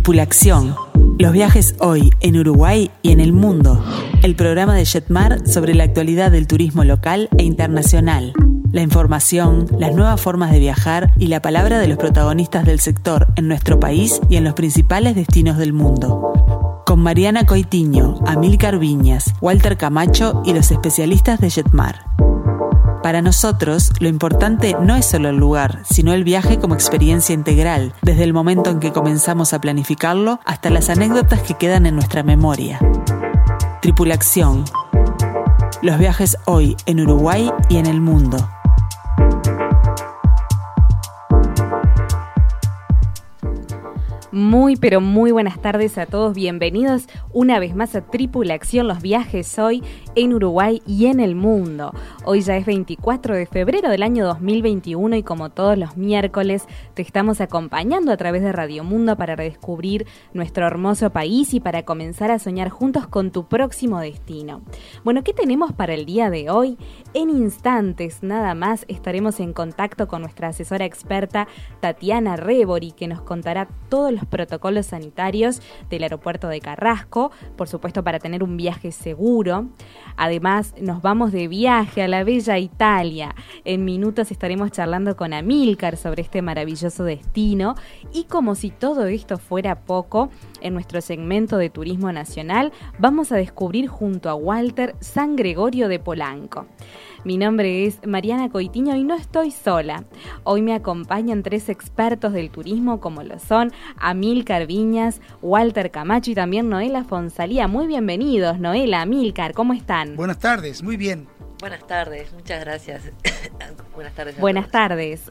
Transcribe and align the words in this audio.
Tripulación. 0.00 0.74
Los 1.18 1.30
viajes 1.32 1.74
hoy 1.78 2.10
en 2.20 2.38
Uruguay 2.38 2.90
y 3.02 3.12
en 3.12 3.20
el 3.20 3.34
mundo. 3.34 3.84
El 4.22 4.34
programa 4.34 4.74
de 4.74 4.86
Jetmar 4.86 5.46
sobre 5.46 5.74
la 5.74 5.84
actualidad 5.84 6.30
del 6.30 6.46
turismo 6.46 6.84
local 6.84 7.28
e 7.36 7.42
internacional. 7.42 8.32
La 8.72 8.80
información, 8.80 9.66
las 9.78 9.94
nuevas 9.94 10.18
formas 10.18 10.52
de 10.52 10.58
viajar 10.58 11.12
y 11.18 11.26
la 11.26 11.42
palabra 11.42 11.78
de 11.78 11.86
los 11.86 11.98
protagonistas 11.98 12.64
del 12.64 12.80
sector 12.80 13.26
en 13.36 13.46
nuestro 13.46 13.78
país 13.78 14.22
y 14.30 14.36
en 14.36 14.44
los 14.44 14.54
principales 14.54 15.14
destinos 15.14 15.58
del 15.58 15.74
mundo. 15.74 16.82
Con 16.86 17.00
Mariana 17.00 17.44
Coitiño, 17.44 18.20
Amílcar 18.26 18.78
Viñas, 18.78 19.34
Walter 19.42 19.76
Camacho 19.76 20.40
y 20.46 20.54
los 20.54 20.70
especialistas 20.70 21.40
de 21.40 21.50
Jetmar. 21.50 22.09
Para 23.02 23.22
nosotros, 23.22 23.92
lo 23.98 24.08
importante 24.08 24.76
no 24.78 24.94
es 24.94 25.06
solo 25.06 25.30
el 25.30 25.36
lugar, 25.36 25.80
sino 25.88 26.12
el 26.12 26.22
viaje 26.22 26.58
como 26.58 26.74
experiencia 26.74 27.34
integral, 27.34 27.94
desde 28.02 28.24
el 28.24 28.34
momento 28.34 28.68
en 28.68 28.78
que 28.78 28.92
comenzamos 28.92 29.54
a 29.54 29.60
planificarlo 29.60 30.38
hasta 30.44 30.68
las 30.68 30.90
anécdotas 30.90 31.40
que 31.40 31.54
quedan 31.54 31.86
en 31.86 31.94
nuestra 31.94 32.22
memoria. 32.22 32.78
Tripulación. 33.80 34.64
Los 35.80 35.98
viajes 35.98 36.36
hoy 36.44 36.76
en 36.84 37.00
Uruguay 37.00 37.50
y 37.70 37.78
en 37.78 37.86
el 37.86 38.02
mundo. 38.02 38.48
Muy, 44.32 44.76
pero 44.76 45.00
muy 45.00 45.32
buenas 45.32 45.60
tardes 45.60 45.98
a 45.98 46.06
todos. 46.06 46.34
Bienvenidos 46.34 47.08
una 47.32 47.58
vez 47.58 47.74
más 47.74 47.96
a 47.96 48.02
Tripulación 48.02 48.86
Los 48.86 49.02
Viajes 49.02 49.58
hoy 49.58 49.82
en 50.14 50.32
Uruguay 50.32 50.80
y 50.86 51.06
en 51.06 51.18
el 51.18 51.34
mundo. 51.34 51.92
Hoy 52.24 52.40
ya 52.42 52.56
es 52.56 52.64
24 52.64 53.34
de 53.34 53.46
febrero 53.46 53.88
del 53.88 54.04
año 54.04 54.24
2021 54.24 55.16
y 55.16 55.24
como 55.24 55.50
todos 55.50 55.76
los 55.76 55.96
miércoles 55.96 56.66
te 56.94 57.02
estamos 57.02 57.40
acompañando 57.40 58.12
a 58.12 58.16
través 58.16 58.42
de 58.42 58.52
Radio 58.52 58.84
Mundo 58.84 59.16
para 59.16 59.34
redescubrir 59.34 60.06
nuestro 60.32 60.64
hermoso 60.64 61.10
país 61.10 61.52
y 61.52 61.58
para 61.58 61.82
comenzar 61.84 62.30
a 62.30 62.38
soñar 62.38 62.68
juntos 62.68 63.08
con 63.08 63.32
tu 63.32 63.48
próximo 63.48 63.98
destino. 63.98 64.62
Bueno, 65.02 65.24
¿qué 65.24 65.32
tenemos 65.32 65.72
para 65.72 65.94
el 65.94 66.06
día 66.06 66.30
de 66.30 66.50
hoy? 66.50 66.78
En 67.14 67.30
instantes 67.30 68.22
nada 68.22 68.54
más 68.54 68.84
estaremos 68.86 69.40
en 69.40 69.52
contacto 69.52 70.06
con 70.06 70.22
nuestra 70.22 70.48
asesora 70.48 70.84
experta 70.84 71.48
Tatiana 71.80 72.36
Rebori 72.36 72.92
que 72.92 73.08
nos 73.08 73.22
contará 73.22 73.66
todos 73.88 74.12
los 74.12 74.19
protocolos 74.26 74.86
sanitarios 74.86 75.60
del 75.88 76.02
aeropuerto 76.02 76.48
de 76.48 76.60
Carrasco, 76.60 77.30
por 77.56 77.68
supuesto 77.68 78.04
para 78.04 78.18
tener 78.18 78.42
un 78.42 78.56
viaje 78.56 78.92
seguro. 78.92 79.68
Además, 80.16 80.74
nos 80.80 81.02
vamos 81.02 81.32
de 81.32 81.48
viaje 81.48 82.02
a 82.02 82.08
la 82.08 82.24
bella 82.24 82.58
Italia. 82.58 83.34
En 83.64 83.84
minutos 83.84 84.30
estaremos 84.30 84.70
charlando 84.72 85.16
con 85.16 85.32
Amílcar 85.32 85.96
sobre 85.96 86.22
este 86.22 86.42
maravilloso 86.42 87.04
destino 87.04 87.74
y 88.12 88.24
como 88.24 88.54
si 88.54 88.70
todo 88.70 89.06
esto 89.06 89.38
fuera 89.38 89.80
poco, 89.80 90.30
en 90.60 90.74
nuestro 90.74 91.00
segmento 91.00 91.56
de 91.56 91.70
Turismo 91.70 92.12
Nacional 92.12 92.72
vamos 92.98 93.32
a 93.32 93.36
descubrir 93.36 93.88
junto 93.88 94.28
a 94.28 94.34
Walter 94.34 94.94
San 95.00 95.36
Gregorio 95.36 95.88
de 95.88 95.98
Polanco. 95.98 96.66
Mi 97.22 97.36
nombre 97.36 97.84
es 97.86 97.98
Mariana 98.06 98.48
Coitiño 98.48 98.96
y 98.96 99.04
no 99.04 99.14
estoy 99.14 99.50
sola. 99.50 100.04
Hoy 100.42 100.62
me 100.62 100.74
acompañan 100.74 101.42
tres 101.42 101.68
expertos 101.68 102.32
del 102.32 102.50
turismo 102.50 102.98
como 102.98 103.22
lo 103.22 103.38
son 103.38 103.72
Amilcar 103.98 104.66
Viñas, 104.66 105.20
Walter 105.42 105.90
Camacho 105.90 106.30
y 106.30 106.34
también 106.34 106.70
Noela 106.70 107.04
Fonsalía. 107.04 107.68
Muy 107.68 107.86
bienvenidos, 107.86 108.58
Noela, 108.58 109.02
Amilcar, 109.02 109.52
¿cómo 109.52 109.74
están? 109.74 110.16
Buenas 110.16 110.38
tardes, 110.38 110.82
muy 110.82 110.96
bien. 110.96 111.28
Buenas 111.60 111.86
tardes, 111.86 112.32
muchas 112.32 112.60
gracias. 112.60 113.02
Buenas 113.94 114.14
tardes. 114.14 114.40
Buenas 114.40 114.70
tardes. 114.70 115.22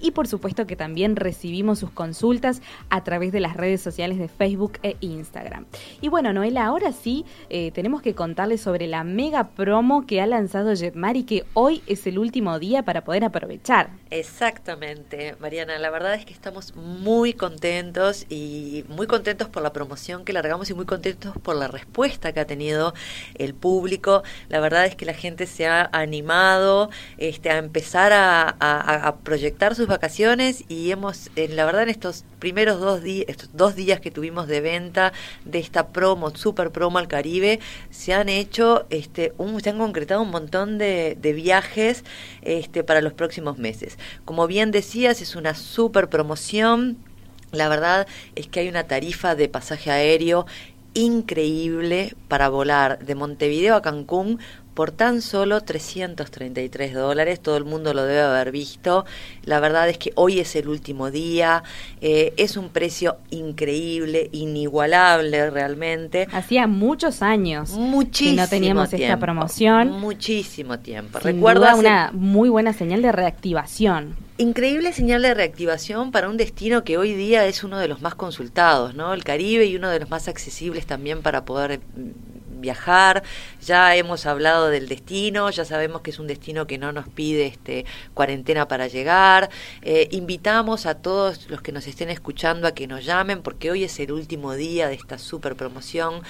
y 0.00 0.10
por 0.12 0.26
supuesto 0.26 0.66
que 0.66 0.76
también 0.76 1.14
recibimos 1.14 1.78
sus 1.78 1.90
consultas 1.90 2.62
a 2.88 3.04
través 3.04 3.32
de 3.32 3.40
las 3.40 3.54
redes 3.54 3.82
sociales 3.82 4.18
de 4.18 4.28
Facebook 4.28 4.78
e 4.82 4.96
Instagram. 5.00 5.41
Y 6.00 6.08
bueno, 6.08 6.32
Noela, 6.32 6.66
ahora 6.66 6.92
sí 6.92 7.24
eh, 7.48 7.70
tenemos 7.72 8.02
que 8.02 8.14
contarles 8.14 8.60
sobre 8.60 8.86
la 8.86 9.04
mega 9.04 9.48
promo 9.48 10.06
que 10.06 10.20
ha 10.20 10.26
lanzado 10.26 10.74
Jetmar 10.74 11.16
y 11.16 11.24
que 11.24 11.44
hoy 11.54 11.82
es 11.86 12.06
el 12.06 12.18
último 12.18 12.58
día 12.58 12.82
para 12.82 13.04
poder 13.04 13.24
aprovechar. 13.24 13.90
Exactamente, 14.10 15.36
Mariana, 15.40 15.78
la 15.78 15.90
verdad 15.90 16.14
es 16.14 16.24
que 16.24 16.32
estamos 16.32 16.74
muy 16.76 17.32
contentos 17.34 18.26
y 18.28 18.84
muy 18.88 19.06
contentos 19.06 19.48
por 19.48 19.62
la 19.62 19.72
promoción 19.72 20.24
que 20.24 20.32
largamos 20.32 20.70
y 20.70 20.74
muy 20.74 20.86
contentos 20.86 21.34
por 21.42 21.56
la 21.56 21.68
respuesta 21.68 22.32
que 22.32 22.40
ha 22.40 22.46
tenido 22.46 22.94
el 23.36 23.54
público. 23.54 24.22
La 24.48 24.60
verdad 24.60 24.86
es 24.86 24.96
que 24.96 25.06
la 25.06 25.14
gente 25.14 25.46
se 25.46 25.66
ha 25.66 25.88
animado 25.92 26.90
este, 27.18 27.50
a 27.50 27.58
empezar 27.58 28.12
a, 28.14 29.16
proyectar 29.22 29.74
sus 29.74 29.86
vacaciones 29.86 30.64
y 30.68 30.90
hemos, 30.90 31.30
la 31.36 31.64
verdad, 31.64 31.82
en 31.82 31.88
estos 31.90 32.24
primeros 32.38 32.80
dos, 32.80 33.02
estos 33.04 33.50
dos 33.52 33.76
días 33.76 34.00
que 34.00 34.10
tuvimos 34.10 34.46
de 34.48 34.60
venta, 34.60 35.12
de 35.44 35.58
esta 35.58 35.88
promo, 35.88 36.34
super 36.34 36.70
promo 36.70 36.98
al 36.98 37.08
Caribe, 37.08 37.60
se 37.90 38.14
han 38.14 38.28
hecho, 38.28 38.86
este, 38.90 39.32
un, 39.38 39.60
se 39.60 39.70
han 39.70 39.78
concretado 39.78 40.22
un 40.22 40.30
montón 40.30 40.78
de, 40.78 41.16
de 41.20 41.32
viajes 41.32 42.04
este, 42.42 42.84
para 42.84 43.00
los 43.00 43.12
próximos 43.12 43.58
meses. 43.58 43.98
Como 44.24 44.46
bien 44.46 44.70
decías, 44.70 45.20
es 45.20 45.36
una 45.36 45.54
super 45.54 46.08
promoción. 46.08 46.96
La 47.50 47.68
verdad 47.68 48.06
es 48.34 48.46
que 48.46 48.60
hay 48.60 48.68
una 48.68 48.84
tarifa 48.84 49.34
de 49.34 49.48
pasaje 49.48 49.90
aéreo 49.90 50.46
increíble 50.94 52.14
para 52.28 52.48
volar 52.48 52.98
de 53.04 53.14
Montevideo 53.14 53.74
a 53.74 53.82
Cancún 53.82 54.38
por 54.74 54.90
tan 54.90 55.22
solo 55.22 55.60
333 55.60 56.94
dólares. 56.94 57.40
Todo 57.40 57.56
el 57.56 57.64
mundo 57.64 57.94
lo 57.94 58.04
debe 58.04 58.22
haber 58.22 58.52
visto. 58.52 59.04
La 59.44 59.60
verdad 59.60 59.88
es 59.88 59.98
que 59.98 60.12
hoy 60.14 60.40
es 60.40 60.56
el 60.56 60.68
último 60.68 61.10
día. 61.10 61.62
Eh, 62.00 62.34
es 62.36 62.56
un 62.56 62.70
precio 62.70 63.16
increíble, 63.30 64.28
inigualable 64.32 65.50
realmente. 65.50 66.28
Hacía 66.32 66.66
muchos 66.66 67.22
años 67.22 67.70
Muchísimo 67.70 68.36
que 68.36 68.42
no 68.42 68.48
teníamos 68.48 68.92
esta 68.92 69.18
promoción. 69.18 69.90
Muchísimo 70.00 70.78
tiempo. 70.78 71.18
Recuerda 71.18 71.74
una 71.74 72.10
muy 72.12 72.48
buena 72.48 72.72
señal 72.72 73.02
de 73.02 73.12
reactivación. 73.12 74.14
Increíble 74.38 74.92
señal 74.92 75.22
de 75.22 75.34
reactivación 75.34 76.10
para 76.10 76.28
un 76.28 76.36
destino 76.36 76.84
que 76.84 76.96
hoy 76.96 77.14
día 77.14 77.46
es 77.46 77.62
uno 77.64 77.78
de 77.78 77.86
los 77.86 78.00
más 78.00 78.14
consultados, 78.14 78.94
¿no? 78.94 79.12
El 79.12 79.24
Caribe 79.24 79.66
y 79.66 79.76
uno 79.76 79.88
de 79.90 80.00
los 80.00 80.10
más 80.10 80.26
accesibles 80.26 80.86
también 80.86 81.22
para 81.22 81.44
poder 81.44 81.80
viajar, 82.62 83.22
ya 83.60 83.94
hemos 83.94 84.24
hablado 84.24 84.70
del 84.70 84.88
destino, 84.88 85.50
ya 85.50 85.66
sabemos 85.66 86.00
que 86.00 86.10
es 86.10 86.18
un 86.18 86.26
destino 86.26 86.66
que 86.66 86.78
no 86.78 86.92
nos 86.92 87.06
pide 87.08 87.44
este, 87.46 87.84
cuarentena 88.14 88.66
para 88.68 88.86
llegar. 88.86 89.50
Eh, 89.82 90.08
invitamos 90.12 90.86
a 90.86 90.94
todos 90.94 91.50
los 91.50 91.60
que 91.60 91.72
nos 91.72 91.86
estén 91.86 92.08
escuchando 92.08 92.66
a 92.66 92.72
que 92.72 92.86
nos 92.86 93.04
llamen 93.04 93.42
porque 93.42 93.70
hoy 93.70 93.84
es 93.84 94.00
el 94.00 94.12
último 94.12 94.54
día 94.54 94.88
de 94.88 94.94
esta 94.94 95.18
super 95.18 95.56
promoción. 95.56 96.22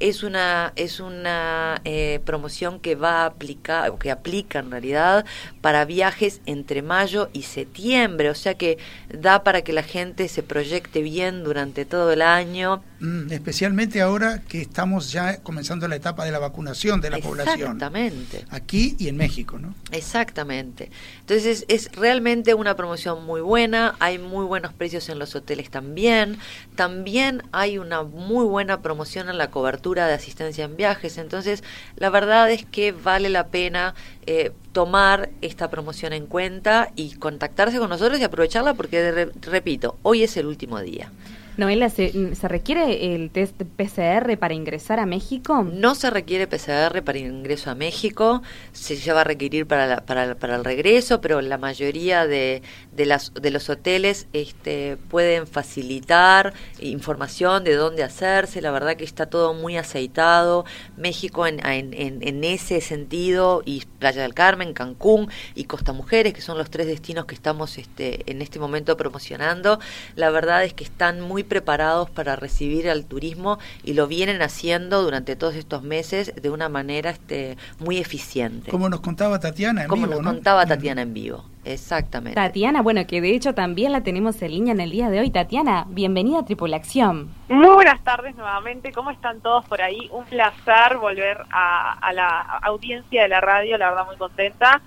Es 0.00 0.22
una, 0.22 0.72
es 0.76 1.00
una 1.00 1.80
eh, 1.84 2.20
promoción 2.24 2.78
que 2.80 2.94
va 2.94 3.22
a 3.22 3.26
aplicar, 3.26 3.90
o 3.90 3.98
que 3.98 4.10
aplica 4.10 4.60
en 4.60 4.70
realidad 4.70 5.24
para 5.60 5.84
viajes 5.84 6.40
entre 6.46 6.82
mayo 6.82 7.30
y 7.32 7.42
septiembre, 7.42 8.30
o 8.30 8.34
sea 8.34 8.54
que 8.54 8.78
da 9.12 9.42
para 9.42 9.62
que 9.62 9.72
la 9.72 9.82
gente 9.82 10.28
se 10.28 10.42
proyecte 10.42 11.02
bien 11.02 11.44
durante 11.44 11.84
todo 11.84 12.12
el 12.12 12.22
año. 12.22 12.82
Mm, 13.00 13.32
especialmente 13.32 14.00
ahora 14.00 14.42
que 14.48 14.60
estamos 14.60 15.12
ya 15.12 15.42
comenzando 15.42 15.86
la 15.88 15.96
etapa 15.96 16.24
de 16.24 16.32
la 16.32 16.38
vacunación 16.38 17.00
de 17.00 17.10
la 17.10 17.18
población. 17.18 17.60
Exactamente. 17.60 18.44
Aquí 18.50 18.96
y 18.98 19.08
en 19.08 19.16
México, 19.16 19.58
¿no? 19.58 19.74
Exactamente. 19.92 20.90
Entonces 21.20 21.64
es 21.68 21.90
realmente 21.92 22.54
una 22.54 22.76
promoción 22.76 23.24
muy 23.24 23.40
buena, 23.40 23.94
hay 24.00 24.18
muy 24.18 24.44
buenos 24.44 24.72
precios 24.72 25.08
en 25.08 25.18
los 25.18 25.34
hoteles 25.34 25.70
también, 25.70 26.38
también 26.74 27.42
hay 27.52 27.78
una 27.78 28.02
muy 28.02 28.44
buena 28.44 28.82
promoción 28.82 29.28
en 29.28 29.38
la 29.38 29.50
cobertura 29.50 29.87
de 29.94 30.14
asistencia 30.14 30.64
en 30.64 30.76
viajes. 30.76 31.18
Entonces, 31.18 31.64
la 31.96 32.10
verdad 32.10 32.50
es 32.50 32.64
que 32.64 32.92
vale 32.92 33.28
la 33.28 33.46
pena 33.48 33.94
eh, 34.26 34.52
tomar 34.72 35.30
esta 35.40 35.70
promoción 35.70 36.12
en 36.12 36.26
cuenta 36.26 36.90
y 36.96 37.14
contactarse 37.14 37.78
con 37.78 37.88
nosotros 37.88 38.20
y 38.20 38.24
aprovecharla 38.24 38.74
porque, 38.74 39.30
repito, 39.42 39.96
hoy 40.02 40.22
es 40.22 40.36
el 40.36 40.46
último 40.46 40.80
día. 40.80 41.10
Noela, 41.58 41.90
¿se, 41.90 42.36
¿se 42.36 42.46
requiere 42.46 43.16
el 43.16 43.30
test 43.32 43.60
PCR 43.60 44.38
para 44.38 44.54
ingresar 44.54 45.00
a 45.00 45.06
México? 45.06 45.64
No 45.64 45.96
se 45.96 46.08
requiere 46.08 46.46
PCR 46.46 47.02
para 47.02 47.18
ingreso 47.18 47.68
a 47.68 47.74
México, 47.74 48.42
se 48.70 48.94
ya 48.94 49.12
va 49.12 49.22
a 49.22 49.24
requerir 49.24 49.66
para, 49.66 50.06
para, 50.06 50.36
para 50.36 50.54
el 50.54 50.64
regreso, 50.64 51.20
pero 51.20 51.40
la 51.40 51.58
mayoría 51.58 52.28
de, 52.28 52.62
de, 52.92 53.06
las, 53.06 53.34
de 53.34 53.50
los 53.50 53.68
hoteles 53.68 54.28
este, 54.32 54.98
pueden 55.08 55.48
facilitar 55.48 56.54
información 56.78 57.64
de 57.64 57.74
dónde 57.74 58.04
hacerse. 58.04 58.62
La 58.62 58.70
verdad 58.70 58.96
que 58.96 59.04
está 59.04 59.26
todo 59.26 59.52
muy 59.52 59.76
aceitado. 59.76 60.64
México 60.96 61.44
en, 61.44 61.58
en, 61.66 61.92
en 62.22 62.44
ese 62.44 62.80
sentido, 62.80 63.62
y 63.64 63.82
Playa 63.98 64.22
del 64.22 64.34
Carmen, 64.34 64.74
Cancún 64.74 65.28
y 65.56 65.64
Costa 65.64 65.92
Mujeres, 65.92 66.34
que 66.34 66.40
son 66.40 66.56
los 66.56 66.70
tres 66.70 66.86
destinos 66.86 67.24
que 67.24 67.34
estamos 67.34 67.78
este, 67.78 68.30
en 68.30 68.42
este 68.42 68.60
momento 68.60 68.96
promocionando, 68.96 69.80
la 70.14 70.30
verdad 70.30 70.62
es 70.62 70.72
que 70.72 70.84
están 70.84 71.20
muy 71.20 71.47
preparados 71.48 72.10
para 72.10 72.36
recibir 72.36 72.88
al 72.88 73.04
turismo 73.04 73.58
y 73.82 73.94
lo 73.94 74.06
vienen 74.06 74.42
haciendo 74.42 75.02
durante 75.02 75.34
todos 75.36 75.54
estos 75.54 75.82
meses 75.82 76.34
de 76.40 76.50
una 76.50 76.68
manera 76.68 77.10
este, 77.10 77.56
muy 77.78 77.98
eficiente. 77.98 78.70
Como 78.70 78.88
nos 78.88 79.00
contaba 79.00 79.40
Tatiana 79.40 79.82
en 79.82 79.88
Como 79.88 80.02
vivo, 80.06 80.14
nos 80.16 80.24
¿no? 80.24 80.30
contaba 80.34 80.66
Tatiana 80.66 81.02
en 81.02 81.14
vivo. 81.14 81.44
Exactamente. 81.64 82.34
Tatiana, 82.34 82.80
bueno, 82.80 83.06
que 83.06 83.20
de 83.20 83.34
hecho 83.34 83.54
también 83.54 83.92
la 83.92 84.02
tenemos 84.02 84.40
en 84.40 84.52
línea 84.52 84.72
en 84.72 84.80
el 84.80 84.90
día 84.90 85.10
de 85.10 85.20
hoy. 85.20 85.30
Tatiana, 85.30 85.84
bienvenida 85.88 86.38
a 86.38 86.44
Tripulación. 86.44 87.28
Muy 87.48 87.74
buenas 87.74 88.02
tardes 88.04 88.34
nuevamente. 88.36 88.92
¿Cómo 88.92 89.10
están 89.10 89.40
todos 89.40 89.64
por 89.66 89.82
ahí? 89.82 90.08
Un 90.12 90.24
placer 90.24 90.96
volver 90.98 91.38
a, 91.50 91.92
a 91.92 92.12
la 92.12 92.40
audiencia 92.62 93.22
de 93.22 93.28
la 93.28 93.40
radio, 93.40 93.76
la 93.76 93.90
verdad 93.90 94.06
muy 94.06 94.16
contenta. 94.16 94.80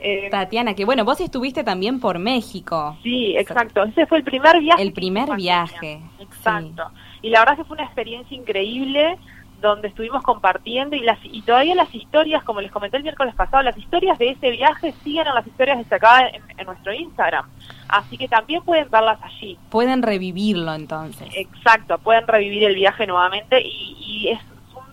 Eh, 0.00 0.28
Tatiana, 0.30 0.74
que 0.74 0.84
bueno, 0.84 1.04
vos 1.04 1.20
estuviste 1.20 1.64
también 1.64 2.00
por 2.00 2.18
México. 2.18 2.96
Sí, 3.02 3.36
exacto. 3.36 3.82
Ese 3.84 4.06
fue 4.06 4.18
el 4.18 4.24
primer 4.24 4.58
viaje. 4.60 4.82
El 4.82 4.92
primer 4.92 5.34
viaje. 5.34 6.00
Exacto. 6.20 6.90
Sí. 6.94 7.18
Y 7.22 7.30
la 7.30 7.40
verdad 7.40 7.56
que 7.56 7.64
fue 7.64 7.76
una 7.76 7.84
experiencia 7.84 8.36
increíble 8.36 9.18
donde 9.60 9.88
estuvimos 9.88 10.22
compartiendo 10.22 10.94
y 10.94 11.00
las 11.00 11.18
y 11.24 11.42
todavía 11.42 11.74
las 11.74 11.92
historias, 11.92 12.44
como 12.44 12.60
les 12.60 12.70
comenté 12.70 12.96
el 12.96 13.02
miércoles 13.02 13.34
pasado, 13.34 13.62
las 13.64 13.76
historias 13.76 14.16
de 14.18 14.30
ese 14.30 14.50
viaje 14.52 14.94
siguen 15.02 15.26
en 15.26 15.34
las 15.34 15.46
historias 15.46 15.78
destacadas 15.78 16.32
en, 16.32 16.42
en 16.56 16.66
nuestro 16.66 16.92
Instagram. 16.92 17.44
Así 17.88 18.16
que 18.16 18.28
también 18.28 18.62
pueden 18.62 18.88
verlas 18.88 19.18
allí. 19.22 19.58
Pueden 19.70 20.02
revivirlo 20.02 20.74
entonces. 20.74 21.28
Exacto, 21.34 21.98
pueden 21.98 22.26
revivir 22.28 22.64
el 22.64 22.76
viaje 22.76 23.06
nuevamente 23.06 23.60
y, 23.60 23.96
y 23.98 24.28
es 24.28 24.40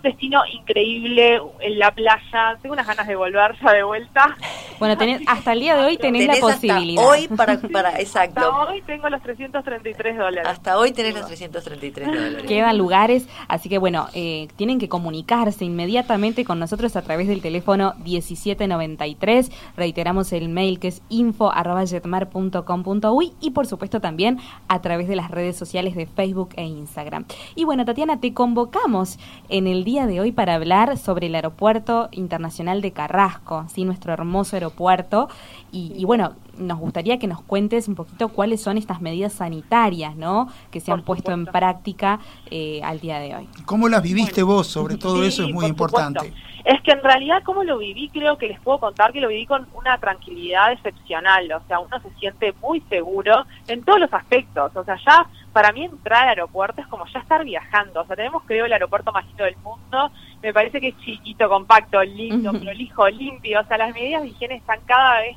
destino 0.06 0.42
increíble 0.52 1.40
en 1.60 1.80
la 1.80 1.92
playa. 1.92 2.58
Tengo 2.62 2.74
unas 2.74 2.88
ganas 2.88 3.08
de 3.08 3.16
volver 3.16 3.56
ya 3.62 3.74
de 3.74 3.84
vuelta. 3.84 4.36
Bueno, 4.80 4.98
tenés, 4.98 5.22
hasta 5.28 5.54
el 5.54 5.60
día 5.62 5.76
de 5.76 5.86
hoy 5.86 5.98
tenés, 5.98 6.22
tenés 6.22 6.40
la 6.40 6.48
posibilidad. 6.48 7.06
hoy 7.06 7.28
para, 7.30 7.58
para 7.60 8.00
exacto. 8.00 8.40
Hasta 8.40 8.72
hoy 8.72 8.82
tengo 8.82 9.10
los 9.10 9.22
333 9.22 10.18
dólares. 10.18 10.50
Hasta 10.50 10.78
hoy 10.78 10.92
tenés 10.92 11.16
los 11.16 11.28
333 11.28 12.08
dólares. 12.08 12.44
Quedan 12.48 12.78
lugares, 12.78 13.30
así 13.48 13.70
que 13.70 13.78
bueno, 13.78 14.08
eh, 14.14 14.50
tienen 14.56 14.80
que 14.80 14.90
comunicarse 14.90 15.64
inmediatamente 15.66 16.44
con 16.46 16.60
nosotros 16.60 16.96
a 16.96 17.02
través 17.02 17.28
del 17.28 17.42
teléfono 17.42 17.96
1793. 18.04 19.52
Reiteramos 19.76 20.32
el 20.34 20.50
mail 20.50 20.80
que 20.80 20.90
es 20.90 21.02
info.jetmar.com.uy 21.10 23.34
y 23.42 23.52
por 23.52 23.68
supuesto 23.68 24.02
también 24.02 24.40
a 24.68 24.82
través 24.82 25.08
de 25.08 25.16
las 25.16 25.32
redes 25.32 25.58
sociales 25.58 25.96
de 25.96 26.06
Facebook 26.06 26.50
e 26.58 26.64
Instagram. 26.64 27.26
Y 27.56 27.64
bueno, 27.64 27.86
Tatiana, 27.86 28.20
te 28.20 28.34
convocamos 28.34 29.18
en 29.50 29.68
el 29.68 29.84
día 29.84 29.95
de 29.96 30.20
hoy 30.20 30.34
para 30.34 30.56
hablar 30.56 30.98
sobre 30.98 31.28
el 31.28 31.36
Aeropuerto 31.36 32.10
Internacional 32.12 32.82
de 32.82 32.92
Carrasco, 32.92 33.66
¿sí? 33.74 33.86
nuestro 33.86 34.12
hermoso 34.12 34.58
aeropuerto. 34.58 35.30
Y, 35.76 35.92
y, 35.94 36.06
bueno, 36.06 36.38
nos 36.58 36.80
gustaría 36.80 37.20
que 37.20 37.28
nos 37.28 37.42
cuentes 37.42 37.90
un 37.90 37.96
poquito 37.96 38.30
cuáles 38.30 38.62
son 38.62 38.78
estas 38.78 39.02
medidas 39.02 39.34
sanitarias 39.34 40.16
¿no? 40.16 40.48
que 40.72 40.80
se 40.80 40.90
han 40.90 41.02
puesto 41.02 41.34
en 41.34 41.46
práctica 41.46 42.22
eh, 42.50 42.80
al 42.82 43.02
día 43.02 43.20
de 43.20 43.36
hoy. 43.36 43.50
¿Cómo 43.66 43.90
las 43.90 44.02
viviste 44.02 44.42
bueno, 44.42 44.60
vos? 44.60 44.68
Sobre 44.68 44.96
todo 44.96 45.22
sí, 45.24 45.28
eso 45.28 45.44
es 45.44 45.54
muy 45.54 45.66
importante. 45.66 46.34
Es 46.64 46.82
que 46.82 46.92
en 46.92 47.04
realidad, 47.04 47.44
como 47.44 47.66
lo 47.66 47.78
viví, 47.78 48.08
creo 48.08 48.38
que 48.38 48.48
les 48.48 48.60
puedo 48.62 48.80
contar 48.80 49.12
que 49.12 49.20
lo 49.20 49.28
viví 49.28 49.46
con 49.46 49.68
una 49.74 49.98
tranquilidad 49.98 50.72
excepcional. 50.72 51.52
O 51.52 51.62
sea, 51.68 51.80
uno 51.80 52.00
se 52.00 52.10
siente 52.20 52.54
muy 52.62 52.80
seguro 52.90 53.46
en 53.68 53.84
todos 53.84 54.00
los 54.00 54.14
aspectos. 54.14 54.74
O 54.78 54.84
sea, 54.86 54.98
ya 55.06 55.28
para 55.52 55.74
mí 55.74 55.84
entrar 55.84 56.24
al 56.24 56.30
aeropuerto 56.30 56.80
es 56.80 56.88
como 56.88 57.06
ya 57.08 57.20
estar 57.20 57.44
viajando. 57.44 58.02
O 58.02 58.06
sea, 58.06 58.16
tenemos, 58.16 58.44
creo, 58.46 58.64
el 58.66 58.72
aeropuerto 58.72 59.12
más 59.12 59.28
lindo 59.28 59.44
del 59.44 59.58
mundo. 59.58 60.10
Me 60.42 60.54
parece 60.54 60.80
que 60.80 60.88
es 60.88 60.98
chiquito, 61.00 61.50
compacto, 61.50 62.02
lindo, 62.02 62.54
prolijo, 62.54 63.10
limpio. 63.10 63.60
O 63.60 63.66
sea, 63.66 63.78
las 63.78 63.94
medidas 63.94 64.22
de 64.22 64.30
higiene 64.30 64.56
están 64.56 64.80
cada 64.86 65.20
vez 65.20 65.36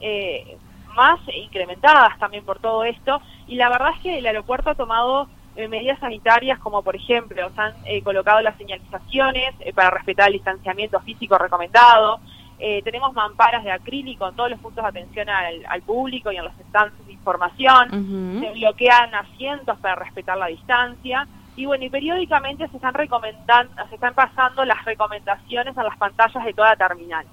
eh, 0.00 0.56
más 0.96 1.20
incrementadas 1.34 2.18
también 2.18 2.44
por 2.44 2.58
todo 2.58 2.84
esto. 2.84 3.20
Y 3.46 3.56
la 3.56 3.68
verdad 3.68 3.90
es 3.96 4.02
que 4.02 4.18
el 4.18 4.26
aeropuerto 4.26 4.70
ha 4.70 4.74
tomado 4.74 5.28
eh, 5.56 5.66
medidas 5.66 5.98
sanitarias 5.98 6.60
como 6.60 6.82
por 6.82 6.94
ejemplo 6.94 7.50
se 7.54 7.60
han 7.60 7.74
eh, 7.84 8.02
colocado 8.02 8.40
las 8.40 8.56
señalizaciones 8.56 9.52
eh, 9.58 9.72
para 9.72 9.90
respetar 9.90 10.28
el 10.28 10.34
distanciamiento 10.34 11.00
físico 11.00 11.36
recomendado, 11.38 12.20
tenemos 12.84 13.14
mamparas 13.14 13.64
de 13.64 13.72
acrílico 13.72 14.28
en 14.28 14.36
todos 14.36 14.50
los 14.50 14.60
puntos 14.60 14.84
de 14.84 14.90
atención 14.90 15.30
al, 15.30 15.64
al 15.66 15.80
público 15.80 16.30
y 16.30 16.36
en 16.36 16.44
los 16.44 16.52
stands 16.68 17.06
de 17.06 17.14
información, 17.14 17.88
uh 17.90 17.96
-huh. 17.96 18.40
se 18.40 18.52
bloquean 18.52 19.14
asientos 19.14 19.78
para 19.78 19.94
respetar 19.94 20.36
la 20.36 20.44
distancia 20.44 21.26
y 21.56 21.64
bueno, 21.64 21.84
y 21.86 21.88
periódicamente 21.88 22.68
se 22.68 22.76
están 22.76 22.92
recomendando, 22.92 23.72
se 23.88 23.94
están 23.94 24.12
pasando 24.12 24.62
las 24.66 24.84
recomendaciones 24.84 25.76
a 25.78 25.82
las 25.82 25.96
pantallas 25.96 26.44
de 26.44 26.52
toda 26.52 26.76
terminal. 26.76 27.24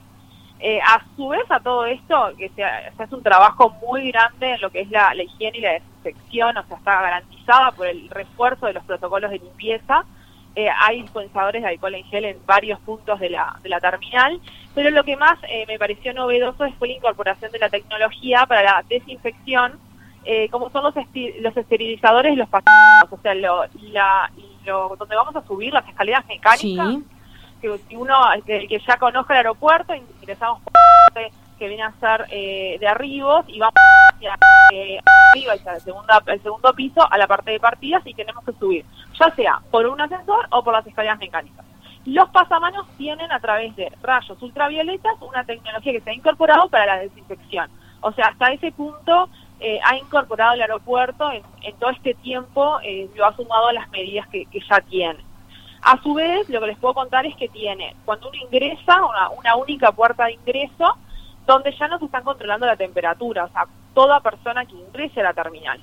Eh, 0.59 0.79
a 0.81 1.03
su 1.15 1.27
vez 1.27 1.43
a 1.49 1.59
todo 1.59 1.85
esto, 1.85 2.31
que 2.35 2.49
se, 2.49 2.55
se, 2.55 3.03
hace 3.03 3.15
un 3.15 3.21
trabajo 3.21 3.75
muy 3.85 4.11
grande 4.11 4.53
en 4.53 4.61
lo 4.61 4.71
que 4.71 4.81
es 4.81 4.89
la, 4.89 5.13
higiene 5.15 5.59
y 5.59 5.61
la 5.61 5.73
desinfección, 5.73 6.57
o 6.57 6.63
sea, 6.63 6.77
está 6.77 7.01
garantizada 7.01 7.71
por 7.73 7.87
el 7.87 8.09
refuerzo 8.09 8.65
de 8.65 8.73
los 8.73 8.83
protocolos 8.83 9.29
de 9.29 9.37
limpieza. 9.37 10.03
Eh, 10.55 10.67
hay 10.81 11.03
dispensadores 11.03 11.61
de 11.61 11.67
alcohol 11.67 11.93
en 11.93 12.03
gel 12.05 12.25
en 12.25 12.37
varios 12.47 12.79
puntos 12.79 13.19
de 13.19 13.29
la, 13.29 13.59
de 13.61 13.69
la 13.69 13.79
terminal, 13.79 14.41
pero 14.73 14.89
lo 14.89 15.03
que 15.03 15.15
más 15.15 15.37
eh, 15.47 15.65
me 15.67 15.77
pareció 15.77 16.11
novedoso 16.15 16.67
fue 16.79 16.87
la 16.87 16.95
incorporación 16.95 17.51
de 17.51 17.59
la 17.59 17.69
tecnología 17.69 18.43
para 18.47 18.63
la 18.63 18.83
desinfección, 18.89 19.73
eh, 20.25 20.49
como 20.49 20.71
son 20.71 20.83
los, 20.83 20.95
los 20.95 21.55
esterilizadores 21.55 22.33
y 22.33 22.35
los 22.35 22.49
pasajeros, 22.49 23.11
o 23.11 23.21
sea, 23.21 23.35
lo, 23.35 23.65
la, 23.91 24.31
lo, 24.65 24.95
donde 24.97 25.15
vamos 25.15 25.35
a 25.35 25.45
subir 25.45 25.71
las 25.71 25.87
escaleras 25.87 26.25
mecánicas. 26.25 26.95
Que 27.61 27.77
si 27.87 27.95
uno 27.95 28.15
que, 28.45 28.67
que, 28.67 28.79
ya 28.79 28.97
conozca 28.97 29.33
el 29.33 29.37
aeropuerto, 29.37 29.93
ingresamos 29.93 30.61
por 30.61 30.73
que 31.57 31.67
viene 31.67 31.83
a 31.83 31.91
ser 31.99 32.25
eh, 32.29 32.77
de 32.79 32.87
arribos 32.87 33.45
y 33.47 33.59
vamos 33.59 33.73
hacia 34.13 34.37
eh, 34.73 34.99
arriba, 35.31 35.53
hacia 35.53 35.73
el, 35.73 36.33
el 36.33 36.43
segundo 36.43 36.73
piso, 36.73 37.05
a 37.09 37.17
la 37.17 37.27
parte 37.27 37.51
de 37.51 37.59
partidas 37.59 38.05
y 38.05 38.13
tenemos 38.13 38.43
que 38.45 38.53
subir, 38.53 38.85
ya 39.19 39.29
sea 39.31 39.59
por 39.71 39.85
un 39.87 39.99
ascensor 39.99 40.47
o 40.51 40.63
por 40.63 40.73
las 40.73 40.85
escaleras 40.85 41.19
mecánicas. 41.19 41.65
Los 42.05 42.29
pasamanos 42.29 42.87
tienen 42.97 43.31
a 43.31 43.39
través 43.39 43.75
de 43.75 43.91
rayos 44.01 44.41
ultravioletas 44.41 45.15
una 45.21 45.43
tecnología 45.43 45.91
que 45.91 46.01
se 46.01 46.09
ha 46.09 46.13
incorporado 46.13 46.69
para 46.69 46.85
la 46.85 46.99
desinfección. 46.99 47.69
O 47.99 48.13
sea, 48.13 48.27
hasta 48.27 48.53
ese 48.53 48.71
punto 48.71 49.27
eh, 49.59 49.79
ha 49.83 49.97
incorporado 49.97 50.53
el 50.53 50.61
aeropuerto 50.61 51.29
en, 51.31 51.75
todo 51.77 51.89
este 51.89 52.13
tiempo, 52.13 52.79
eh, 52.81 53.09
lo 53.15 53.25
ha 53.25 53.35
sumado 53.35 53.67
a 53.67 53.73
las 53.73 53.89
medidas 53.89 54.25
que 54.29 54.47
ya 54.69 54.79
tiene. 54.81 55.26
A 55.81 56.01
su 56.01 56.13
vez, 56.13 56.49
lo 56.49 56.59
que 56.59 56.67
les 56.67 56.77
puedo 56.77 56.93
contar 56.93 57.25
es 57.25 57.35
que 57.35 57.47
tiene, 57.49 57.95
cuando 58.05 58.29
uno 58.29 58.37
ingresa, 58.37 59.05
una, 59.05 59.29
una, 59.29 59.55
única 59.55 59.91
puerta 59.91 60.25
de 60.25 60.33
ingreso, 60.33 60.97
donde 61.45 61.71
ya 61.77 61.87
no 61.87 61.99
se 61.99 62.05
están 62.05 62.23
controlando 62.23 62.65
la 62.65 62.75
temperatura, 62.75 63.45
o 63.45 63.49
sea, 63.49 63.65
toda 63.93 64.19
persona 64.19 64.65
que 64.65 64.75
ingrese 64.75 65.21
a 65.21 65.23
la 65.23 65.33
terminal. 65.33 65.79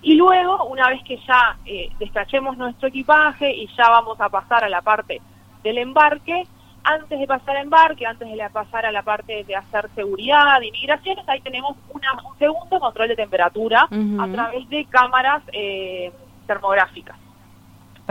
Y 0.00 0.14
luego, 0.14 0.64
una 0.64 0.88
vez 0.88 1.02
que 1.04 1.16
ya 1.18 1.56
eh, 1.64 1.90
despachemos 1.98 2.56
nuestro 2.56 2.88
equipaje 2.88 3.54
y 3.54 3.68
ya 3.76 3.88
vamos 3.88 4.20
a 4.20 4.28
pasar 4.28 4.64
a 4.64 4.68
la 4.68 4.80
parte 4.80 5.20
del 5.62 5.78
embarque, 5.78 6.44
antes 6.84 7.18
de 7.18 7.26
pasar 7.26 7.56
al 7.56 7.64
embarque, 7.64 8.06
antes 8.06 8.28
de 8.28 8.50
pasar 8.50 8.86
a 8.86 8.90
la 8.90 9.02
parte 9.02 9.44
de 9.44 9.54
hacer 9.54 9.88
seguridad, 9.94 10.58
de 10.58 10.68
inmigraciones, 10.68 11.28
ahí 11.28 11.40
tenemos 11.40 11.76
una, 11.90 12.12
un 12.28 12.36
segundo 12.38 12.80
control 12.80 13.08
de 13.08 13.16
temperatura 13.16 13.86
uh 13.90 13.94
-huh. 13.94 14.24
a 14.28 14.32
través 14.32 14.68
de 14.68 14.84
cámaras 14.86 15.42
eh, 15.52 16.10
termográficas. 16.46 17.16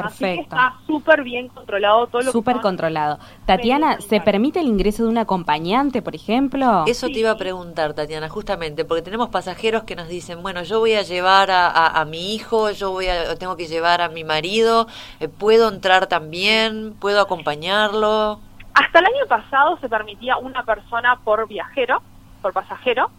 Perfecto. 0.03 0.25
Así 0.25 0.36
que 0.36 0.41
está 0.41 0.74
súper 0.88 1.24
bien 1.24 1.48
controlado 1.48 2.08
todo 2.08 2.22
lo 2.22 2.31
Súper 2.31 2.62
controlado. 2.62 3.20
Tatiana, 3.46 4.00
¿se 4.01 4.22
permite 4.22 4.60
el 4.60 4.67
ingreso 4.67 5.03
de 5.03 5.10
un 5.10 5.17
acompañante, 5.17 6.01
por 6.01 6.15
ejemplo? 6.15 6.86
Eso 6.88 7.08
te 7.08 7.20
iba 7.20 7.31
a 7.31 7.38
preguntar, 7.38 7.93
Tatiana, 7.93 8.29
justamente, 8.29 8.86
porque 8.86 9.01
tenemos 9.01 9.29
pasajeros 9.29 9.84
que 9.84 9.96
nos 9.96 10.08
dicen, 10.08 10.41
bueno, 10.41 10.63
yo 10.63 10.79
voy 10.79 10.93
a 10.93 11.01
llevar 11.01 11.51
a, 11.51 11.67
a, 11.67 12.01
a 12.01 12.05
mi 12.05 12.34
hijo, 12.34 12.72
yo 12.72 12.91
voy 12.91 13.08
a, 13.08 13.36
tengo 13.36 13.58
que 13.58 13.67
llevar 13.67 14.01
a 14.01 14.10
mi 14.10 14.24
marido, 14.24 14.88
eh, 15.20 15.27
¿puedo 15.27 15.70
entrar 15.70 16.08
también? 16.08 16.93
¿Puedo 17.00 17.22
acompañarlo? 17.22 18.39
Hasta 18.74 19.00
el 19.00 19.05
año 19.05 19.25
pasado 19.27 19.77
se 19.79 19.89
permitía 19.89 20.38
una 20.38 20.63
persona 20.63 21.20
por 21.24 21.48
viajero, 21.48 22.01
por 22.41 22.53
pasajero, 22.53 23.12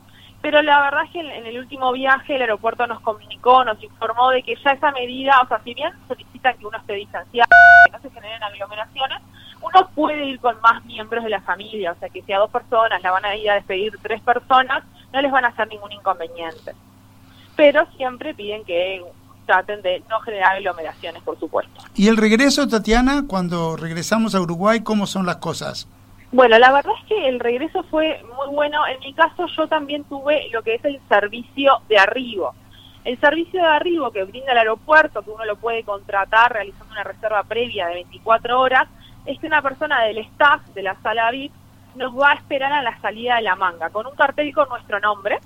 pero 0.42 0.60
la 0.60 0.82
verdad 0.82 1.04
es 1.04 1.10
que 1.12 1.20
en 1.20 1.46
el 1.46 1.58
último 1.58 1.92
viaje 1.92 2.34
el 2.34 2.42
aeropuerto 2.42 2.84
nos 2.88 3.00
comunicó, 3.00 3.64
nos 3.64 3.80
informó 3.80 4.30
de 4.30 4.42
que 4.42 4.56
ya 4.62 4.72
esa 4.72 4.90
medida, 4.90 5.40
o 5.40 5.46
sea, 5.46 5.60
si 5.62 5.72
bien 5.72 5.92
solicitan 6.08 6.58
que 6.58 6.66
uno 6.66 6.76
esté 6.78 6.94
distanciado, 6.94 7.48
que 7.86 7.92
no 7.92 8.00
se 8.00 8.10
generen 8.10 8.42
aglomeraciones, 8.42 9.22
uno 9.62 9.88
puede 9.94 10.24
ir 10.24 10.40
con 10.40 10.60
más 10.60 10.84
miembros 10.84 11.22
de 11.22 11.30
la 11.30 11.40
familia, 11.42 11.92
o 11.92 11.94
sea, 11.94 12.08
que 12.08 12.22
si 12.22 12.32
a 12.32 12.38
dos 12.38 12.50
personas 12.50 13.00
la 13.02 13.12
van 13.12 13.24
a 13.24 13.36
ir 13.36 13.48
a 13.50 13.54
despedir 13.54 13.96
tres 14.02 14.20
personas, 14.20 14.82
no 15.12 15.22
les 15.22 15.30
van 15.30 15.44
a 15.44 15.48
hacer 15.48 15.68
ningún 15.68 15.92
inconveniente. 15.92 16.72
Pero 17.54 17.86
siempre 17.96 18.34
piden 18.34 18.64
que 18.64 19.00
traten 19.46 19.80
de 19.82 20.02
no 20.10 20.18
generar 20.20 20.56
aglomeraciones, 20.56 21.22
por 21.22 21.38
supuesto. 21.38 21.82
¿Y 21.94 22.08
el 22.08 22.16
regreso, 22.16 22.66
Tatiana, 22.66 23.26
cuando 23.28 23.76
regresamos 23.76 24.34
a 24.34 24.40
Uruguay, 24.40 24.80
cómo 24.80 25.06
son 25.06 25.24
las 25.24 25.36
cosas? 25.36 25.86
Bueno, 26.32 26.58
la 26.58 26.72
verdad 26.72 26.94
es 26.98 27.06
que 27.08 27.28
el 27.28 27.38
regreso 27.40 27.82
fue 27.84 28.24
muy 28.24 28.54
bueno. 28.54 28.86
En 28.86 29.00
mi 29.00 29.12
caso 29.12 29.46
yo 29.48 29.66
también 29.68 30.04
tuve 30.04 30.48
lo 30.50 30.62
que 30.62 30.76
es 30.76 30.84
el 30.86 30.98
servicio 31.06 31.82
de 31.90 31.98
arribo. 31.98 32.54
El 33.04 33.20
servicio 33.20 33.60
de 33.60 33.68
arribo 33.68 34.10
que 34.10 34.24
brinda 34.24 34.52
el 34.52 34.58
aeropuerto, 34.58 35.20
que 35.20 35.30
uno 35.30 35.44
lo 35.44 35.56
puede 35.56 35.84
contratar 35.84 36.54
realizando 36.54 36.90
una 36.90 37.04
reserva 37.04 37.42
previa 37.42 37.88
de 37.88 37.94
24 37.94 38.58
horas, 38.58 38.88
es 39.26 39.38
que 39.38 39.46
una 39.46 39.60
persona 39.60 40.04
del 40.04 40.18
staff 40.18 40.62
de 40.68 40.82
la 40.82 40.96
sala 41.02 41.30
VIP 41.30 41.52
nos 41.96 42.18
va 42.18 42.30
a 42.30 42.34
esperar 42.34 42.72
a 42.72 42.82
la 42.82 42.98
salida 43.02 43.36
de 43.36 43.42
la 43.42 43.54
manga 43.54 43.90
con 43.90 44.06
un 44.06 44.14
cartel 44.14 44.54
con 44.54 44.70
nuestro 44.70 45.00
nombre. 45.00 45.38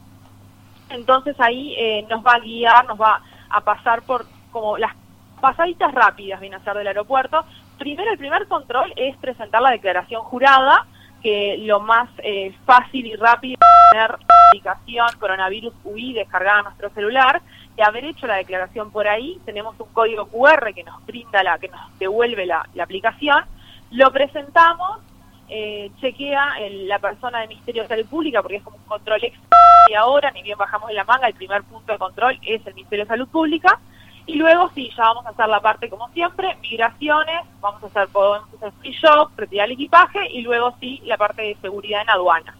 Entonces 0.90 1.34
ahí 1.40 1.74
eh, 1.76 2.06
nos 2.08 2.24
va 2.24 2.34
a 2.34 2.38
guiar, 2.38 2.86
nos 2.86 3.00
va 3.00 3.20
a 3.50 3.60
pasar 3.60 4.02
por 4.02 4.24
como 4.52 4.78
las 4.78 4.94
pasaditas 5.40 5.92
rápidas, 5.92 6.40
viene 6.40 6.56
a 6.56 6.60
ser 6.60 6.76
del 6.76 6.86
aeropuerto, 6.86 7.44
primero 7.78 8.10
el 8.10 8.18
primer 8.18 8.46
control 8.48 8.92
es 8.96 9.16
presentar 9.16 9.62
la 9.62 9.70
declaración 9.70 10.22
jurada, 10.22 10.86
que 11.22 11.56
lo 11.58 11.80
más 11.80 12.08
eh, 12.18 12.54
fácil 12.64 13.06
y 13.06 13.16
rápido 13.16 13.54
es 13.60 13.90
tener 13.90 14.10
la 14.10 14.48
aplicación 14.48 15.06
coronavirus 15.18 15.74
UI 15.84 16.12
descargada 16.12 16.60
a 16.60 16.62
nuestro 16.62 16.90
celular 16.90 17.42
y 17.76 17.82
haber 17.82 18.04
hecho 18.04 18.26
la 18.26 18.36
declaración 18.36 18.90
por 18.90 19.06
ahí, 19.06 19.38
tenemos 19.44 19.78
un 19.78 19.88
código 19.92 20.26
QR 20.26 20.72
que 20.74 20.84
nos 20.84 21.04
brinda 21.04 21.42
la, 21.42 21.58
que 21.58 21.68
nos 21.68 21.98
devuelve 21.98 22.46
la, 22.46 22.66
aplicación, 22.80 23.44
lo 23.90 24.10
presentamos, 24.12 25.00
eh, 25.48 25.90
chequea 26.00 26.54
la 26.86 26.98
persona 26.98 27.40
de 27.40 27.48
Ministerio 27.48 27.82
de 27.82 27.88
Salud 27.88 28.06
Pública 28.06 28.40
porque 28.40 28.56
es 28.56 28.62
como 28.62 28.78
un 28.78 28.84
control 28.84 29.22
extra. 29.22 29.58
Y 29.90 29.94
ahora, 29.94 30.30
ni 30.32 30.42
bien 30.42 30.58
bajamos 30.58 30.90
en 30.90 30.96
la 30.96 31.04
manga, 31.04 31.28
el 31.28 31.34
primer 31.34 31.62
punto 31.64 31.92
de 31.92 31.98
control 31.98 32.38
es 32.42 32.66
el 32.66 32.74
Ministerio 32.74 33.04
de 33.04 33.08
Salud 33.08 33.28
Pública, 33.28 33.78
y 34.26 34.34
luego 34.34 34.70
sí, 34.74 34.90
ya 34.96 35.04
vamos 35.04 35.24
a 35.26 35.30
hacer 35.30 35.48
la 35.48 35.60
parte 35.60 35.88
como 35.88 36.08
siempre, 36.08 36.56
migraciones, 36.60 37.42
vamos 37.60 37.82
a 37.84 37.86
hacer, 37.86 38.08
podemos 38.08 38.52
hacer 38.54 38.72
free 38.80 38.92
shop, 38.92 39.30
retirar 39.36 39.66
el 39.66 39.74
equipaje 39.74 40.28
y 40.32 40.42
luego 40.42 40.74
sí 40.80 41.00
la 41.04 41.16
parte 41.16 41.42
de 41.42 41.56
seguridad 41.62 42.02
en 42.02 42.10
aduana. 42.10 42.56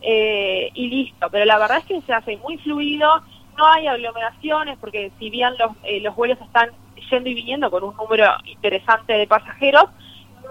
Eh, 0.00 0.70
y 0.74 0.88
listo, 0.88 1.28
pero 1.30 1.44
la 1.44 1.58
verdad 1.58 1.78
es 1.78 1.84
que 1.84 2.00
se 2.02 2.12
hace 2.12 2.36
muy 2.38 2.56
fluido, 2.58 3.22
no 3.56 3.66
hay 3.66 3.86
aglomeraciones 3.86 4.78
porque 4.78 5.12
si 5.18 5.28
bien 5.28 5.54
los, 5.58 5.72
eh, 5.82 6.00
los 6.00 6.16
vuelos 6.16 6.40
están 6.40 6.70
yendo 7.10 7.28
y 7.28 7.34
viniendo 7.34 7.70
con 7.70 7.84
un 7.84 7.94
número 7.96 8.26
interesante 8.46 9.12
de 9.12 9.26
pasajeros, 9.26 9.86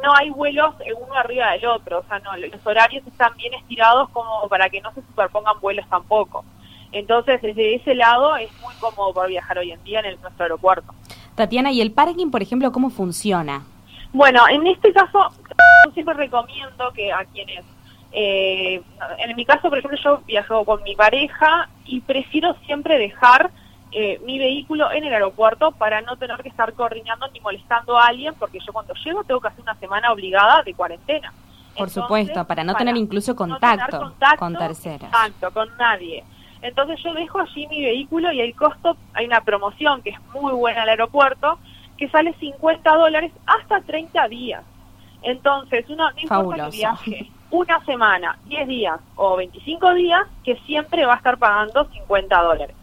no 0.04 0.14
hay 0.16 0.30
vuelos 0.30 0.76
uno 1.00 1.14
arriba 1.16 1.52
del 1.52 1.66
otro, 1.66 2.00
o 2.00 2.04
sea, 2.04 2.20
no, 2.20 2.36
los 2.36 2.66
horarios 2.66 3.06
están 3.08 3.36
bien 3.38 3.54
estirados 3.56 4.10
como 4.10 4.48
para 4.50 4.70
que 4.70 4.82
no 4.82 4.94
se 4.94 5.02
superpongan 5.02 5.60
vuelos 5.62 5.88
tampoco. 5.90 6.46
Entonces, 6.94 7.42
desde 7.42 7.76
ese 7.76 7.96
lado 7.96 8.36
es 8.38 8.50
muy 8.62 8.74
cómodo 8.76 9.14
para 9.14 9.28
viajar 9.28 9.58
hoy 9.58 9.72
en 9.72 9.84
día 9.84 10.00
en 10.00 10.06
el, 10.06 10.22
nuestro 10.22 10.44
aeropuerto. 10.44 10.94
Tatiana, 11.36 11.72
¿y 11.72 11.82
el 11.82 11.92
parking, 11.92 12.30
por 12.30 12.42
ejemplo, 12.42 12.72
cómo 12.72 12.92
funciona? 12.92 13.64
Bueno, 14.14 14.48
en 14.48 14.68
este 14.68 14.94
caso, 14.94 15.32
yo 15.86 15.92
siempre 15.94 16.14
recomiendo 16.14 16.92
que 16.94 17.12
a 17.12 17.26
quienes, 17.26 17.66
eh, 18.12 18.80
en 19.18 19.36
mi 19.36 19.44
caso, 19.44 19.70
por 19.70 19.80
ejemplo, 19.80 20.00
yo 20.04 20.22
viajo 20.28 20.64
con 20.66 20.84
mi 20.84 20.96
pareja 20.96 21.68
y 21.86 22.02
prefiero 22.02 22.56
siempre 22.68 23.00
dejar 23.00 23.50
eh, 23.92 24.22
mi 24.24 24.38
vehículo 24.38 24.92
en 24.92 25.04
el 25.04 25.14
aeropuerto 25.14 25.72
para 25.72 26.02
no 26.02 26.16
tener 26.18 26.38
que 26.44 26.50
estar 26.50 26.74
coordinando 26.74 27.28
ni 27.30 27.40
molestando 27.40 27.98
a 27.98 28.06
alguien, 28.06 28.36
porque 28.38 28.60
yo 28.60 28.72
cuando 28.72 28.94
llego 29.04 29.24
tengo 29.24 29.42
que 29.42 29.48
hacer 29.48 29.62
una 29.62 29.76
semana 29.76 30.12
obligada 30.12 30.62
de 30.62 30.76
cuarentena. 30.76 31.34
Por 31.76 31.90
supuesto, 31.90 32.46
para 32.46 32.64
no 32.64 32.76
tener 32.76 32.96
incluso 32.98 33.36
contacto, 33.36 34.14
con 34.38 34.56
terceros. 34.56 35.04
Exacto, 35.04 35.52
con 35.52 35.76
nadie. 35.78 36.24
Entonces 36.64 36.98
yo 37.04 37.14
dejo 37.14 37.40
allí 37.40 37.68
mi 37.68 37.84
vehículo 37.84 38.32
y 38.32 38.40
el 38.40 38.56
costo, 38.56 38.96
hay 39.14 39.26
una 39.26 39.42
promoción 39.42 40.02
que 40.02 40.12
es 40.12 40.20
muy 40.34 40.54
buena 40.54 40.84
al 40.84 40.90
aeropuerto, 40.90 41.60
que 41.98 42.08
sale 42.08 42.34
50 42.40 42.96
dólares 42.96 43.34
hasta 43.46 43.82
30 43.82 44.30
días. 44.30 44.64
Entonces, 45.22 45.86
uno 45.90 46.10
no 46.10 46.20
importa 46.20 46.70
que 46.70 46.78
viaje 46.78 47.32
una 47.52 47.84
semana, 47.86 48.40
10 48.46 48.68
días 48.68 49.00
o 49.16 49.36
25 49.36 49.94
días, 49.94 50.22
que 50.44 50.56
siempre 50.66 51.06
va 51.06 51.16
a 51.16 51.18
estar 51.18 51.38
pagando 51.38 51.86
50 51.86 52.42
dólares. 52.42 52.76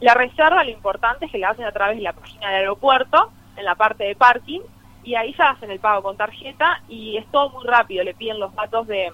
La 0.00 0.14
reserva, 0.14 0.64
lo 0.64 0.70
importante 0.70 1.26
es 1.26 1.32
que 1.32 1.38
la 1.38 1.50
hacen 1.50 1.64
a 1.64 1.72
través 1.72 1.96
de 1.96 2.02
la 2.02 2.12
página 2.12 2.48
del 2.48 2.56
aeropuerto, 2.56 3.30
en 3.56 3.64
la 3.64 3.76
parte 3.76 4.02
de 4.02 4.16
parking, 4.16 4.60
y 5.04 5.14
ahí 5.14 5.32
ya 5.38 5.50
hacen 5.50 5.70
el 5.70 5.78
pago 5.78 6.02
con 6.02 6.16
tarjeta 6.16 6.82
y 6.88 7.16
es 7.16 7.26
todo 7.30 7.50
muy 7.50 7.64
rápido, 7.64 8.02
le 8.02 8.14
piden 8.14 8.40
los 8.40 8.54
datos 8.54 8.86
de, 8.88 9.12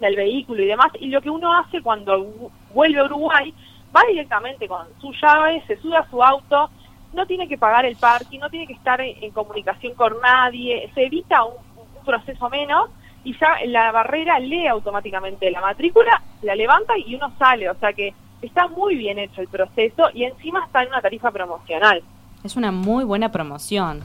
del 0.00 0.16
vehículo 0.16 0.62
y 0.62 0.66
demás, 0.66 0.90
y 0.98 1.08
lo 1.08 1.20
que 1.20 1.30
uno 1.30 1.56
hace 1.56 1.82
cuando 1.82 2.50
vuelve 2.72 3.00
a 3.00 3.04
Uruguay, 3.04 3.54
va 3.94 4.02
directamente 4.08 4.66
con 4.66 4.86
su 5.00 5.12
llave, 5.12 5.62
se 5.66 5.76
sube 5.76 5.96
a 5.96 6.08
su 6.08 6.22
auto, 6.22 6.70
no 7.12 7.26
tiene 7.26 7.48
que 7.48 7.58
pagar 7.58 7.84
el 7.84 7.96
parking, 7.96 8.38
no 8.38 8.50
tiene 8.50 8.66
que 8.66 8.72
estar 8.74 9.00
en, 9.00 9.30
comunicación 9.32 9.94
con 9.94 10.14
nadie, 10.20 10.90
se 10.94 11.06
evita 11.06 11.44
un, 11.44 11.54
proceso 12.04 12.48
menos 12.48 12.88
y 13.24 13.36
ya 13.38 13.56
la 13.66 13.92
barrera 13.92 14.38
lee 14.38 14.66
automáticamente 14.66 15.50
la 15.50 15.60
matrícula, 15.60 16.22
la 16.40 16.54
levanta 16.54 16.94
y 16.96 17.14
uno 17.14 17.30
sale, 17.38 17.68
o 17.68 17.74
sea 17.74 17.92
que 17.92 18.14
está 18.40 18.68
muy 18.68 18.96
bien 18.96 19.18
hecho 19.18 19.42
el 19.42 19.48
proceso 19.48 20.08
y 20.14 20.24
encima 20.24 20.64
está 20.64 20.82
en 20.82 20.88
una 20.88 21.02
tarifa 21.02 21.30
promocional. 21.30 22.02
Es 22.42 22.56
una 22.56 22.72
muy 22.72 23.04
buena 23.04 23.30
promoción. 23.30 24.00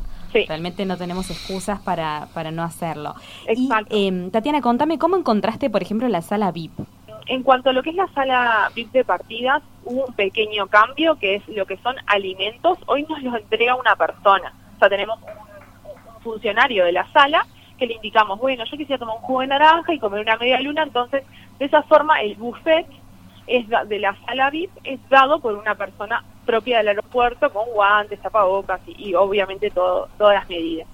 Realmente 0.48 0.86
no 0.86 0.98
tenemos 0.98 1.30
excusas 1.30 1.80
para, 1.80 2.28
para 2.34 2.52
no 2.52 2.64
hacerlo. 2.64 3.16
Exacto. 3.48 3.96
Y, 3.96 4.08
em, 4.08 4.32
Tatiana, 4.32 4.62
contame, 4.62 5.00
¿cómo 5.00 5.16
encontraste, 5.16 5.70
por 5.70 5.82
ejemplo, 5.82 6.08
la 6.08 6.22
sala 6.22 6.52
VIP? 6.52 6.80
En 7.28 7.42
cuanto 7.42 7.70
a 7.70 7.74
lo 7.74 7.82
que 7.82 7.90
es 7.90 7.96
la 7.96 8.08
sala 8.14 8.70
VIP 8.76 8.92
de 8.92 9.04
partidas, 9.04 9.64
hubo 9.84 10.06
un 10.06 10.14
pequeño 10.14 10.68
cambio 10.68 11.16
que 11.16 11.36
es 11.36 11.48
lo 11.48 11.66
que 11.66 11.78
son 11.78 11.96
alimentos. 12.06 12.78
Hoy 12.86 13.04
nos 13.10 13.22
los 13.24 13.36
entrega 13.36 13.76
una 13.76 13.96
persona. 13.96 14.54
O 14.76 14.80
sea, 14.80 14.90
tenemos 14.90 15.20
un, 15.22 15.46
funcionario 16.22 16.86
de 16.86 16.92
la 16.92 17.08
sala 17.12 17.46
que 17.78 17.86
le 17.86 17.94
indicamos, 17.94 18.40
bueno, 18.40 18.64
yo 18.66 18.78
quisiera 18.78 18.98
tomar 18.98 19.18
un 19.18 19.22
jugo 19.22 19.42
de 19.42 19.48
naranja 19.48 19.94
y 19.94 20.00
comer 20.00 20.22
una 20.22 20.38
media 20.38 20.60
luna, 20.60 20.82
entonces 20.82 21.24
de 21.60 21.66
esa 21.66 21.84
forma 21.84 22.20
el 22.22 22.36
buffet 22.36 22.88
es 23.48 23.66
de 23.68 24.00
la 24.00 24.16
sala 24.26 24.50
VIP 24.50 24.72
es 24.84 25.00
dado 25.10 25.40
por 25.40 25.54
una 25.54 25.76
persona 25.76 26.24
propia 26.46 26.78
del 26.78 26.90
aeropuerto 26.90 27.52
con 27.52 27.66
guantes, 27.70 28.20
tapabocas 28.22 28.82
y, 28.88 29.10
y 29.10 29.16
obviamente 29.16 29.70
todo, 29.72 30.10
todas 30.18 30.36
las 30.36 30.50
medidas. 30.50 30.88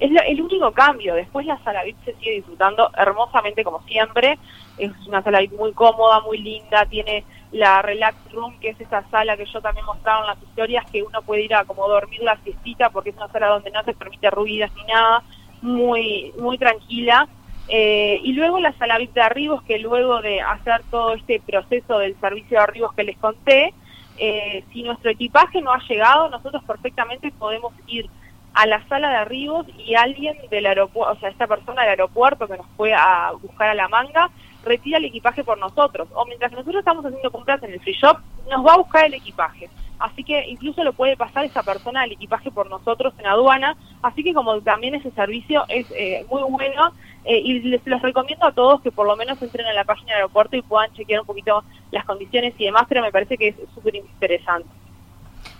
Es 0.00 0.12
el 0.26 0.40
único 0.40 0.70
cambio. 0.72 1.14
Después 1.14 1.44
la 1.44 1.58
sala 1.64 1.82
VIP 1.82 2.04
se 2.04 2.14
sigue 2.14 2.36
disfrutando 2.36 2.90
hermosamente 2.96 3.64
como 3.64 3.82
siempre. 3.82 4.38
Es 4.76 4.92
una 5.08 5.22
sala 5.22 5.40
VIP 5.40 5.54
muy 5.54 5.72
cómoda, 5.72 6.20
muy 6.20 6.38
linda. 6.38 6.86
Tiene 6.86 7.24
la 7.50 7.82
Relax 7.82 8.16
Room, 8.32 8.58
que 8.60 8.70
es 8.70 8.80
esa 8.80 9.02
sala 9.10 9.36
que 9.36 9.46
yo 9.46 9.60
también 9.60 9.86
mostraba 9.86 10.20
en 10.20 10.26
las 10.28 10.42
historias, 10.42 10.88
que 10.90 11.02
uno 11.02 11.20
puede 11.22 11.42
ir 11.42 11.54
a 11.54 11.64
como 11.64 11.88
dormir 11.88 12.22
la 12.22 12.36
siestita 12.44 12.90
porque 12.90 13.10
es 13.10 13.16
una 13.16 13.28
sala 13.28 13.48
donde 13.48 13.70
no 13.70 13.82
se 13.82 13.94
permite 13.94 14.30
ruidas 14.30 14.70
ni 14.76 14.84
nada. 14.84 15.22
Muy, 15.62 16.32
muy 16.38 16.58
tranquila. 16.58 17.26
Eh, 17.68 18.20
y 18.24 18.32
luego 18.32 18.58
la 18.60 18.72
sala 18.78 18.98
VIP 18.98 19.14
de 19.14 19.20
arribos, 19.20 19.62
que 19.62 19.78
luego 19.78 20.22
de 20.22 20.40
hacer 20.40 20.82
todo 20.90 21.14
este 21.14 21.40
proceso 21.40 21.98
del 21.98 22.18
servicio 22.20 22.58
de 22.58 22.64
arribos 22.64 22.94
que 22.94 23.04
les 23.04 23.16
conté, 23.18 23.74
eh, 24.16 24.64
si 24.72 24.82
nuestro 24.82 25.10
equipaje 25.10 25.60
no 25.60 25.72
ha 25.72 25.80
llegado, 25.86 26.30
nosotros 26.30 26.62
perfectamente 26.64 27.30
podemos 27.32 27.72
ir 27.86 28.08
a 28.54 28.66
la 28.66 28.86
sala 28.88 29.10
de 29.10 29.16
arribos 29.16 29.66
y 29.78 29.94
alguien 29.94 30.36
del 30.50 30.66
aeropuerto, 30.66 31.12
o 31.12 31.20
sea, 31.20 31.28
esta 31.28 31.46
persona 31.46 31.82
del 31.82 31.90
aeropuerto 31.90 32.48
que 32.48 32.56
nos 32.56 32.66
fue 32.76 32.92
a 32.92 33.32
buscar 33.40 33.68
a 33.68 33.74
la 33.74 33.88
manga, 33.88 34.30
retira 34.64 34.98
el 34.98 35.04
equipaje 35.04 35.44
por 35.44 35.58
nosotros. 35.58 36.08
O 36.14 36.24
mientras 36.24 36.50
nosotros 36.50 36.76
estamos 36.76 37.04
haciendo 37.04 37.30
compras 37.30 37.62
en 37.62 37.72
el 37.72 37.80
free 37.80 37.94
shop, 37.94 38.18
nos 38.50 38.66
va 38.66 38.74
a 38.74 38.78
buscar 38.78 39.04
el 39.04 39.14
equipaje. 39.14 39.68
Así 39.98 40.24
que 40.24 40.46
incluso 40.48 40.84
lo 40.84 40.92
puede 40.92 41.16
pasar 41.16 41.44
esa 41.44 41.62
persona 41.62 42.04
el 42.04 42.12
equipaje 42.12 42.50
por 42.50 42.68
nosotros 42.70 43.14
en 43.18 43.26
aduana. 43.26 43.76
Así 44.02 44.22
que 44.22 44.34
como 44.34 44.60
también 44.60 44.94
ese 44.94 45.10
servicio 45.12 45.64
es 45.68 45.86
eh, 45.90 46.24
muy 46.30 46.42
bueno 46.42 46.92
eh, 47.24 47.38
y 47.38 47.60
les 47.60 47.86
los 47.86 48.02
recomiendo 48.02 48.46
a 48.46 48.52
todos 48.52 48.80
que 48.80 48.92
por 48.92 49.06
lo 49.06 49.16
menos 49.16 49.40
entren 49.42 49.66
a 49.66 49.72
la 49.72 49.84
página 49.84 50.12
del 50.12 50.16
aeropuerto 50.16 50.56
y 50.56 50.62
puedan 50.62 50.92
chequear 50.94 51.20
un 51.20 51.26
poquito 51.26 51.64
las 51.90 52.04
condiciones 52.04 52.54
y 52.58 52.64
demás, 52.64 52.84
pero 52.88 53.02
me 53.02 53.12
parece 53.12 53.36
que 53.36 53.48
es 53.48 53.56
súper 53.74 53.96
interesante 53.96 54.68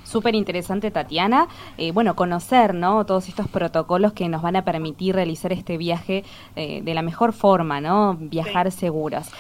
súper 0.09 0.35
interesante, 0.35 0.91
Tatiana. 0.91 1.47
Eh, 1.77 1.93
bueno, 1.93 2.17
conocer 2.17 2.75
¿no? 2.75 3.05
todos 3.05 3.29
estos 3.29 3.47
protocolos 3.49 4.13
que 4.13 4.29
nos 4.29 4.43
van 4.43 4.57
a 4.57 4.65
permitir 4.65 5.15
realizar 5.15 5.53
este 5.53 5.77
viaje 5.77 6.25
eh, 6.57 6.81
de 6.83 6.95
la 6.95 7.03
mejor 7.03 7.33
forma, 7.33 7.81
¿no? 7.81 8.17
Viajar 8.19 8.73
seguros. 8.73 9.31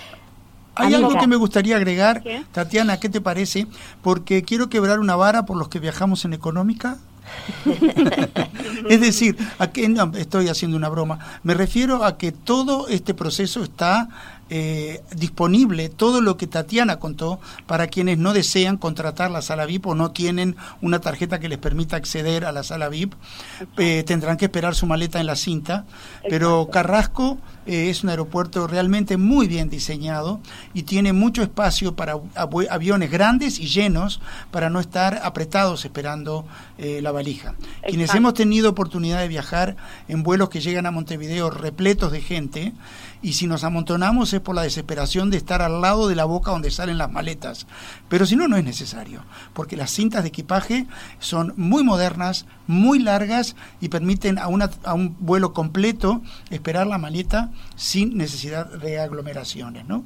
Hay 0.78 0.94
algo 0.94 1.18
que 1.18 1.26
me 1.26 1.36
gustaría 1.36 1.76
agregar, 1.76 2.22
Tatiana, 2.52 2.98
¿qué 2.98 3.08
te 3.08 3.20
parece? 3.20 3.66
Porque 4.02 4.42
quiero 4.42 4.68
quebrar 4.68 5.00
una 5.00 5.16
vara 5.16 5.44
por 5.44 5.56
los 5.56 5.68
que 5.68 5.80
viajamos 5.80 6.24
en 6.24 6.32
económica. 6.32 6.98
es 8.88 9.00
decir, 9.00 9.36
a 9.58 9.66
que, 9.68 9.88
no, 9.88 10.12
estoy 10.16 10.48
haciendo 10.48 10.76
una 10.76 10.88
broma. 10.88 11.18
Me 11.42 11.54
refiero 11.54 12.04
a 12.04 12.16
que 12.16 12.32
todo 12.32 12.88
este 12.88 13.12
proceso 13.12 13.62
está 13.62 14.08
eh, 14.50 15.02
disponible 15.14 15.90
todo 15.90 16.22
lo 16.22 16.38
que 16.38 16.46
Tatiana 16.46 16.98
contó 16.98 17.38
para 17.66 17.86
quienes 17.88 18.16
no 18.16 18.32
desean 18.32 18.78
contratar 18.78 19.30
la 19.30 19.42
sala 19.42 19.66
VIP 19.66 19.86
o 19.86 19.94
no 19.94 20.10
tienen 20.10 20.56
una 20.80 21.00
tarjeta 21.00 21.38
que 21.38 21.50
les 21.50 21.58
permita 21.58 21.96
acceder 21.96 22.46
a 22.46 22.52
la 22.52 22.62
sala 22.62 22.88
VIP. 22.88 23.12
Eh, 23.76 24.04
tendrán 24.06 24.38
que 24.38 24.46
esperar 24.46 24.74
su 24.74 24.86
maleta 24.86 25.20
en 25.20 25.26
la 25.26 25.36
cinta. 25.36 25.84
Pero 26.30 26.68
Carrasco 26.70 27.38
eh, 27.66 27.90
es 27.90 28.02
un 28.02 28.08
aeropuerto 28.08 28.66
realmente 28.66 29.18
muy 29.18 29.48
bien 29.48 29.68
diseñado 29.68 30.40
y 30.72 30.84
tiene 30.84 31.12
mucho 31.12 31.42
espacio 31.42 31.94
para 31.94 32.16
aviones 32.70 33.10
grandes 33.10 33.58
y 33.58 33.66
llenos 33.66 34.20
para 34.50 34.70
no 34.70 34.80
estar 34.80 35.20
apretados 35.22 35.84
esperando 35.84 36.46
la 36.78 37.10
valija. 37.10 37.54
Quienes 37.86 38.14
hemos 38.14 38.34
tenido 38.34 38.70
oportunidad 38.70 39.20
de 39.20 39.28
viajar 39.28 39.76
en 40.06 40.22
vuelos 40.22 40.48
que 40.48 40.60
llegan 40.60 40.86
a 40.86 40.92
Montevideo 40.92 41.50
repletos 41.50 42.12
de 42.12 42.20
gente, 42.20 42.72
y 43.22 43.32
si 43.34 43.46
nos 43.46 43.64
amontonamos 43.64 44.32
es 44.32 44.40
por 44.40 44.54
la 44.54 44.62
desesperación 44.62 45.30
de 45.30 45.36
estar 45.36 45.62
al 45.62 45.80
lado 45.80 46.08
de 46.08 46.14
la 46.14 46.24
boca 46.24 46.50
donde 46.50 46.70
salen 46.70 46.98
las 46.98 47.10
maletas. 47.10 47.66
Pero 48.08 48.26
si 48.26 48.36
no, 48.36 48.48
no 48.48 48.56
es 48.56 48.64
necesario, 48.64 49.22
porque 49.54 49.76
las 49.76 49.90
cintas 49.90 50.22
de 50.22 50.28
equipaje 50.28 50.86
son 51.18 51.54
muy 51.56 51.82
modernas, 51.82 52.46
muy 52.66 52.98
largas 52.98 53.56
y 53.80 53.88
permiten 53.88 54.38
a, 54.38 54.48
una, 54.48 54.70
a 54.84 54.94
un 54.94 55.16
vuelo 55.18 55.52
completo 55.52 56.22
esperar 56.50 56.86
la 56.86 56.98
maleta 56.98 57.50
sin 57.76 58.16
necesidad 58.16 58.66
de 58.66 59.00
aglomeraciones. 59.00 59.86
¿no? 59.86 60.04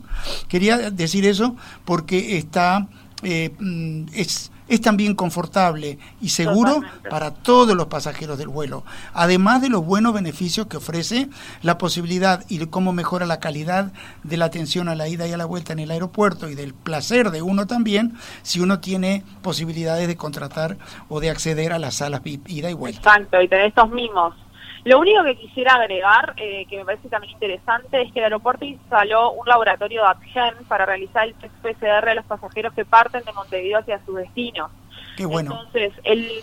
Quería 0.49 0.91
decir 0.91 1.27
eso 1.27 1.57
porque 1.85 2.39
está... 2.39 2.89
Eh, 3.25 3.55
mm, 3.59 4.07
es 4.15 4.52
es 4.69 4.81
también 4.81 5.15
confortable 5.15 5.99
y 6.21 6.31
seguro 6.31 6.81
para 7.11 7.33
todos 7.33 7.77
los 7.77 7.87
pasajeros 7.87 8.39
del 8.39 8.49
vuelo, 8.49 8.85
además 9.13 9.61
de 9.61 9.69
los 9.69 9.85
buenos 9.85 10.15
beneficios 10.15 10.67
que 10.67 10.79
ofrece 10.79 11.29
la 11.63 11.79
posibilidad 11.79 12.45
y 12.49 12.59
cómo 12.67 12.93
mejora 12.93 13.27
la 13.27 13.41
calidad 13.41 13.93
de 14.23 14.37
la 14.37 14.47
atención 14.47 14.89
a 14.89 14.95
la 14.95 15.09
ida 15.09 15.27
y 15.27 15.33
a 15.33 15.37
la 15.37 15.45
vuelta 15.45 15.73
en 15.73 15.81
el 15.81 15.91
aeropuerto 15.91 16.49
y 16.49 16.55
del 16.55 16.75
placer 16.75 17.31
de 17.31 17.43
uno 17.43 17.67
también, 17.67 18.15
si 18.43 18.61
uno 18.61 18.81
tiene 18.81 19.25
posibilidades 19.43 20.09
de 20.09 20.17
contratar 20.17 20.77
o 21.09 21.21
de 21.21 21.31
acceder 21.31 21.73
a 21.73 21.79
las 21.79 21.97
salas 21.97 22.23
ida 22.25 22.71
y 22.71 22.75
vuelta. 22.75 22.99
Exacto, 22.99 23.41
y 23.41 23.49
tener 23.49 23.67
estos 23.67 23.91
mimos 23.91 24.35
lo 24.85 24.99
único 24.99 25.23
que 25.23 25.37
quisiera 25.37 25.75
agregar, 25.75 26.35
eh, 26.37 26.67
que 26.69 26.79
me 26.79 26.85
parece 26.85 27.09
también 27.09 27.33
interesante, 27.35 28.03
es 28.03 28.13
que 28.13 28.19
el 28.19 28.25
aeropuerto 28.25 28.65
instaló 28.65 29.33
un 29.33 29.47
laboratorio 29.47 30.03
de 30.03 30.09
APGEN 30.09 30.65
para 30.67 30.85
realizar 30.87 31.29
el 31.29 31.35
test 31.35 31.55
PCR 31.63 32.05
de 32.05 32.15
los 32.17 32.25
pasajeros 32.25 32.73
que 32.75 32.85
parten 32.85 33.23
de 33.25 33.33
Montevideo 33.33 33.79
hacia 33.79 34.05
su 34.05 34.15
destino. 34.15 34.71
Qué 35.17 35.25
bueno. 35.25 35.53
Entonces, 35.53 35.93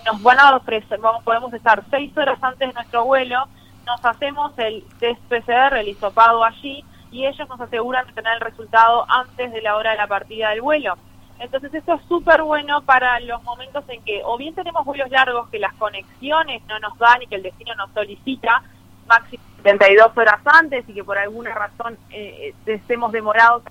nos 0.06 0.24
van 0.24 0.40
a 0.40 0.56
ofrecer, 0.56 1.00
vamos, 1.00 1.24
podemos 1.24 1.54
estar 1.54 1.84
seis 1.90 2.16
horas 2.18 2.42
antes 2.42 2.70
de 2.70 2.74
nuestro 2.74 3.04
vuelo, 3.04 3.46
nos 3.86 4.06
hacemos 4.06 4.58
el 4.58 4.84
test 5.00 5.20
PCR, 5.24 5.78
el 5.78 5.90
hisopado 5.90 6.44
allí, 6.44 6.84
y 7.12 7.26
ellos 7.26 7.50
nos 7.50 7.60
aseguran 7.60 8.08
de 8.08 8.14
tener 8.14 8.34
el 8.36 8.42
resultado 8.42 9.06
antes 9.10 9.52
de 9.52 9.62
la 9.62 9.76
hora 9.76 9.92
de 9.92 9.98
la 9.98 10.08
partida 10.08 10.52
del 10.52 10.62
vuelo. 10.62 10.96
Entonces 11.40 11.74
esto 11.74 11.94
es 11.94 12.02
súper 12.08 12.44
bueno 12.44 12.82
para 12.82 13.20
los 13.22 13.42
momentos 13.44 13.84
en 13.88 14.04
que 14.04 14.22
o 14.26 14.38
bien 14.38 14.54
tenemos 14.54 14.86
vuelos 14.86 15.10
largos 15.10 15.50
que 15.50 15.60
las 15.60 15.74
conexiones 15.76 16.62
no 16.68 16.80
nos 16.80 16.98
dan 16.98 17.22
y 17.22 17.28
que 17.28 17.36
el 17.36 17.44
destino 17.44 17.74
nos 17.76 17.92
solicita 17.94 18.62
máximo 19.08 19.44
72 19.64 20.12
horas 20.16 20.40
antes 20.46 20.88
y 20.88 20.94
que 20.94 21.04
por 21.04 21.18
alguna 21.18 21.54
razón 21.54 21.98
eh, 22.12 22.54
eh, 22.66 22.74
estemos 22.74 23.12
demorados. 23.12 23.64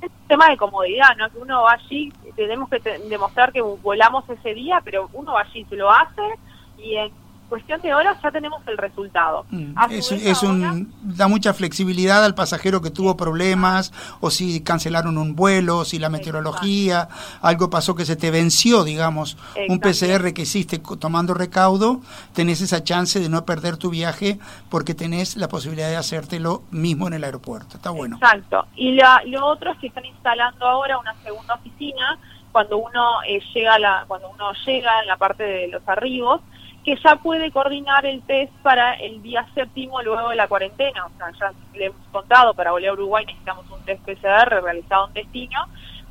Es 0.00 0.10
un 0.10 0.28
tema 0.28 0.48
de 0.48 0.56
comodidad, 0.56 1.16
¿no? 1.16 1.30
Que 1.30 1.38
uno 1.38 1.62
va 1.62 1.72
allí, 1.72 2.12
tenemos 2.34 2.68
que 2.68 2.80
demostrar 2.80 3.52
que 3.52 3.60
volamos 3.60 4.28
ese 4.28 4.54
día, 4.54 4.80
pero 4.84 5.08
uno 5.12 5.34
va 5.34 5.42
allí, 5.42 5.64
se 5.64 5.76
lo 5.76 5.90
hace 5.90 6.22
y 6.78 6.96
en 6.96 7.12
cuestión 7.52 7.82
de 7.82 7.92
horas 7.92 8.16
ya 8.22 8.30
tenemos 8.30 8.66
el 8.66 8.78
resultado. 8.78 9.44
Mm, 9.50 9.74
es, 9.90 10.42
un, 10.42 10.90
da 11.02 11.28
mucha 11.28 11.52
flexibilidad 11.52 12.24
al 12.24 12.34
pasajero 12.34 12.80
que 12.80 12.88
tuvo 12.88 13.14
problemas, 13.14 13.92
o 14.22 14.30
si 14.30 14.62
cancelaron 14.62 15.18
un 15.18 15.36
vuelo, 15.36 15.84
si 15.84 15.98
la 15.98 16.08
meteorología, 16.08 17.08
algo 17.42 17.68
pasó 17.68 17.94
que 17.94 18.06
se 18.06 18.16
te 18.16 18.30
venció, 18.30 18.84
digamos, 18.84 19.36
un 19.68 19.80
PCR 19.80 20.32
que 20.32 20.42
hiciste 20.42 20.80
tomando 20.98 21.34
recaudo, 21.34 22.00
tenés 22.32 22.62
esa 22.62 22.82
chance 22.84 23.20
de 23.20 23.28
no 23.28 23.44
perder 23.44 23.76
tu 23.76 23.90
viaje 23.90 24.38
porque 24.70 24.94
tenés 24.94 25.36
la 25.36 25.48
posibilidad 25.48 25.90
de 25.90 25.96
hacértelo 25.96 26.62
mismo 26.70 27.06
en 27.06 27.12
el 27.12 27.22
aeropuerto. 27.22 27.76
Está 27.76 27.90
bueno. 27.90 28.16
Exacto. 28.16 28.66
Y 28.76 28.92
la, 28.92 29.20
lo 29.26 29.44
otro 29.46 29.72
es 29.72 29.78
que 29.78 29.88
están 29.88 30.06
instalando 30.06 30.66
ahora 30.66 30.96
una 30.96 31.14
segunda 31.22 31.56
oficina 31.56 32.18
cuando 32.50 32.78
uno 32.78 33.22
eh, 33.28 33.42
llega 33.52 33.78
la, 33.78 34.06
cuando 34.08 34.30
uno 34.30 34.52
llega 34.64 35.02
en 35.02 35.06
la 35.06 35.18
parte 35.18 35.42
de 35.42 35.68
los 35.68 35.86
arribos 35.86 36.40
que 36.84 36.96
ya 36.96 37.16
puede 37.16 37.50
coordinar 37.52 38.04
el 38.06 38.22
test 38.22 38.52
para 38.62 38.94
el 38.94 39.22
día 39.22 39.46
séptimo 39.54 40.02
luego 40.02 40.30
de 40.30 40.36
la 40.36 40.48
cuarentena. 40.48 41.06
O 41.06 41.10
sea, 41.16 41.30
ya 41.38 41.52
le 41.74 41.86
hemos 41.86 42.06
contado, 42.10 42.54
para 42.54 42.72
volver 42.72 42.90
a 42.90 42.92
Uruguay 42.94 43.24
necesitamos 43.24 43.70
un 43.70 43.80
test 43.84 44.02
PCR 44.04 44.62
realizado 44.62 45.08
en 45.08 45.14
destino, 45.14 45.58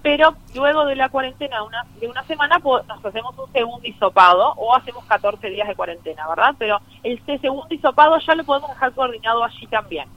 pero 0.01 0.35
luego 0.55 0.85
de 0.85 0.95
la 0.95 1.09
cuarentena 1.09 1.57
de 1.57 1.63
una, 1.63 1.85
de 1.99 2.07
una 2.07 2.23
semana 2.23 2.59
nos 2.59 3.05
hacemos 3.05 3.37
un 3.37 3.51
segundo 3.51 3.87
hisopado 3.87 4.53
o 4.57 4.75
hacemos 4.75 5.03
14 5.05 5.49
días 5.49 5.67
de 5.67 5.75
cuarentena, 5.75 6.27
¿verdad? 6.27 6.55
Pero 6.57 6.79
el 7.03 7.21
segundo 7.25 7.67
hisopado 7.69 8.17
ya 8.19 8.35
lo 8.35 8.43
podemos 8.43 8.69
dejar 8.69 8.93
coordinado 8.93 9.43
allí 9.43 9.67
también 9.67 10.07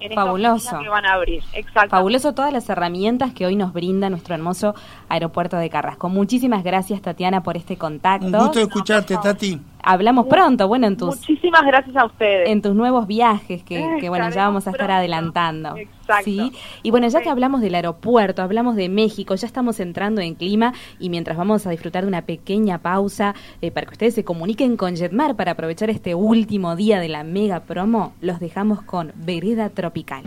en 0.00 0.14
Fabuloso. 0.14 0.78
que 0.78 0.88
van 0.88 1.06
a 1.06 1.14
abrir. 1.14 1.42
Exacto. 1.52 1.90
Fabuloso 1.90 2.34
todas 2.34 2.52
las 2.52 2.68
herramientas 2.68 3.32
que 3.32 3.46
hoy 3.46 3.56
nos 3.56 3.72
brinda 3.72 4.10
nuestro 4.10 4.34
hermoso 4.34 4.74
aeropuerto 5.08 5.56
de 5.56 5.70
Carrasco. 5.70 6.08
Muchísimas 6.08 6.64
gracias, 6.64 7.00
Tatiana, 7.02 7.42
por 7.42 7.56
este 7.56 7.76
contacto. 7.76 8.26
Un 8.26 8.32
gusto 8.32 8.60
escucharte, 8.60 9.16
Tati. 9.16 9.60
Hablamos 9.88 10.26
pronto, 10.26 10.66
bueno, 10.66 10.88
en 10.88 10.96
tus... 10.96 11.16
Muchísimas 11.16 11.62
gracias 11.62 11.94
a 11.94 12.06
ustedes. 12.06 12.48
En 12.48 12.60
tus 12.60 12.74
nuevos 12.74 13.06
viajes, 13.06 13.62
que, 13.62 14.08
bueno, 14.08 14.28
ya 14.30 14.46
vamos 14.46 14.66
a 14.66 14.72
estar 14.72 14.90
adelantando. 14.90 15.76
Exacto. 15.76 16.24
¿sí? 16.24 16.52
Y 16.82 16.90
bueno, 16.90 17.06
ya 17.06 17.20
que 17.20 17.28
hablamos 17.28 17.60
del 17.60 17.76
aeropuerto, 17.76 18.42
hablamos 18.42 18.74
de 18.74 18.88
México, 18.88 19.36
ya 19.36 19.46
estamos 19.46 19.78
entrando 19.78 20.20
en 20.20 20.34
clima 20.34 20.72
y 20.98 21.08
mientras 21.08 21.36
vamos 21.36 21.68
a 21.68 21.70
disfrutar 21.70 22.02
de 22.02 22.08
una 22.08 22.22
pequeña 22.22 22.78
pausa 22.78 23.36
eh, 23.62 23.70
para 23.70 23.86
que 23.86 23.92
ustedes 23.92 24.14
se 24.14 24.24
comuniquen 24.24 24.76
con 24.76 24.96
Jetmar 24.96 25.36
para 25.36 25.52
aprovechar 25.52 25.88
este 25.88 26.16
último 26.16 26.74
día 26.74 26.98
de 26.98 27.08
la 27.08 27.22
mega 27.22 27.60
promo, 27.60 28.12
los 28.20 28.40
dejamos 28.40 28.82
con 28.82 29.12
Vereda 29.14 29.68
Tropical. 29.68 30.24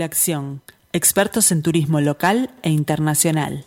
Tripulación, 0.00 0.62
expertos 0.94 1.52
en 1.52 1.60
turismo 1.62 2.00
local 2.00 2.50
e 2.62 2.70
internacional. 2.70 3.66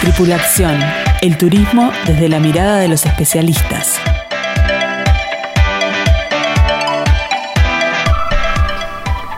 Tripulación, 0.00 0.80
el 1.20 1.36
turismo 1.36 1.92
desde 2.06 2.30
la 2.30 2.40
mirada 2.40 2.78
de 2.78 2.88
los 2.88 3.04
especialistas. 3.04 4.00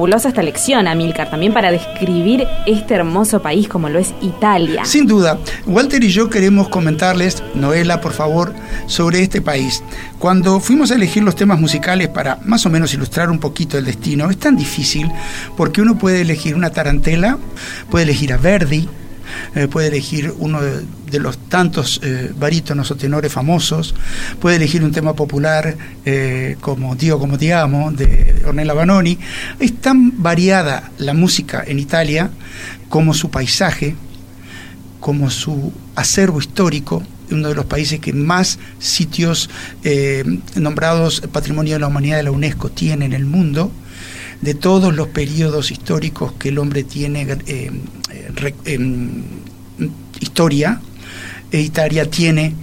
Fabulosa 0.00 0.30
esta 0.30 0.42
lección, 0.42 0.88
Amilcar, 0.88 1.28
también 1.28 1.52
para 1.52 1.70
describir 1.70 2.46
este 2.66 2.94
hermoso 2.94 3.42
país 3.42 3.68
como 3.68 3.90
lo 3.90 3.98
es 3.98 4.14
Italia. 4.22 4.86
Sin 4.86 5.06
duda. 5.06 5.38
Walter 5.66 6.02
y 6.02 6.08
yo 6.08 6.30
queremos 6.30 6.70
comentarles, 6.70 7.42
Noela, 7.54 8.00
por 8.00 8.14
favor, 8.14 8.54
sobre 8.86 9.20
este 9.20 9.42
país. 9.42 9.82
Cuando 10.18 10.58
fuimos 10.58 10.90
a 10.90 10.94
elegir 10.94 11.22
los 11.22 11.36
temas 11.36 11.60
musicales 11.60 12.08
para 12.08 12.38
más 12.46 12.64
o 12.64 12.70
menos 12.70 12.94
ilustrar 12.94 13.28
un 13.28 13.40
poquito 13.40 13.76
el 13.76 13.84
destino, 13.84 14.30
es 14.30 14.38
tan 14.38 14.56
difícil 14.56 15.12
porque 15.54 15.82
uno 15.82 15.98
puede 15.98 16.22
elegir 16.22 16.54
una 16.54 16.70
tarantela, 16.70 17.36
puede 17.90 18.04
elegir 18.04 18.32
a 18.32 18.38
Verdi, 18.38 18.88
eh, 19.54 19.68
puede 19.68 19.88
elegir 19.88 20.32
uno 20.38 20.60
de, 20.62 21.20
los 21.20 21.38
tantos 21.50 22.00
eh, 22.02 22.32
barítonos 22.34 22.90
o 22.90 22.96
tenores 22.96 23.30
famosos, 23.30 23.94
puede 24.40 24.56
elegir 24.56 24.82
un 24.82 24.92
tema 24.92 25.14
popular 25.14 25.76
eh, 26.06 26.56
como 26.62 26.94
Dio 26.94 27.18
como 27.18 27.36
te 27.36 27.52
amo, 27.52 27.92
de 27.92 28.42
Ornella 28.46 28.72
Banoni. 28.72 29.18
Es 29.58 29.78
tan 29.80 30.22
variada 30.22 30.90
la 30.96 31.12
música 31.12 31.62
en 31.66 31.78
Italia 31.78 32.30
como 32.88 33.12
su 33.12 33.30
paisaje, 33.30 33.94
como 35.00 35.28
su 35.28 35.72
acervo 35.96 36.38
histórico, 36.38 37.02
uno 37.30 37.48
de 37.48 37.54
los 37.54 37.66
países 37.66 38.00
que 38.00 38.12
más 38.12 38.58
sitios 38.78 39.50
nombrados 40.56 41.20
Patrimonio 41.32 41.74
de 41.74 41.80
la 41.80 41.86
Humanidad 41.86 42.16
de 42.16 42.24
la 42.24 42.32
UNESCO 42.32 42.70
tiene 42.70 43.04
en 43.04 43.12
el 43.12 43.24
mundo 43.24 43.70
de 44.40 44.54
todos 44.54 44.94
los 44.94 45.08
periodos 45.08 45.70
históricos 45.70 46.32
que 46.32 46.48
el 46.48 46.58
hombre 46.58 46.82
tiene 46.84 47.26
eh, 47.46 47.70
en 48.64 49.24
historia, 50.18 50.80
Italia 51.58 52.08
tiene 52.08 52.54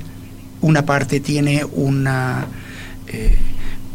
una 0.62 0.86
parte, 0.86 1.20
tiene 1.20 1.64
una, 1.66 2.46
eh, 3.08 3.36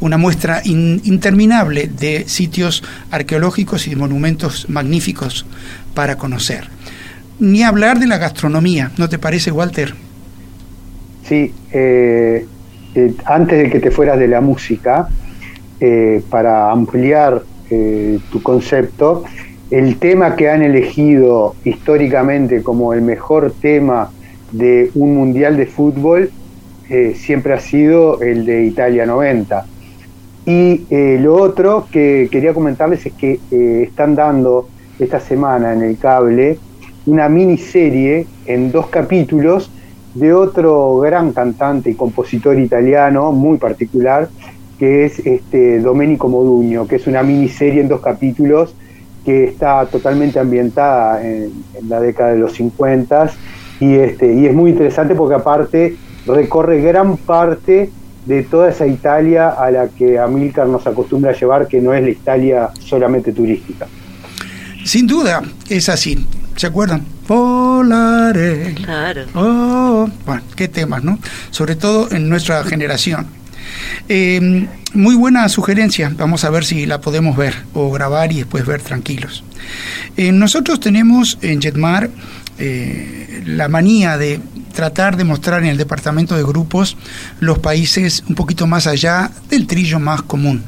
una 0.01 0.19
muestra 0.19 0.61
interminable 0.65 1.89
de 1.89 2.29
sitios 2.29 2.83
arqueológicos 3.11 3.89
y 3.89 3.97
monumentos 3.97 4.69
magníficos 4.69 5.47
para 5.95 6.17
conocer. 6.17 6.69
Ni 7.41 7.63
hablar 7.63 7.99
de 7.99 8.07
la 8.07 8.19
gastronomía, 8.19 8.93
¿no 8.99 9.09
te 9.09 9.19
parece, 9.19 9.51
Walter? 9.51 9.95
Sí, 11.29 11.53
eh, 11.73 12.47
antes 13.25 13.59
de 13.63 13.71
que 13.71 13.81
te 13.81 13.91
fueras 13.91 14.19
de 14.19 14.29
la 14.29 14.41
música, 14.41 15.09
para 16.31 16.71
ampliar 16.71 17.43
eh, 17.75 18.19
tu 18.31 18.43
concepto, 18.43 19.25
el 19.71 19.97
tema 19.97 20.37
que 20.37 20.51
han 20.51 20.63
elegido 20.63 21.57
históricamente 21.65 22.63
como 22.63 22.93
el 22.93 23.01
mejor 23.01 23.55
tema 23.63 24.11
de 24.53 24.91
un 24.95 25.17
mundial 25.17 25.57
de 25.57 25.67
fútbol 25.67 26.31
eh, 26.89 27.15
siempre 27.17 27.55
ha 27.55 27.61
sido 27.61 28.21
el 28.21 28.45
de 28.45 28.65
Italia 28.65 29.07
90. 29.07 29.67
Y 30.47 30.83
eh, 30.91 31.19
lo 31.21 31.37
otro 31.37 31.87
que 31.91 32.29
quería 32.31 32.53
comentarles 32.53 33.07
es 33.07 33.13
que 33.13 33.41
están 33.83 34.15
dando 34.15 34.69
esta 34.99 35.21
semana 35.21 35.73
en 35.73 35.83
el 35.83 35.99
cable 35.99 36.59
una 37.07 37.29
miniserie 37.29 38.27
en 38.47 38.71
dos 38.71 38.87
capítulos 38.89 39.71
de 40.15 40.33
otro 40.33 40.99
gran 40.99 41.33
cantante 41.33 41.91
y 41.91 41.95
compositor 41.95 42.59
italiano 42.59 43.33
muy 43.33 43.59
particular 43.59 44.29
que 44.83 45.05
es 45.05 45.21
este, 45.21 45.79
Domenico 45.79 46.29
Modugno, 46.29 46.89
que 46.89 46.97
es 46.97 47.07
una 47.07 47.23
miniserie 47.23 47.83
en 47.83 47.87
dos 47.87 48.01
capítulos 48.01 48.75
que 49.25 49.45
está 49.45 49.87
totalmente 49.87 50.41
ambientada 50.41 51.25
en, 51.25 51.53
la 51.89 52.01
década 52.01 52.33
de 52.33 52.39
los 52.39 52.55
50 52.55 53.31
y, 53.83 53.97
este, 53.97 54.33
y 54.33 54.47
es 54.47 54.55
muy 54.55 54.71
interesante 54.71 55.15
porque 55.15 55.35
aparte 55.35 55.97
recorre 56.27 56.81
gran 56.81 57.17
parte 57.17 57.91
de 58.27 58.43
toda 58.45 58.71
esa 58.71 58.87
Italia 58.87 59.49
a 59.49 59.71
la 59.73 59.89
que 59.89 60.19
Amílcar 60.21 60.69
nos 60.69 60.87
acostumbra 60.87 61.33
a 61.33 61.35
llevar, 61.35 61.67
que 61.67 61.81
no 61.81 61.93
es 61.93 62.03
la 62.03 62.11
Italia 62.11 62.71
solamente 62.79 63.33
turística. 63.33 63.89
Sin 64.85 65.07
duda, 65.09 65.43
es 65.69 65.89
así. 65.89 66.27
¿Se 66.55 66.69
acuerdan? 66.69 67.03
Volare. 67.27 68.75
Claro. 68.75 69.23
Oh, 69.35 70.09
bueno, 70.27 70.43
qué 70.55 70.69
temas, 70.69 71.03
¿no? 71.03 71.19
Sobre 71.51 71.75
todo 71.75 72.09
en 72.13 72.29
nuestra 72.29 72.63
generación 72.63 73.27
Eh, 74.09 74.67
muy 74.95 75.15
buena 75.15 75.49
sugerencia, 75.49 76.13
vamos 76.17 76.45
a 76.45 76.51
ver 76.51 76.65
si 76.65 76.87
la 76.87 77.01
podemos 77.01 77.37
ver 77.37 77.55
o 77.75 77.91
grabar 77.91 78.33
y 78.33 78.39
después 78.39 78.67
ver 78.67 78.83
tranquilos. 78.83 79.45
Eh, 80.17 80.33
nosotros 80.33 80.81
tenemos 80.81 81.39
en 81.43 81.61
Jetmar 81.61 82.11
eh, 82.59 83.43
la 83.47 83.69
manía 83.69 84.19
de 84.19 84.41
tratar 84.73 85.17
de 85.17 85.25
mostrar 85.25 85.63
en 85.63 85.69
el 85.69 85.77
departamento 85.77 86.37
de 86.37 86.43
grupos 86.43 86.97
los 87.41 87.59
países 87.59 88.25
un 88.29 88.35
poquito 88.35 88.67
más 88.67 88.87
allá 88.87 89.31
del 89.49 89.67
trillo 89.67 89.99
más 90.01 90.23
común. 90.23 90.63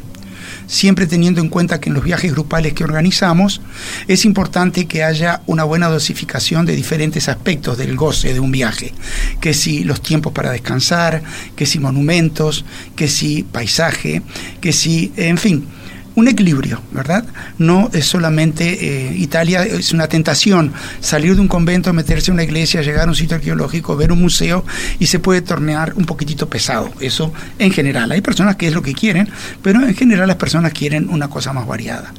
Siempre 0.67 1.07
teniendo 1.07 1.43
en 1.43 1.51
cuenta 1.51 1.79
que 1.79 1.91
en 1.91 1.95
los 1.95 2.05
viajes 2.05 2.33
grupales 2.33 2.73
que 2.73 2.85
organizamos 2.85 3.61
es 4.09 4.25
importante 4.25 4.87
que 4.87 5.05
haya 5.05 5.43
una 5.47 5.65
buena 5.65 5.89
dosificación 5.89 6.65
de 6.65 6.75
diferentes 6.75 7.29
aspectos 7.29 7.77
del 7.77 7.97
goce 7.97 8.33
de 8.33 8.41
un 8.41 8.51
viaje, 8.51 8.95
que 9.41 9.53
si 9.53 9.85
los 9.85 10.01
tiempos 10.01 10.33
para 10.33 10.53
descansar, 10.53 11.23
que 11.55 11.67
si 11.67 11.79
monumentos, 11.81 12.65
que 12.97 13.09
si 13.09 13.43
paisaje, 13.43 14.23
que 14.63 14.73
si, 14.73 15.13
en 15.17 15.37
fin, 15.37 15.67
un 16.15 16.29
equilibrio, 16.29 16.81
¿verdad? 16.93 17.25
No 17.59 17.91
es 17.93 18.07
solamente 18.07 19.09
eh, 19.11 19.17
Italia, 19.17 19.65
es 19.65 19.93
una 19.93 20.07
tentación 20.07 20.73
salir 21.01 21.35
de 21.35 21.41
un 21.41 21.49
convento, 21.49 21.93
meterse 21.93 22.31
en 22.31 22.35
una 22.35 22.45
iglesia, 22.45 22.83
llegar 22.83 23.07
a 23.07 23.11
un 23.11 23.17
sitio 23.17 23.37
arqueológico, 23.37 23.97
ver 23.97 24.13
un 24.13 24.21
museo 24.21 24.65
y 24.99 25.07
se 25.07 25.19
puede 25.19 25.43
tornear 25.43 25.95
un 25.95 26.05
poquitito 26.05 26.49
pesado. 26.49 26.93
Eso 27.01 27.33
en 27.59 27.73
general. 27.73 28.13
Hay 28.13 28.21
personas 28.21 28.57
que 28.57 28.69
es 28.69 28.75
lo 28.75 28.83
que 28.83 28.95
quieren, 28.95 29.29
pero 29.63 29.85
en 29.85 29.95
general 29.95 30.29
las 30.29 30.37
personas 30.37 30.73
quieren 30.73 31.09
una 31.09 31.29
cosa 31.29 31.53
más 31.53 31.67
variada. 31.67 32.13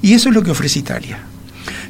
Y 0.00 0.14
eso 0.14 0.28
es 0.28 0.34
lo 0.34 0.42
que 0.42 0.50
ofrece 0.50 0.78
Italia. 0.78 1.18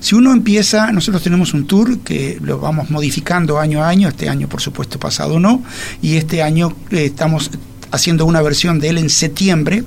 Si 0.01 0.15
uno 0.15 0.33
empieza, 0.33 0.91
nosotros 0.91 1.23
tenemos 1.23 1.55
un 1.55 1.67
tour 1.67 2.01
que 2.01 2.39
lo 2.43 2.59
vamos 2.59 2.91
modificando 2.91 3.61
año 3.61 3.85
a 3.85 3.89
año, 3.89 4.09
este 4.09 4.29
año 4.29 4.49
por 4.49 4.61
supuesto 4.61 4.99
pasado 4.99 5.39
no, 5.39 5.63
y 6.03 6.17
este 6.17 6.43
año 6.43 6.75
eh, 6.91 7.05
estamos 7.07 7.51
haciendo 7.93 8.25
una 8.27 8.43
versión 8.43 8.81
de 8.81 8.89
él 8.89 8.99
en 8.99 9.11
septiembre, 9.11 9.85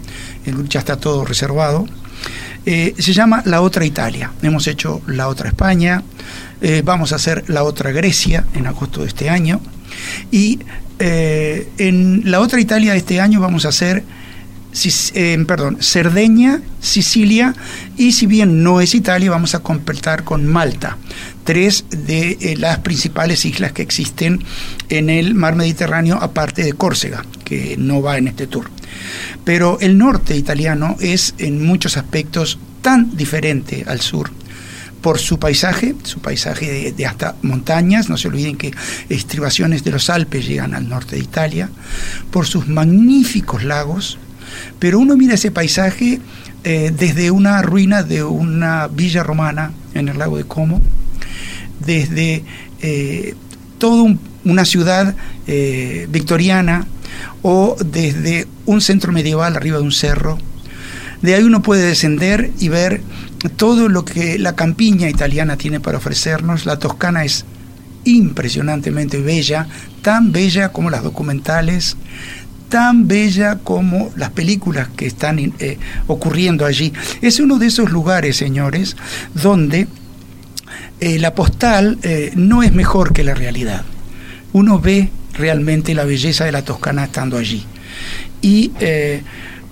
ya 0.70 0.80
está 0.80 0.98
todo 0.98 1.26
reservado. 1.26 1.86
Eh, 2.66 2.96
se 2.98 3.14
llama 3.14 3.44
La 3.46 3.62
Otra 3.62 3.86
Italia. 3.86 4.32
Hemos 4.42 4.68
hecho 4.68 5.02
La 5.08 5.28
Otra 5.28 5.50
España, 5.50 6.04
eh, 6.62 6.82
vamos 6.84 7.12
a 7.12 7.18
hacer 7.18 7.44
La 7.48 7.64
Otra 7.64 7.92
Grecia 7.92 8.46
en 8.56 8.66
agosto 8.66 9.02
de 9.02 9.08
este 9.08 9.30
año. 9.30 9.62
Y 10.32 10.60
eh, 10.98 11.70
en 11.78 12.24
La 12.26 12.40
Otra 12.40 12.60
Italia 12.60 12.94
de 12.94 13.00
este 13.00 13.20
año 13.22 13.40
vamos 13.40 13.66
a 13.66 13.70
hacer 13.70 14.04
perdón, 15.48 15.78
Cerdeña, 15.80 16.62
Sicilia 16.82 17.56
y 17.96 18.12
si 18.12 18.26
bien 18.26 18.62
no 18.62 18.82
es 18.82 18.94
Italia, 18.94 19.32
vamos 19.32 19.56
a 19.56 19.60
completar 19.60 20.26
con 20.26 20.46
Malta, 20.46 20.98
tres 21.46 21.86
de 21.90 22.56
las 22.60 22.80
principales 22.80 23.46
islas 23.46 23.72
que 23.72 23.84
existen 23.84 24.44
en 24.90 25.10
el 25.10 25.36
mar 25.36 25.56
Mediterráneo, 25.56 26.18
aparte 26.22 26.64
de 26.64 26.74
Córcega, 26.74 27.24
que 27.46 27.78
no 27.78 28.02
va 28.02 28.18
en 28.18 28.28
este 28.28 28.48
tour. 28.48 28.70
Pero 29.46 29.78
el 29.80 29.98
norte 29.98 30.36
italiano 30.36 30.98
es 31.00 31.36
en 31.38 31.66
muchos 31.66 31.96
aspectos 31.96 32.60
tan 32.82 33.16
diferente 33.16 33.86
al 33.88 34.02
sur 34.02 34.32
por 35.06 35.20
su 35.20 35.38
paisaje, 35.38 35.94
su 36.02 36.20
paisaje 36.20 36.92
de, 36.92 37.06
hasta 37.06 37.36
montañas, 37.44 38.10
no 38.10 38.18
se 38.18 38.28
olviden 38.28 38.58
que 38.58 38.74
estribaciones 39.08 39.84
de 39.84 39.92
los 39.92 40.10
Alpes 40.10 40.48
llegan 40.48 40.74
al 40.74 40.90
norte 40.90 41.16
de 41.16 41.22
Italia, 41.22 41.70
por 42.32 42.48
sus 42.48 42.68
magníficos 42.68 43.64
lagos, 43.64 44.18
pero 44.80 44.98
uno 44.98 45.16
mira 45.16 45.36
ese 45.36 45.52
paisaje 45.52 46.20
eh, 46.64 46.92
desde 46.98 47.30
una 47.30 47.62
ruina 47.62 48.02
de 48.02 48.24
una 48.24 48.88
villa 48.88 49.22
romana 49.22 49.74
en 49.94 50.10
el 50.10 50.18
lago 50.18 50.38
de 50.38 50.46
Como, 50.46 50.82
desde 51.86 52.44
eh, 52.82 53.36
toda 53.78 54.16
una 54.44 54.66
ciudad 54.66 55.16
eh, 55.48 56.08
victoriana 56.10 56.88
o 57.42 57.76
desde 57.84 58.48
un 58.66 58.82
centro 58.82 59.12
medieval 59.12 59.56
arriba 59.56 59.78
de 59.78 59.84
un 59.84 59.92
cerro. 59.92 60.38
De 61.22 61.36
ahí 61.36 61.44
uno 61.44 61.62
puede 61.62 61.88
descender 61.88 62.52
y 62.60 62.70
ver 62.70 63.02
todo 63.56 63.90
lo 63.90 64.06
que 64.06 64.38
la 64.40 64.56
campiña 64.56 65.10
italiana 65.10 65.58
tiene 65.58 65.80
para 65.80 65.98
ofrecernos. 65.98 66.66
La 66.66 66.78
Toscana 66.78 67.24
es 67.24 67.46
impresionantemente 68.04 69.20
bella, 69.20 69.68
tan 70.02 70.32
bella 70.32 70.70
como 70.70 70.90
las 70.90 71.04
documentales, 71.04 71.98
tan 72.70 73.08
bella 73.08 73.60
como 73.64 74.12
las 74.16 74.32
películas 74.32 74.90
que 74.96 75.08
están 75.08 75.40
eh, 75.40 75.78
ocurriendo 76.08 76.66
allí. 76.66 76.94
Es 77.22 77.40
uno 77.40 77.58
de 77.58 77.68
esos 77.68 77.92
lugares, 77.92 78.38
señores, 78.38 78.96
donde 79.34 79.88
eh, 81.00 81.20
la 81.20 81.34
postal 81.34 81.98
eh, 82.04 82.32
no 82.36 82.64
es 82.64 82.74
mejor 82.74 83.14
que 83.14 83.24
la 83.24 83.34
realidad. 83.34 83.84
Uno 84.54 84.80
ve 84.80 85.10
realmente 85.34 85.94
la 85.94 86.06
belleza 86.06 86.46
de 86.46 86.52
la 86.52 86.64
Toscana 86.64 87.06
estando 87.06 87.38
allí. 87.38 87.66
Y 88.42 88.72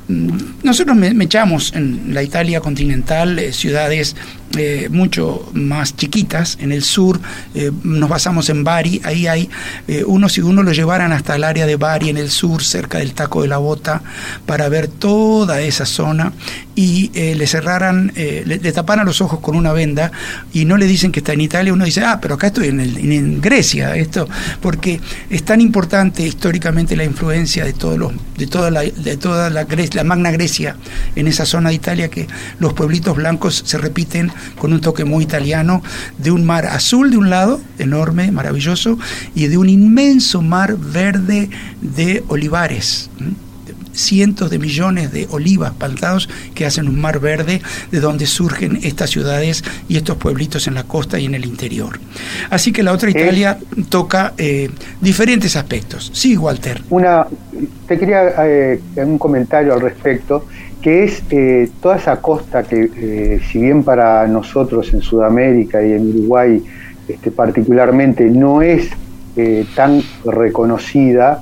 mm, 0.07 0.27
nosotros 0.63 0.97
me, 0.97 1.23
echamos 1.23 1.73
en 1.73 2.13
la 2.13 2.23
Italia 2.23 2.59
continental 2.59 3.39
ciudades 3.51 4.15
eh, 4.57 4.87
mucho 4.91 5.49
más 5.53 5.95
chiquitas. 5.95 6.57
En 6.61 6.71
el 6.71 6.83
sur 6.83 7.19
eh, 7.55 7.71
nos 7.83 8.09
basamos 8.09 8.49
en 8.49 8.63
Bari, 8.63 9.01
ahí 9.03 9.27
hay 9.27 9.49
eh, 9.87 10.03
uno, 10.05 10.29
si 10.29 10.41
uno 10.41 10.61
lo 10.63 10.71
llevaran 10.71 11.11
hasta 11.11 11.35
el 11.35 11.43
área 11.43 11.65
de 11.65 11.75
Bari 11.75 12.09
en 12.09 12.17
el 12.17 12.29
sur, 12.29 12.63
cerca 12.63 12.99
del 12.99 13.13
taco 13.13 13.41
de 13.41 13.47
la 13.47 13.57
bota, 13.57 14.03
para 14.45 14.69
ver 14.69 14.87
toda 14.87 15.61
esa 15.61 15.85
zona 15.85 16.33
y 16.75 17.11
le 17.13 17.45
cerraran, 17.45 18.11
le, 18.15 18.57
taparan 18.71 19.05
los 19.05 19.21
ojos 19.21 19.39
con 19.39 19.55
una 19.55 19.73
venda 19.73 20.11
y 20.53 20.65
no 20.65 20.77
le 20.77 20.87
dicen 20.87 21.11
que 21.11 21.19
está 21.19 21.33
en 21.33 21.41
Italia, 21.41 21.71
uno 21.71 21.85
dice, 21.85 22.03
ah, 22.03 22.19
pero 22.19 22.35
acá 22.35 22.47
estoy 22.47 22.69
en, 22.69 22.79
en 22.79 23.41
Grecia, 23.41 23.95
esto, 23.95 24.27
porque 24.59 24.99
es 25.29 25.43
tan 25.43 25.61
importante 25.61 26.23
históricamente 26.23 26.95
la 26.95 27.03
influencia 27.03 27.63
de 27.63 27.73
todos 27.73 27.99
los, 27.99 28.13
de 28.37 28.47
toda 28.47 28.71
la, 28.71 28.81
de 28.81 29.17
toda 29.17 29.49
la, 29.49 29.67
la 29.93 30.03
Magna 30.03 30.31
Grecia 30.31 30.75
en 31.15 31.27
esa 31.27 31.45
zona 31.45 31.69
de 31.69 31.75
Italia 31.75 32.09
que 32.09 32.27
los 32.59 32.73
pueblitos 32.73 33.15
blancos 33.15 33.63
se 33.65 33.77
repiten 33.77 34.31
con 34.59 34.73
un 34.73 34.81
toque 34.81 35.05
muy 35.05 35.23
italiano, 35.23 35.83
de 36.17 36.31
un 36.31 36.45
mar 36.45 36.65
azul 36.65 37.11
de 37.11 37.17
un 37.17 37.29
lado, 37.29 37.61
enorme, 37.79 38.31
maravilloso, 38.31 38.97
y 39.35 39.47
de 39.47 39.57
un 39.57 39.69
inmenso 39.69 40.41
mar 40.41 40.77
verde 40.77 41.49
de 41.81 42.23
olivares 42.27 43.09
cientos 43.93 44.49
de 44.49 44.59
millones 44.59 45.11
de 45.11 45.27
olivas 45.31 45.71
plantados 45.73 46.29
que 46.53 46.65
hacen 46.65 46.87
un 46.87 46.99
mar 46.99 47.19
verde 47.19 47.61
de 47.91 47.99
donde 47.99 48.25
surgen 48.25 48.79
estas 48.83 49.09
ciudades 49.09 49.63
y 49.87 49.97
estos 49.97 50.17
pueblitos 50.17 50.67
en 50.67 50.75
la 50.75 50.83
costa 50.83 51.19
y 51.19 51.25
en 51.25 51.35
el 51.35 51.45
interior. 51.45 51.99
Así 52.49 52.71
que 52.71 52.83
la 52.83 52.91
otra 52.91 53.09
Italia 53.09 53.57
toca 53.89 54.33
eh, 54.37 54.69
diferentes 55.01 55.55
aspectos. 55.55 56.11
Sí, 56.13 56.37
Walter. 56.37 56.81
Una, 56.89 57.25
te 57.87 57.97
quería 57.97 58.33
eh, 58.45 58.81
un 58.97 59.17
comentario 59.17 59.73
al 59.73 59.81
respecto 59.81 60.45
que 60.81 61.05
es 61.05 61.23
eh, 61.29 61.69
toda 61.81 61.95
esa 61.95 62.17
costa 62.17 62.63
que, 62.63 63.39
si 63.49 63.61
bien 63.61 63.83
para 63.83 64.27
nosotros 64.27 64.93
en 64.93 65.01
Sudamérica 65.01 65.81
y 65.81 65.93
en 65.93 66.09
Uruguay 66.09 66.61
este, 67.07 67.31
particularmente 67.31 68.25
no 68.25 68.61
es 68.61 68.89
tan 69.75 70.03
reconocida, 70.25 71.41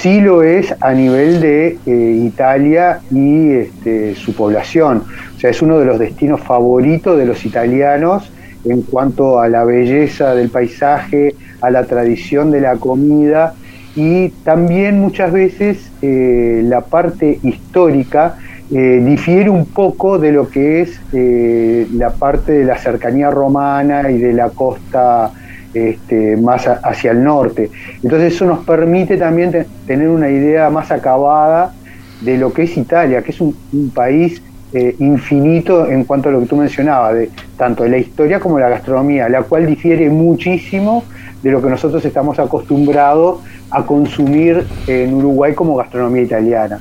sí 0.00 0.20
lo 0.20 0.42
es 0.42 0.74
a 0.80 0.92
nivel 0.92 1.40
de 1.40 1.78
Italia 1.86 3.00
y 3.10 3.52
este, 3.52 4.14
su 4.14 4.34
población. 4.34 5.02
O 5.36 5.38
sea, 5.38 5.50
es 5.50 5.62
uno 5.62 5.78
de 5.78 5.86
los 5.86 5.98
destinos 5.98 6.40
favoritos 6.40 7.16
de 7.16 7.26
los 7.26 7.44
italianos 7.46 8.30
en 8.64 8.82
cuanto 8.82 9.40
a 9.40 9.48
la 9.48 9.64
belleza 9.64 10.34
del 10.34 10.50
paisaje, 10.50 11.34
a 11.60 11.70
la 11.70 11.84
tradición 11.84 12.50
de 12.50 12.60
la 12.60 12.76
comida 12.76 13.54
y 13.96 14.30
también 14.44 15.00
muchas 15.00 15.32
veces 15.32 15.90
la 16.02 16.80
parte 16.80 17.38
histórica 17.42 18.36
eh, 18.72 19.00
difiere 19.04 19.50
un 19.50 19.66
poco 19.66 20.18
de 20.18 20.32
lo 20.32 20.48
que 20.48 20.80
es 20.80 21.00
eh, 21.12 21.86
la 21.92 22.10
parte 22.10 22.52
de 22.52 22.64
la 22.64 22.78
cercanía 22.78 23.30
romana 23.30 24.10
y 24.10 24.18
de 24.18 24.32
la 24.32 24.48
costa 24.50 25.30
este, 25.74 26.36
más 26.36 26.66
hacia 26.66 27.10
el 27.10 27.22
norte. 27.22 27.70
Entonces 28.02 28.34
eso 28.34 28.46
nos 28.46 28.64
permite 28.64 29.16
también 29.16 29.66
tener 29.86 30.08
una 30.08 30.30
idea 30.30 30.70
más 30.70 30.90
acabada 30.90 31.74
de 32.20 32.38
lo 32.38 32.52
que 32.52 32.62
es 32.62 32.76
Italia, 32.76 33.22
que 33.22 33.32
es 33.32 33.40
un, 33.40 33.54
país 33.94 34.40
eh, 34.72 34.96
infinito 34.98 35.86
en 35.88 36.04
cuanto 36.04 36.28
a 36.28 36.32
lo 36.32 36.40
que 36.40 36.46
tú 36.46 36.56
mencionabas, 36.56 37.14
de, 37.14 37.30
tanto 37.56 37.86
la 37.86 37.98
historia 37.98 38.40
como 38.40 38.58
la 38.58 38.68
gastronomía, 38.68 39.28
la 39.28 39.42
cual 39.42 39.66
difiere 39.66 40.08
muchísimo 40.10 41.04
de 41.42 41.50
lo 41.50 41.60
que 41.60 41.68
nosotros 41.68 42.04
estamos 42.04 42.38
acostumbrados 42.38 43.40
a 43.70 43.84
consumir 43.84 44.64
en 44.86 45.14
Uruguay 45.14 45.54
como 45.54 45.76
gastronomía 45.76 46.22
italiana 46.22 46.80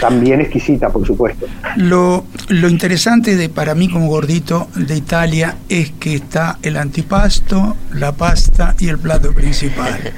también 0.00 0.40
exquisita, 0.40 0.88
por 0.90 1.06
supuesto. 1.06 1.46
Lo, 1.76 2.24
lo 2.48 2.68
interesante 2.68 3.36
de, 3.36 3.48
para 3.48 3.74
mí 3.74 3.88
como 3.88 4.08
gordito 4.08 4.68
de 4.74 4.96
Italia 4.96 5.56
es 5.68 5.92
que 5.92 6.14
está 6.14 6.58
el 6.62 6.76
antipasto, 6.76 7.76
la 7.92 8.12
pasta 8.12 8.74
y 8.78 8.88
el 8.88 8.98
plato 8.98 9.32
principal. 9.32 10.12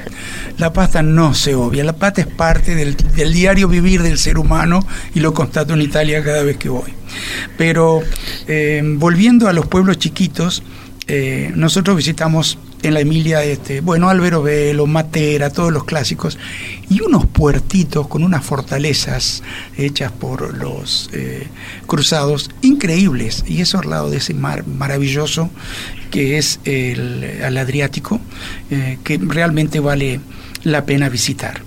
La 0.59 0.73
pasta 0.73 1.03
no 1.03 1.35
se 1.35 1.55
obvia, 1.55 1.83
la 1.83 1.95
pasta 1.95 2.21
es 2.21 2.27
parte 2.27 2.75
del, 2.75 2.97
diario 3.33 3.69
vivir 3.69 4.03
del 4.03 4.19
ser 4.19 4.39
humano 4.39 4.87
y 5.15 5.21
lo 5.21 5.35
constato 5.35 5.75
en 5.75 5.83
Italia 5.83 6.23
cada 6.23 6.43
vez 6.43 6.57
que 6.57 6.69
voy. 6.69 6.93
Pero 7.59 8.01
eh, 8.47 8.83
volviendo 8.85 9.49
a 9.49 9.53
los 9.53 9.67
pueblos 9.67 9.99
chiquitos, 9.99 10.63
eh, 11.09 11.51
nosotros 11.55 11.97
visitamos 11.97 12.59
en 12.83 12.95
la 12.95 13.01
Emilia, 13.01 13.45
este, 13.45 13.81
bueno, 13.81 14.09
Álvaro 14.09 14.43
Velo, 14.43 14.87
Matera, 14.87 15.51
todos 15.51 15.73
los 15.73 15.85
clásicos, 15.85 16.39
y 16.89 17.01
unos 17.01 17.27
puertitos 17.27 18.09
con 18.09 18.25
unas 18.25 18.45
fortalezas 18.45 19.43
hechas 19.77 20.13
por 20.13 20.57
los 20.57 21.09
eh, 21.13 21.47
cruzados 21.87 22.51
increíbles, 22.61 23.45
y 23.47 23.61
eso 23.61 23.79
al 23.79 23.91
lado 23.91 24.11
de 24.11 24.19
ese 24.19 24.35
mar 24.35 24.67
maravilloso 24.67 25.51
que 26.11 26.39
es 26.39 26.61
el, 26.65 27.43
Adriático, 27.57 28.21
eh, 28.71 28.99
que 29.03 29.19
realmente 29.19 29.81
vale 29.81 30.21
la 30.65 30.85
pena 30.85 31.09
visitar. 31.09 31.63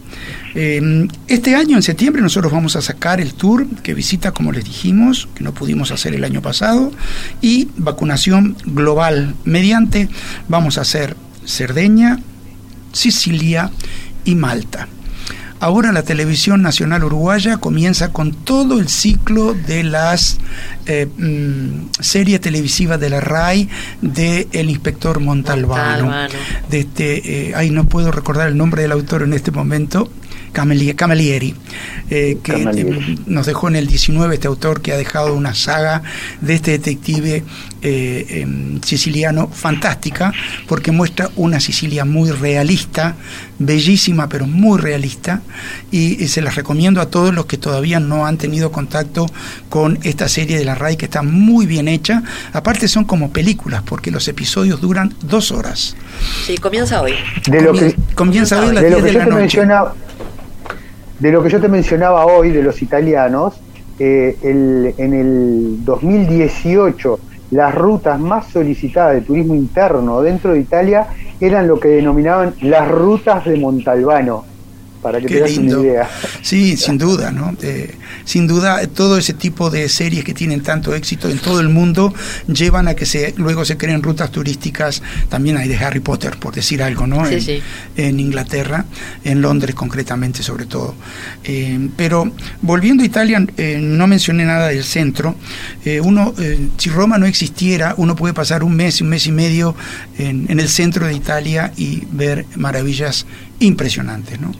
Em, 0.53 1.07
este 1.27 1.55
año, 1.55 1.75
en 1.75 1.83
septiembre, 1.83 2.21
nosotros 2.21 2.51
vamos 2.51 2.75
a 2.75 2.81
sacar 2.81 3.19
el 3.19 3.33
tour 3.33 3.67
que 3.83 3.93
visita, 3.93 4.31
como 4.31 4.51
les 4.51 4.63
dijimos, 4.63 5.27
que 5.35 5.43
no 5.43 5.53
pudimos 5.53 5.91
hacer 5.91 6.13
el 6.15 6.23
año 6.23 6.41
pasado, 6.41 6.91
y 7.41 7.69
vacunación 7.77 8.55
global 8.65 9.35
mediante, 9.43 10.09
vamos 10.47 10.77
a 10.77 10.81
hacer 10.81 11.15
Cerdeña, 11.45 12.19
Sicilia 12.93 13.71
y 14.23 14.35
Malta. 14.35 14.87
Ahora 15.59 15.93
la 15.93 16.03
televisión 16.03 16.61
nacional 16.61 17.05
uruguaya 17.05 17.57
comienza 17.57 18.11
con 18.11 18.33
todo 18.33 18.77
el 18.79 18.89
ciclo 18.89 19.53
de 19.53 19.83
las 19.83 20.37
eh, 20.85 21.07
mm, 21.17 21.91
series 22.01 22.41
televisivas 22.41 22.99
de 22.99 23.09
la 23.09 23.21
RAI 23.21 23.69
de 24.01 24.47
El 24.51 24.69
Inspector 24.69 25.21
Montalbano. 25.21 26.27
De 26.69 26.79
este, 26.81 27.49
eh, 27.49 27.53
ay, 27.55 27.69
no 27.69 27.85
puedo 27.85 28.11
recordar 28.11 28.49
el 28.49 28.57
nombre 28.57 28.81
del 28.81 28.91
autor 28.91 29.23
en 29.23 29.33
este 29.33 29.51
momento, 29.51 30.09
Camelieri, 30.55 31.53
eh, 32.09 32.37
que 32.41 32.53
eh, 32.53 33.17
nos 33.25 33.45
dejó 33.45 33.67
en 33.67 33.75
el 33.75 33.87
19 33.87 34.35
este 34.35 34.47
autor 34.47 34.81
que 34.81 34.93
ha 34.93 34.97
dejado 34.97 35.33
una 35.35 35.53
saga 35.53 36.01
de 36.41 36.55
este 36.55 36.71
detective 36.71 37.43
eh, 37.81 38.25
em, 38.41 38.81
siciliano 38.81 39.47
fantástica, 39.47 40.33
porque 40.67 40.91
muestra 40.91 41.29
una 41.35 41.59
Sicilia 41.59 42.05
muy 42.05 42.31
realista, 42.31 43.15
bellísima 43.59 44.29
pero 44.29 44.47
muy 44.47 44.79
realista, 44.79 45.41
y, 45.91 46.27
se 46.27 46.41
las 46.41 46.55
recomiendo 46.55 47.01
a 47.01 47.09
todos 47.09 47.33
los 47.33 47.45
que 47.45 47.57
todavía 47.57 47.99
no 47.99 48.25
han 48.25 48.37
tenido 48.37 48.71
contacto 48.71 49.27
con 49.69 49.99
esta 50.03 50.27
serie 50.27 50.57
de 50.57 50.65
la 50.65 50.75
RAI 50.75 50.97
que 50.97 51.05
está 51.05 51.21
muy 51.21 51.65
bien 51.65 51.87
hecha. 51.87 52.23
Aparte 52.53 52.87
son 52.87 53.03
como 53.03 53.31
películas, 53.31 53.83
porque 53.85 54.09
los 54.09 54.27
episodios 54.27 54.81
duran 54.81 55.13
dos 55.21 55.51
horas. 55.51 55.95
Sí, 56.45 56.57
comienza 56.57 57.01
hoy. 57.01 57.13
De 57.47 57.61
lo 57.61 57.73
que, 57.73 57.95
comienza 58.15 58.59
hoy 58.61 58.69
a 58.69 58.73
las 58.73 58.83
10 58.83 59.03
de 59.03 59.13
la 59.13 59.25
noche 59.25 59.61
de 61.19 61.31
lo 61.31 61.41
que 61.43 61.49
yo 61.49 61.61
te 61.61 61.67
mencionaba 61.67 62.25
hoy 62.25 62.51
de 62.51 62.63
los 62.63 62.81
italianos, 62.81 63.59
eh, 63.97 64.37
en 64.41 65.13
el 65.13 65.85
2018 65.85 67.19
las 67.51 67.73
rutas 67.73 68.19
más 68.19 68.47
solicitadas 68.47 69.13
de 69.13 69.21
turismo 69.21 69.55
interno 69.55 70.21
dentro 70.21 70.53
de 70.53 70.59
Italia 70.59 71.07
eran 71.39 71.67
lo 71.67 71.79
que 71.79 71.89
denominaban 71.89 72.53
las 72.61 72.89
rutas 72.89 73.45
de 73.45 73.55
Montalbano 73.57 74.43
para 75.05 75.21
que 75.21 75.27
tengas 75.27 75.55
una 75.59 75.69
idea. 75.69 76.09
Sí, 76.41 76.77
sin 76.77 76.97
duda, 76.97 77.31
¿no? 77.31 77.55
Eh, 77.61 77.93
sin 78.23 78.47
duda, 78.47 78.87
todo 78.87 79.19
ese 79.19 79.33
tipo 79.33 79.69
de 79.69 79.87
series 79.87 80.23
que 80.23 80.33
tienen 80.33 80.63
tanto 80.63 80.95
éxito 80.95 81.29
en 81.29 81.37
todo 81.37 81.59
el 81.59 81.69
mundo 81.69 82.11
llevan 82.47 82.87
a 82.87 82.95
que 82.95 83.05
se 83.05 83.35
luego 83.37 83.65
se 83.65 83.77
creen 83.77 84.01
rutas 84.01 84.31
turísticas, 84.31 85.03
también 85.29 85.57
hay 85.57 85.67
de 85.67 85.77
Harry 85.77 85.99
Potter, 85.99 86.37
por 86.37 86.55
decir 86.55 86.81
algo, 86.81 87.05
¿no? 87.05 87.23
Sí, 87.27 87.35
en, 87.35 87.41
sí. 87.41 87.61
en, 87.97 88.19
Inglaterra, 88.19 88.85
en 89.23 89.43
Londres 89.43 89.75
concretamente 89.75 90.41
sobre 90.41 90.65
todo. 90.65 90.95
Eh, 91.43 91.87
pero 91.95 92.31
volviendo 92.63 93.03
a 93.03 93.05
Italia, 93.05 93.45
eh, 93.57 93.77
no 93.79 94.07
mencioné 94.07 94.45
nada 94.45 94.69
del 94.69 94.83
centro. 94.83 95.35
uno, 96.01 96.33
si 96.77 96.89
Roma 96.89 97.19
no 97.19 97.27
existiera, 97.27 97.93
uno 97.97 98.15
puede 98.15 98.33
pasar 98.33 98.63
un 98.63 98.75
mes, 98.75 99.01
un 99.01 99.09
mes 99.09 99.27
y 99.27 99.31
medio 99.31 99.75
en, 100.17 100.47
en 100.49 100.59
el 100.59 100.67
centro 100.67 101.05
de 101.05 101.13
Italia 101.13 101.71
y 101.77 102.07
ver 102.11 102.47
maravillas 102.55 103.27
impresionantes. 103.59 104.39
¿no? 104.39 104.51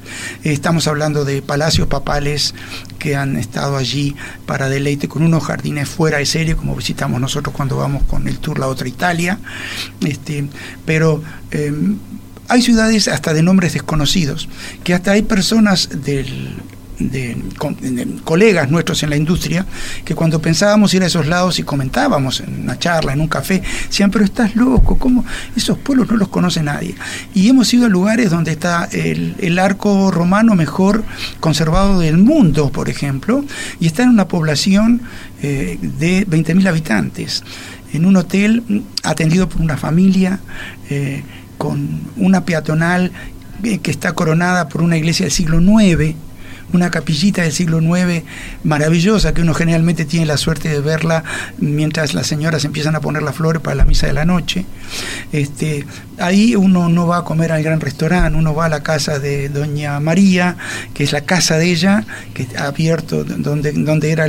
Estamos 0.43 0.88
hablando 0.88 1.25
de 1.25 1.41
palacios 1.41 1.88
papales 1.88 2.53
que 2.99 3.15
han 3.15 3.36
estado 3.38 3.77
allí 3.77 4.15
para 4.45 4.69
deleite 4.69 5.08
con 5.08 5.23
unos 5.23 5.43
jardines 5.43 5.89
fuera 5.89 6.17
de 6.17 6.25
serie, 6.25 6.55
como 6.55 6.75
visitamos 6.75 7.19
nosotros 7.19 7.55
cuando 7.55 7.77
vamos 7.77 8.03
con 8.03 8.27
el 8.27 8.39
tour 8.39 8.60
La 8.60 8.67
Otra 8.67 8.88
Italia. 8.88 9.39
Este, 10.01 10.47
pero 10.86 11.21
em, 11.51 11.97
hay 12.47 12.62
ciudades 12.62 13.08
hasta 13.08 13.34
de 13.34 13.41
nombres 13.41 13.73
desconocidos, 13.73 14.47
que 14.84 14.93
hasta 14.93 15.12
hay 15.12 15.23
personas 15.23 15.89
del 16.03 16.55
de, 16.99 17.38
colegas 18.23 18.69
nuestros 18.69 19.03
en 19.03 19.10
la 19.10 19.17
industria 19.17 19.65
que 20.03 20.15
cuando 20.15 20.41
pensábamos 20.41 20.93
ir 20.93 21.03
a 21.03 21.08
esos 21.08 21.27
lados 21.27 21.60
y 21.60 21.63
comentábamos 21.63 22.41
en 22.41 22.62
una 22.62 22.77
charla, 22.79 23.13
en 23.13 23.21
un 23.21 23.27
café, 23.27 23.62
decían, 23.88 24.12
pero 24.12 24.25
estás 24.25 24.55
loco, 24.55 24.97
¿cómo? 24.97 25.25
Esos 25.55 25.77
pueblos 25.77 26.10
no 26.10 26.17
los 26.17 26.29
conoce 26.29 26.63
nadie. 26.63 26.95
Y 27.34 27.49
hemos 27.49 27.73
ido 27.73 27.86
a 27.86 27.89
lugares 27.89 28.29
donde 28.29 28.51
está 28.51 28.88
el, 28.91 29.60
arco 29.60 30.12
romano 30.12 30.53
mejor 30.53 31.03
conservado 31.39 31.99
del 31.99 32.17
mundo, 32.17 32.71
por 32.71 32.89
ejemplo, 32.89 33.45
y 33.79 33.88
está 33.88 34.03
en 34.03 34.10
una 34.10 34.27
población 34.27 35.01
eh, 35.41 35.79
de 35.81 36.27
20.000 36.27 36.67
habitantes, 36.67 37.43
en 37.93 38.05
un 38.05 38.17
hotel 38.17 38.84
atendido 39.03 39.47
por 39.47 39.62
una 39.62 39.77
familia. 39.77 40.39
Eh, 40.89 41.23
con 41.58 42.01
una 42.17 42.43
peatonal 42.43 43.12
eh, 43.63 43.79
que 43.79 43.91
está 43.91 44.13
coronada 44.13 44.67
por 44.67 44.81
una 44.81 44.97
iglesia 44.97 45.25
del 45.25 45.31
siglo 45.31 45.60
IX, 45.62 46.15
una 46.75 46.91
capillita 46.91 47.41
del 47.41 47.51
siglo 47.51 47.81
IX 47.81 48.23
maravillosa 48.63 49.33
que 49.33 49.41
uno 49.41 49.53
generalmente 49.53 50.05
tiene 50.05 50.25
la 50.25 50.38
suerte 50.38 50.69
de 50.69 50.79
verla 50.79 51.23
mientras 51.57 52.13
las 52.13 52.27
señoras 52.27 52.65
empiezan 52.65 52.95
a 52.95 53.01
poner 53.01 53.23
las 53.23 53.35
flores 53.35 53.61
para 53.61 53.75
la 53.75 53.85
misa 53.85 54.07
de 54.07 54.13
la 54.13 54.25
noche. 54.25 54.65
Este, 55.31 55.85
ahí 56.19 56.55
uno 56.55 56.89
no 56.89 57.07
va 57.07 57.17
a 57.17 57.23
comer 57.23 57.51
al 57.51 57.63
gran 57.63 57.79
restaurante, 57.79 58.38
uno 58.38 58.53
va 58.53 58.65
a 58.65 58.69
la 58.69 58.83
casa 58.83 59.19
de 59.19 59.49
doña 59.49 59.99
María, 59.99 60.57
que 60.93 61.03
es 61.03 61.11
la 61.11 61.21
casa 61.21 61.57
de 61.57 61.71
ella, 61.71 62.05
que 62.33 62.47
ha 62.57 62.65
abierto 62.65 63.23
donde, 63.23 63.71
donde 63.71 64.11
era 64.11 64.27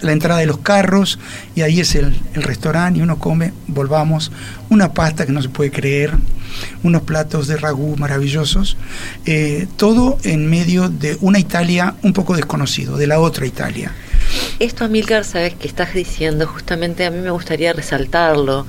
la 0.00 0.12
entrada 0.12 0.40
de 0.40 0.46
los 0.46 0.58
carros 0.58 1.18
y 1.54 1.62
ahí 1.62 1.80
es 1.80 1.94
el, 1.94 2.18
el 2.34 2.42
restaurante 2.42 2.98
y 2.98 3.02
uno 3.02 3.18
come, 3.18 3.52
volvamos, 3.66 4.32
una 4.68 4.92
pasta 4.92 5.26
que 5.26 5.32
no 5.32 5.42
se 5.42 5.48
puede 5.48 5.70
creer, 5.70 6.14
unos 6.82 7.02
platos 7.02 7.46
de 7.46 7.56
ragú 7.56 7.96
maravillosos, 7.96 8.76
eh, 9.26 9.66
todo 9.76 10.18
en 10.24 10.48
medio 10.48 10.88
de 10.88 11.16
una 11.20 11.38
Italia 11.38 11.94
un 12.02 12.12
poco 12.12 12.36
desconocido, 12.36 12.96
de 12.96 13.06
la 13.06 13.20
otra 13.20 13.46
Italia. 13.46 13.92
Esto, 14.60 14.84
Amilcar, 14.84 15.24
sabes 15.24 15.54
que 15.54 15.66
estás 15.66 15.94
diciendo, 15.94 16.46
justamente 16.46 17.06
a 17.06 17.10
mí 17.10 17.16
me 17.16 17.30
gustaría 17.30 17.72
resaltarlo 17.72 18.66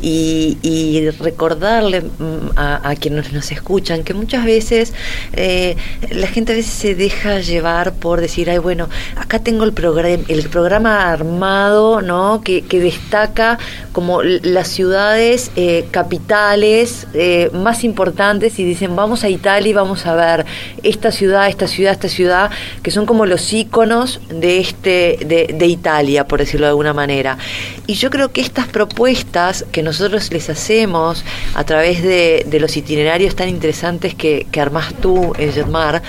y, 0.00 1.10
recordarle 1.20 2.00
mm, 2.00 2.56
a, 2.56 2.94
quienes 2.98 3.30
nos 3.34 3.52
escuchan 3.52 4.04
que 4.04 4.14
muchas 4.14 4.46
veces 4.46 4.94
eh, 5.34 5.76
la 6.10 6.28
gente 6.28 6.54
a 6.54 6.56
veces 6.56 6.72
se 6.72 6.94
deja 6.94 7.40
llevar 7.40 7.92
por 7.92 8.22
decir, 8.22 8.48
ay, 8.48 8.56
bueno, 8.56 8.88
acá 9.16 9.38
tengo 9.38 9.64
el, 9.64 9.74
programa 9.74 11.12
armado, 11.12 12.00
¿no? 12.00 12.40
Que, 12.42 12.62
destaca 12.62 13.58
como 13.92 14.22
las 14.22 14.68
ciudades 14.68 15.50
eh, 15.56 15.86
capitales 15.90 17.06
eh, 17.12 17.50
más 17.52 17.84
importantes 17.84 18.58
y 18.58 18.64
dicen, 18.64 18.96
vamos 18.96 19.24
a 19.24 19.28
Italia 19.28 19.68
y 19.68 19.74
vamos 19.74 20.06
a 20.06 20.14
ver 20.14 20.46
esta 20.82 21.12
ciudad, 21.12 21.48
esta 21.48 21.68
ciudad, 21.68 21.92
esta 21.92 22.08
ciudad, 22.08 22.50
que 22.82 22.90
son 22.90 23.04
como 23.04 23.26
los 23.26 23.52
íconos 23.52 24.20
de 24.30 24.58
este 24.58 25.33
Italia, 25.66 26.26
por 26.26 26.40
decirlo 26.40 26.66
de 26.66 26.70
alguna 26.70 26.92
manera. 26.92 27.38
Y 27.86 27.94
yo 27.94 28.10
creo 28.10 28.32
que 28.32 28.40
estas 28.40 28.66
propuestas 28.68 29.64
que 29.72 29.82
nosotros 29.82 30.30
les 30.32 30.50
hacemos 30.50 31.24
a 31.54 31.64
través 31.64 32.02
de, 32.02 32.46
los 32.60 32.76
itinerarios 32.76 33.34
tan 33.34 33.48
interesantes 33.48 34.14
que, 34.14 34.46
que 34.50 34.60
armás 34.60 34.94
tú, 35.00 35.32
en 35.38 35.52
Jetmar, 35.52 36.02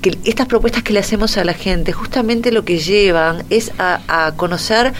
que 0.00 0.16
estas 0.24 0.46
propuestas 0.46 0.82
que 0.82 0.92
le 0.92 1.00
hacemos 1.00 1.36
a 1.36 1.44
la 1.44 1.54
gente, 1.54 1.92
justamente 1.92 2.52
lo 2.52 2.64
que 2.64 2.78
llevan 2.78 3.44
es 3.50 3.72
a, 3.78 4.32
conocer 4.36 4.92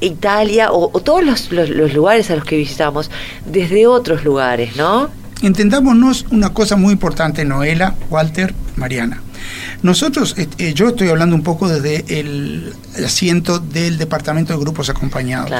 Italia 0.00 0.72
o, 0.72 0.88
todos 1.00 1.24
los, 1.24 1.50
los, 1.52 1.92
lugares 1.92 2.30
a 2.30 2.36
los 2.36 2.44
que 2.44 2.56
visitamos 2.56 3.10
desde 3.44 3.86
otros 3.86 4.24
lugares, 4.24 4.76
¿no? 4.76 5.10
Entendámonos 5.42 6.26
una 6.30 6.52
cosa 6.52 6.76
muy 6.76 6.92
importante, 6.92 7.44
Noela, 7.44 7.94
Walter, 8.10 8.54
Mariana. 8.76 9.22
Nosotros, 9.82 10.34
eh, 10.36 10.74
yo 10.74 10.88
estoy 10.88 11.08
hablando 11.08 11.34
un 11.34 11.42
poco 11.42 11.68
desde 11.68 12.20
el 12.20 12.74
asiento 13.04 13.58
del 13.58 13.96
departamento 13.96 14.52
de 14.52 14.58
grupos 14.58 14.90
acompañados, 14.90 15.50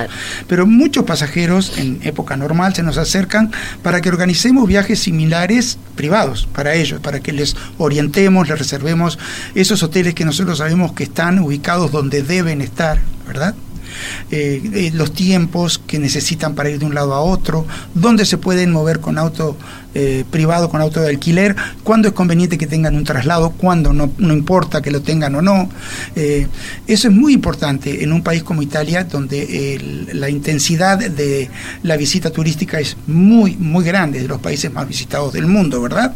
pero 0.47 0.66
muchos 0.66 1.05
pasajeros 1.05 1.79
en 1.79 2.01
época 2.03 2.37
normal 2.37 2.75
se 2.75 2.83
nos 2.83 2.99
acercan 2.99 3.51
para 3.83 4.03
que 4.03 4.11
organicemos 4.11 4.69
viajes 4.69 4.99
similares 4.99 5.79
privados 5.97 6.47
para 6.53 6.75
ellos, 6.75 7.01
para 7.01 7.21
que 7.21 7.33
les 7.33 7.57
orientemos, 7.79 8.49
les 8.49 8.59
reservemos 8.59 9.18
esos 9.55 9.83
hoteles 9.83 10.14
que 10.14 10.26
nosotros 10.26 10.59
sabemos 10.59 10.93
que 10.93 11.05
están 11.05 11.39
ubicados 11.39 11.91
donde 11.91 12.22
deben 12.22 12.61
estar, 12.61 13.01
¿verdad? 13.26 13.55
Eh, 14.30 14.91
los 14.95 15.12
tiempos 15.12 15.80
que 15.86 15.99
necesitan 15.99 16.55
para 16.55 16.70
ir 16.70 16.78
de 16.78 16.86
un 16.86 16.95
lado 16.95 17.14
a 17.14 17.20
otro, 17.20 17.66
dónde 17.95 18.24
se 18.24 18.38
pueden 18.38 18.72
mover 18.72 19.01
con 19.01 19.18
auto 19.18 19.57
eh, 19.95 20.24
privado 20.30 20.68
con 20.68 20.80
auto 20.80 21.01
de 21.01 21.09
alquiler, 21.09 21.57
cuándo 21.82 22.09
es 22.09 22.14
conveniente 22.14 22.59
que 22.59 22.66
tengan 22.66 22.95
un 22.95 23.05
traslado, 23.05 23.51
cuándo 23.51 23.93
no, 23.93 24.12
no 24.18 24.34
importa 24.34 24.80
que 24.82 24.91
lo 24.91 25.03
tengan 25.03 25.34
o 25.34 25.43
no. 25.43 25.68
Eh, 26.14 26.47
eso 26.86 27.09
es 27.09 27.14
muy 27.14 27.32
importante 27.32 28.05
en 28.05 28.12
un 28.12 28.22
país 28.22 28.43
como 28.43 28.62
Italia, 28.62 29.05
donde 29.05 30.07
la 30.12 30.28
intensidad 30.28 30.99
de 30.99 31.51
la 31.82 31.97
visita 31.97 32.30
turística 32.30 32.78
es 32.80 32.97
muy, 33.07 33.57
muy 33.57 33.84
grande, 33.84 34.20
de 34.20 34.28
los 34.28 34.41
países 34.41 34.72
más 34.72 34.86
visitados 34.86 35.32
del 35.32 35.47
mundo, 35.47 35.80
¿verdad? 35.82 36.14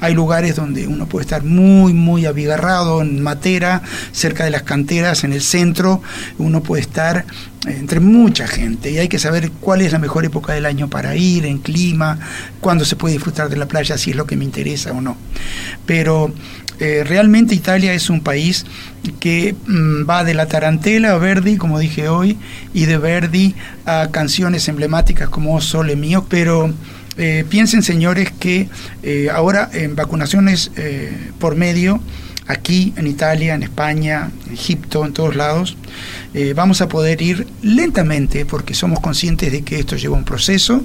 Hay 0.00 0.14
lugares 0.14 0.56
donde 0.56 0.86
uno 0.86 1.06
puede 1.06 1.24
estar 1.24 1.42
muy, 1.42 1.92
muy 1.92 2.26
abigarrado 2.26 3.02
en 3.02 3.22
Matera, 3.22 3.82
cerca 4.12 4.44
de 4.44 4.50
las 4.50 4.62
canteras, 4.62 5.24
en 5.24 5.32
el 5.32 5.42
centro, 5.42 6.02
uno 6.38 6.62
puede 6.62 6.82
estar 6.82 7.24
entre 7.66 8.00
mucha 8.00 8.46
gente 8.46 8.90
y 8.90 8.98
hay 8.98 9.08
que 9.08 9.18
saber 9.18 9.50
cuál 9.60 9.82
es 9.82 9.92
la 9.92 9.98
mejor 9.98 10.24
época 10.24 10.52
del 10.52 10.66
año 10.66 10.88
para 10.88 11.16
ir, 11.16 11.46
en 11.46 11.58
clima, 11.58 12.18
cuándo 12.60 12.84
se 12.84 12.96
puede 12.96 13.14
disfrutar 13.14 13.48
de 13.48 13.56
la 13.56 13.66
playa, 13.66 13.98
si 13.98 14.10
es 14.10 14.16
lo 14.16 14.26
que 14.26 14.36
me 14.36 14.44
interesa 14.44 14.92
o 14.92 15.00
no. 15.00 15.16
Pero 15.84 16.32
eh, 16.78 17.04
realmente 17.06 17.54
Italia 17.54 17.94
es 17.94 18.10
un 18.10 18.20
país 18.20 18.66
que 19.18 19.54
mm, 19.66 20.08
va 20.08 20.24
de 20.24 20.34
la 20.34 20.46
tarantela 20.46 21.12
a 21.12 21.18
Verdi, 21.18 21.56
como 21.56 21.78
dije 21.78 22.08
hoy, 22.08 22.36
y 22.74 22.84
de 22.84 22.98
Verdi 22.98 23.54
a 23.86 24.08
canciones 24.10 24.68
emblemáticas 24.68 25.28
como 25.28 25.60
Sole 25.60 25.96
Mío, 25.96 26.26
pero 26.28 26.72
eh, 27.16 27.44
piensen 27.48 27.82
señores 27.82 28.30
que 28.38 28.68
eh, 29.02 29.28
ahora 29.32 29.70
en 29.72 29.96
vacunaciones 29.96 30.70
por 31.38 31.56
medio, 31.56 32.00
aquí 32.46 32.92
en 32.96 33.06
Italia, 33.06 33.54
en 33.54 33.62
España, 33.62 34.30
en 34.46 34.52
Egipto, 34.52 35.04
en 35.04 35.12
todos 35.12 35.34
lados, 35.34 35.76
eh, 36.34 36.52
vamos 36.54 36.80
a 36.80 36.88
poder 36.88 37.20
ir 37.22 37.46
lentamente 37.62 38.44
porque 38.44 38.74
somos 38.74 39.00
conscientes 39.00 39.50
de 39.50 39.62
que 39.62 39.78
esto 39.78 39.96
lleva 39.96 40.16
un 40.16 40.24
proceso, 40.24 40.82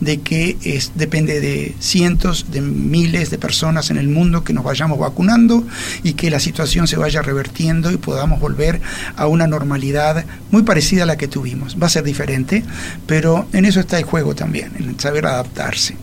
de 0.00 0.20
que 0.20 0.56
es, 0.62 0.92
depende 0.94 1.40
de 1.40 1.74
cientos, 1.78 2.50
de 2.50 2.60
miles 2.60 3.30
de 3.30 3.38
personas 3.38 3.90
en 3.90 3.96
el 3.96 4.08
mundo 4.08 4.44
que 4.44 4.52
nos 4.52 4.64
vayamos 4.64 4.98
vacunando 4.98 5.64
y 6.02 6.14
que 6.14 6.30
la 6.30 6.40
situación 6.40 6.86
se 6.86 6.96
vaya 6.96 7.22
revertiendo 7.22 7.90
y 7.90 7.96
podamos 7.96 8.40
volver 8.40 8.80
a 9.16 9.26
una 9.26 9.46
normalidad 9.46 10.24
muy 10.50 10.62
parecida 10.62 11.04
a 11.04 11.06
la 11.06 11.16
que 11.16 11.28
tuvimos. 11.28 11.76
Va 11.80 11.86
a 11.86 11.90
ser 11.90 12.04
diferente, 12.04 12.64
pero 13.06 13.48
en 13.52 13.64
eso 13.64 13.80
está 13.80 13.98
el 13.98 14.04
juego 14.04 14.34
también, 14.34 14.72
en 14.78 14.98
saber 14.98 15.26
adaptarse. 15.26 15.96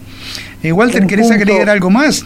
Eh, 0.64 0.72
Walter, 0.72 1.06
¿querés 1.06 1.30
agregar 1.30 1.70
algo 1.70 1.92
más? 1.92 2.26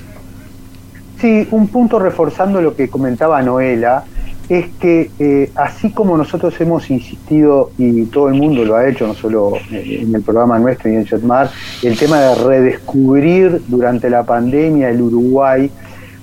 Sí, 1.20 1.48
un 1.52 1.68
punto 1.68 2.00
reforzando 2.00 2.62
lo 2.62 2.76
que 2.76 2.88
comentaba 2.88 3.42
Noela, 3.42 4.06
es 4.48 4.68
que 4.80 5.12
eh, 5.20 5.52
así 5.54 5.92
como 5.92 6.18
nosotros 6.18 6.60
hemos 6.62 6.90
insistido, 6.90 7.72
y 7.78 8.06
todo 8.06 8.30
el 8.30 8.36
mundo 8.36 8.64
lo 8.64 8.76
ha 8.76 8.88
hecho, 8.88 9.06
no 9.06 9.14
solo 9.14 9.54
eh, 9.72 10.00
en 10.02 10.16
el 10.16 10.22
programa 10.24 10.58
nuestro 10.58 10.90
y 10.90 10.96
en 10.96 11.06
Chetmar, 11.06 11.52
el 11.84 11.98
tema 11.98 12.20
de 12.22 12.36
redescubrir 12.36 13.62
durante 13.68 14.10
la 14.10 14.24
pandemia 14.24 14.90
el 14.90 15.02
Uruguay, 15.02 15.70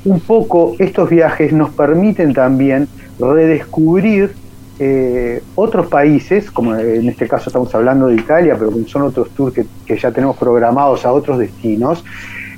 un 0.05 0.21
poco 0.21 0.75
estos 0.79 1.11
viajes 1.11 1.53
nos 1.53 1.71
permiten 1.71 2.33
también 2.33 2.89
redescubrir 3.19 4.33
eh, 4.79 5.43
otros 5.55 5.87
países, 5.87 6.51
como 6.51 6.75
en 6.75 7.09
este 7.09 7.29
caso 7.29 7.51
estamos 7.51 7.75
hablando 7.75 8.09
de 8.09 8.15
Italia, 8.15 8.57
pero 8.59 8.73
son 8.87 9.03
otros 9.03 9.31
tours 9.31 9.55
que 9.55 9.97
ya 9.99 10.11
tenemos 10.11 10.37
programados 10.37 11.05
a 11.05 11.13
otros 11.13 11.39
destinos, 11.39 12.03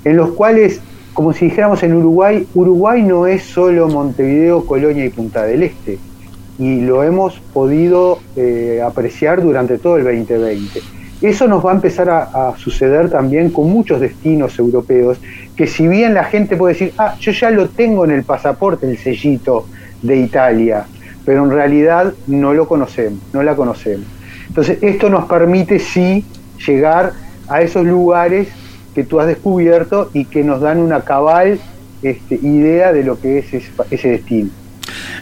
en 0.05 0.16
los 0.16 0.30
cuales 0.30 0.80
como 1.18 1.32
si 1.32 1.46
dijéramos 1.46 1.82
en 1.82 1.94
Uruguay, 1.94 2.46
Uruguay 2.54 3.02
no 3.02 3.26
es 3.26 3.42
solo 3.42 3.88
Montevideo, 3.88 4.64
Colonia 4.64 5.04
y 5.04 5.08
Punta 5.08 5.42
del 5.42 5.64
Este, 5.64 5.98
y 6.60 6.82
lo 6.82 7.02
hemos 7.02 7.40
podido 7.52 8.20
eh, 8.36 8.80
apreciar 8.86 9.42
durante 9.42 9.78
todo 9.78 9.96
el 9.96 10.04
2020. 10.04 10.80
Eso 11.20 11.48
nos 11.48 11.66
va 11.66 11.72
a 11.72 11.74
empezar 11.74 12.08
a, 12.08 12.54
suceder 12.56 13.10
también 13.10 13.50
con 13.50 13.68
muchos 13.68 14.00
destinos 14.00 14.60
europeos, 14.60 15.18
que 15.56 15.66
si 15.66 15.88
bien 15.88 16.14
la 16.14 16.22
gente 16.22 16.56
puede 16.56 16.74
decir, 16.74 16.92
ah, 16.98 17.16
yo 17.18 17.32
ya 17.32 17.50
lo 17.50 17.68
tengo 17.68 18.04
en 18.04 18.12
el 18.12 18.22
pasaporte, 18.22 18.88
el 18.88 18.96
sellito 18.96 19.66
de 20.00 20.18
Italia, 20.18 20.86
pero 21.24 21.42
en 21.42 21.50
realidad 21.50 22.14
no 22.28 22.54
lo 22.54 22.68
conocemos, 22.68 23.18
no 23.32 23.42
la 23.42 23.56
conocemos. 23.56 24.06
Entonces, 24.46 24.80
esto 24.82 25.10
nos 25.10 25.24
permite 25.24 25.80
sí 25.80 26.24
llegar 26.64 27.12
a 27.48 27.60
esos 27.60 27.84
lugares 27.84 28.46
que 28.99 29.05
tú 29.05 29.20
has 29.20 29.28
descubierto 29.28 30.11
y 30.12 30.24
que 30.24 30.42
nos 30.42 30.61
dan 30.61 30.78
una 30.78 31.03
cabal 31.03 31.61
este, 32.03 32.34
idea 32.34 32.92
de 32.92 33.05
lo 33.05 33.20
que 33.20 33.38
es 33.38 33.46
ese, 33.92 34.09
destino. 34.09 34.51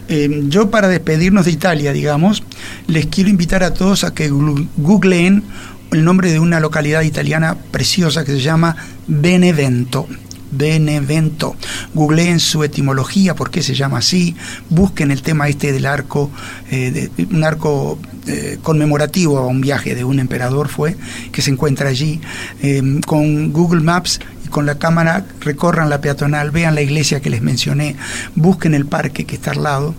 Eh, 0.07 0.45
yo 0.47 0.71
para 0.71 0.87
despedirnos 0.87 1.45
de 1.45 1.51
Italia, 1.51 1.93
digamos, 1.93 2.43
les 2.87 3.05
quiero 3.05 3.29
invitar 3.29 3.63
a 3.63 3.75
todos 3.75 4.03
a 4.03 4.15
que 4.15 4.29
googleen 4.29 5.43
el 5.91 6.03
nombre 6.03 6.31
de 6.31 6.39
una 6.39 6.59
localidad 6.59 7.03
italiana 7.03 7.55
preciosa 7.69 8.25
que 8.25 8.31
se 8.31 8.39
llama 8.39 8.77
Benevento. 9.05 10.07
Benevento. 10.51 11.55
Googleen 11.93 12.39
su 12.39 12.63
etimología, 12.63 13.35
por 13.35 13.49
qué 13.49 13.61
se 13.61 13.75
llama 13.75 13.99
así, 13.99 14.35
busquen 14.69 15.11
el 15.11 15.21
tema 15.21 15.47
este 15.47 15.71
del 15.71 15.85
arco, 15.85 16.29
eh, 16.71 17.09
un 17.31 17.43
arco 17.43 17.99
eh, 18.27 18.57
conmemorativo 18.61 19.37
a 19.37 19.47
un 19.47 19.61
viaje 19.61 19.95
de 19.95 20.03
un 20.03 20.19
emperador 20.19 20.67
fue, 20.67 20.95
que 21.31 21.41
se 21.41 21.51
encuentra 21.51 21.89
allí. 21.89 22.19
Eh, 22.61 22.81
con 23.05 23.51
Google 23.51 23.81
Maps 23.81 24.19
con 24.49 24.65
la 24.65 24.77
cámara 24.77 25.25
recorran 25.41 25.89
la 25.89 26.01
peatonal, 26.01 26.51
vean 26.51 26.75
la 26.75 26.81
iglesia 26.81 27.21
que 27.21 27.29
les 27.29 27.41
mencioné, 27.41 27.95
busquen 28.35 28.73
el 28.73 28.85
parque 28.85 29.25
que 29.25 29.35
está 29.35 29.51
al 29.51 29.63
lado. 29.63 29.95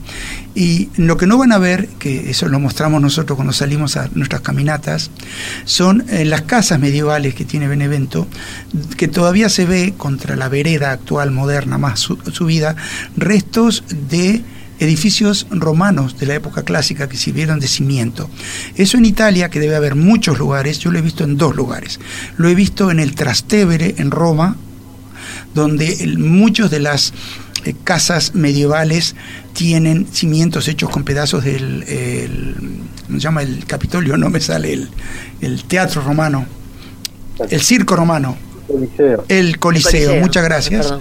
Y 0.55 0.89
lo 0.97 1.17
que 1.17 1.27
no 1.27 1.39
van 1.39 1.53
a 1.53 1.59
ver, 1.59 1.89
que 1.99 2.31
eso 2.31 2.49
lo 2.49 2.59
mostramos 2.59 3.01
nosotros 3.01 3.37
cuando 3.37 3.53
salimos 3.53 3.97
a 3.97 4.09
nuestras 4.15 4.41
caminatas, 4.41 5.11
son 5.65 6.05
eh, 6.09 6.25
las 6.25 6.43
casas 6.43 6.81
medievales 6.81 7.35
que 7.35 7.45
tiene 7.45 7.69
Benevento, 7.69 8.27
que 8.97 9.09
todavía 9.09 9.49
se 9.49 9.67
ve 9.67 9.95
contra 9.97 10.37
la 10.37 10.49
vereda 10.49 10.91
actual, 10.91 11.31
moderna, 11.31 11.79
más 11.79 12.01
subida, 12.01 12.75
restos 13.17 13.85
de 14.11 14.43
edificios 14.79 15.47
romanos 15.51 16.19
de 16.19 16.27
la 16.27 16.35
época 16.35 16.63
clásica 16.63 17.09
que 17.09 17.17
sirvieron 17.17 17.61
de 17.61 17.69
cimiento. 17.69 18.31
Eso 18.77 18.99
en 18.99 19.05
Italia, 19.05 19.51
que 19.51 19.61
debe 19.61 19.77
haber 19.77 19.95
muchos 19.95 20.39
lugares, 20.39 20.79
yo 20.79 20.91
lo 20.91 20.99
he 20.99 21.03
visto 21.03 21.25
en 21.25 21.37
dos 21.37 21.57
lugares. 21.57 22.01
Lo 22.37 22.49
he 22.49 22.55
visto 22.55 22.91
en 22.91 23.01
el 23.01 23.15
Trastevere, 23.15 23.97
en 23.99 24.11
Roma, 24.11 24.57
donde 25.55 26.15
muchos 26.19 26.71
de 26.71 26.81
las 26.81 27.13
eh, 27.65 27.75
casas 27.85 28.35
medievales 28.35 29.17
tienen 29.53 30.07
cimientos 30.13 30.69
hechos 30.69 30.91
con 30.91 31.05
pedazos 31.05 31.45
del, 31.45 31.85
se 31.87 33.19
llama 33.19 33.43
el 33.43 33.65
Capitolio? 33.67 34.17
No 34.17 34.31
me 34.31 34.41
sale 34.41 34.73
el, 34.73 34.89
el 35.41 35.65
teatro 35.65 36.03
romano, 36.03 36.47
el 37.51 37.61
circo 37.61 37.97
romano. 37.97 38.48
El 39.29 39.59
Coliseo, 39.59 40.17
muchas 40.21 40.45
gracias 40.45 40.95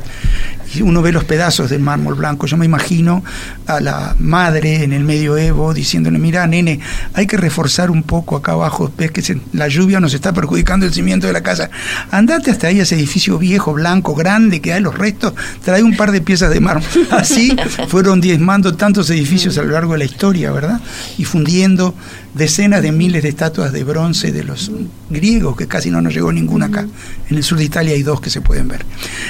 y 0.74 0.82
uno 0.82 1.02
ve 1.02 1.12
los 1.12 1.24
pedazos 1.24 1.70
del 1.70 1.80
mármol 1.80 2.16
blanco. 2.16 2.46
Yo 2.48 2.58
me 2.58 2.66
imagino 2.66 3.24
a 3.66 3.80
la 3.80 4.16
madre 4.20 4.84
en 4.84 4.94
el 4.94 5.04
medioevo 5.04 5.74
diciéndole, 5.74 6.20
mira, 6.20 6.46
nene, 6.48 6.80
hay 7.14 7.28
que 7.28 7.38
reforzar 7.38 7.90
un 7.92 8.04
poco 8.04 8.36
acá 8.36 8.54
abajo, 8.54 8.92
ves 8.98 9.12
que 9.12 9.40
la 9.54 9.68
lluvia 9.68 10.00
nos 10.00 10.14
está 10.14 10.34
perjudicando 10.34 10.86
el 10.86 10.94
cimiento 10.94 11.28
de 11.28 11.34
la 11.34 11.42
casa. 11.42 11.70
Andate 12.12 12.52
hasta 12.52 12.68
ahí, 12.68 12.80
ese 12.80 12.96
edificio 12.96 13.38
viejo, 13.38 13.74
blanco, 13.74 14.16
grande, 14.16 14.62
que 14.62 14.74
hay 14.74 14.82
los 14.82 14.98
restos, 14.98 15.34
trae 15.64 15.84
un 15.84 15.96
par 15.96 16.12
de 16.12 16.22
piezas 16.22 16.52
de 16.52 16.60
mármol. 16.60 16.88
Así 17.12 17.56
fueron 17.88 18.22
diezmando 18.22 18.76
tantos 18.76 19.10
edificios 19.10 19.58
a 19.58 19.64
lo 19.64 19.72
largo 19.72 19.94
de 19.94 20.00
la 20.00 20.06
historia, 20.06 20.52
¿verdad? 20.52 20.82
Y 21.18 21.26
fundiendo 21.26 21.94
decenas 22.38 22.82
de 22.82 22.92
miles 22.92 23.24
de 23.24 23.30
estatuas 23.30 23.72
de 23.72 23.84
bronce 23.84 24.32
de 24.32 24.44
los 24.44 24.72
griegos, 25.10 25.58
que 25.58 25.68
casi 25.68 25.90
no 25.90 26.02
nos 26.02 26.14
llegó 26.14 26.32
ninguna 26.32 26.68
acá. 26.68 26.88
En 27.30 27.38
el 27.38 27.44
sur 27.44 27.58
de 27.58 27.66
Italia 27.66 27.94
hay 27.94 28.04
dos 28.04 28.22
que 28.22 28.30
se 28.30 28.42
pueden 28.42 28.68
ver, 28.68 28.86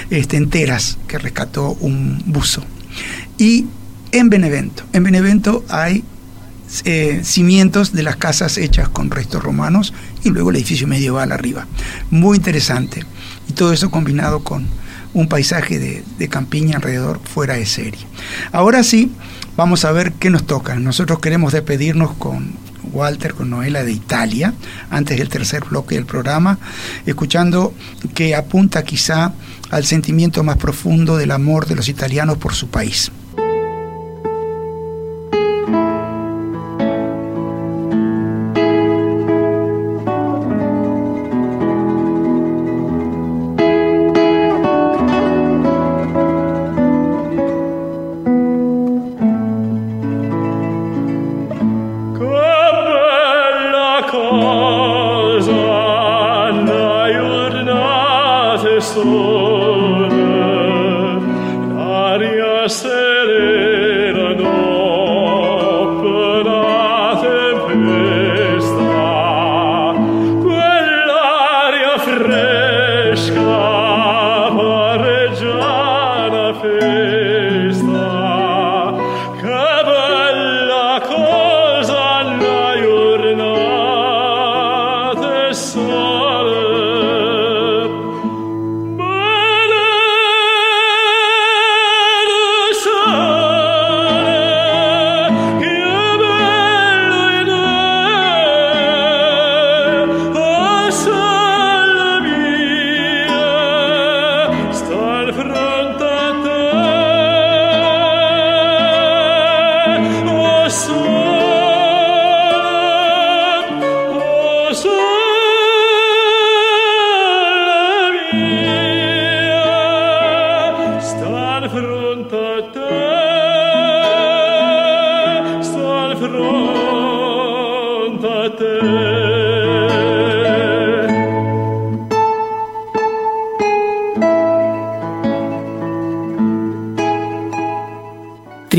este, 0.10 0.38
enteras, 0.38 0.98
que 1.08 1.18
rescató 1.18 1.78
un 1.80 2.22
buzo. 2.26 2.64
Y 3.38 3.66
en 4.12 4.30
Benevento, 4.30 4.84
en 4.94 5.04
Benevento 5.04 5.66
hay 5.70 6.04
eh, 6.84 7.22
cimientos 7.24 7.94
de 7.94 8.04
las 8.04 8.18
casas 8.18 8.58
hechas 8.58 8.90
con 8.90 9.10
restos 9.10 9.42
romanos 9.42 9.94
y 10.24 10.30
luego 10.30 10.50
el 10.50 10.58
edificio 10.58 10.88
medieval 10.88 11.32
arriba. 11.32 11.66
Muy 12.12 12.38
interesante. 12.38 13.06
Y 13.48 13.54
todo 13.54 13.72
eso 13.72 13.90
combinado 13.90 14.44
con 14.44 14.66
un 15.14 15.30
paisaje 15.30 15.80
de, 15.80 16.04
de 16.18 16.28
campiña 16.28 16.76
alrededor 16.76 17.22
fuera 17.24 17.56
de 17.56 17.66
serie. 17.66 18.02
Ahora 18.52 18.84
sí, 18.84 19.12
vamos 19.58 19.84
a 19.84 19.92
ver 19.92 20.14
qué 20.14 20.30
nos 20.30 20.46
toca. 20.46 20.76
Nosotros 20.76 21.20
queremos 21.20 21.52
despedirnos 21.52 22.14
con 22.14 22.54
Walter 22.94 23.34
con 23.34 23.50
Noela 23.50 23.84
de 23.84 23.92
Italia, 23.92 24.54
antes 24.90 25.18
del 25.18 25.28
tercer 25.28 25.66
bloque 25.66 25.96
del 25.96 26.06
programa, 26.06 26.58
escuchando 27.06 27.74
que 28.14 28.36
apunta 28.36 28.84
quizá 28.84 29.34
al 29.70 29.84
sentimiento 29.84 30.44
más 30.44 30.58
profundo 30.58 31.18
del 31.18 31.32
amor 31.32 31.66
de 31.66 31.76
los 31.76 31.90
italianos 31.90 32.38
por 32.38 32.54
su 32.54 32.70
país. 32.70 33.12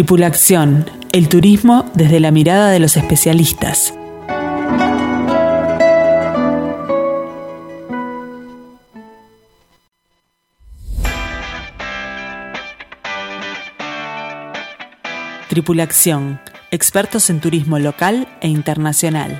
Tripulación, 0.09 0.91
el 1.13 1.29
turismo 1.29 1.85
desde 1.93 2.19
la 2.19 2.31
mirada 2.31 2.71
de 2.71 2.79
los 2.79 2.97
especialistas. 2.97 3.93
Tripulación, 15.51 16.41
expertos 16.71 17.29
en 17.29 17.41
turismo 17.41 17.79
local 17.79 18.29
e 18.41 18.49
internacional. 18.49 19.39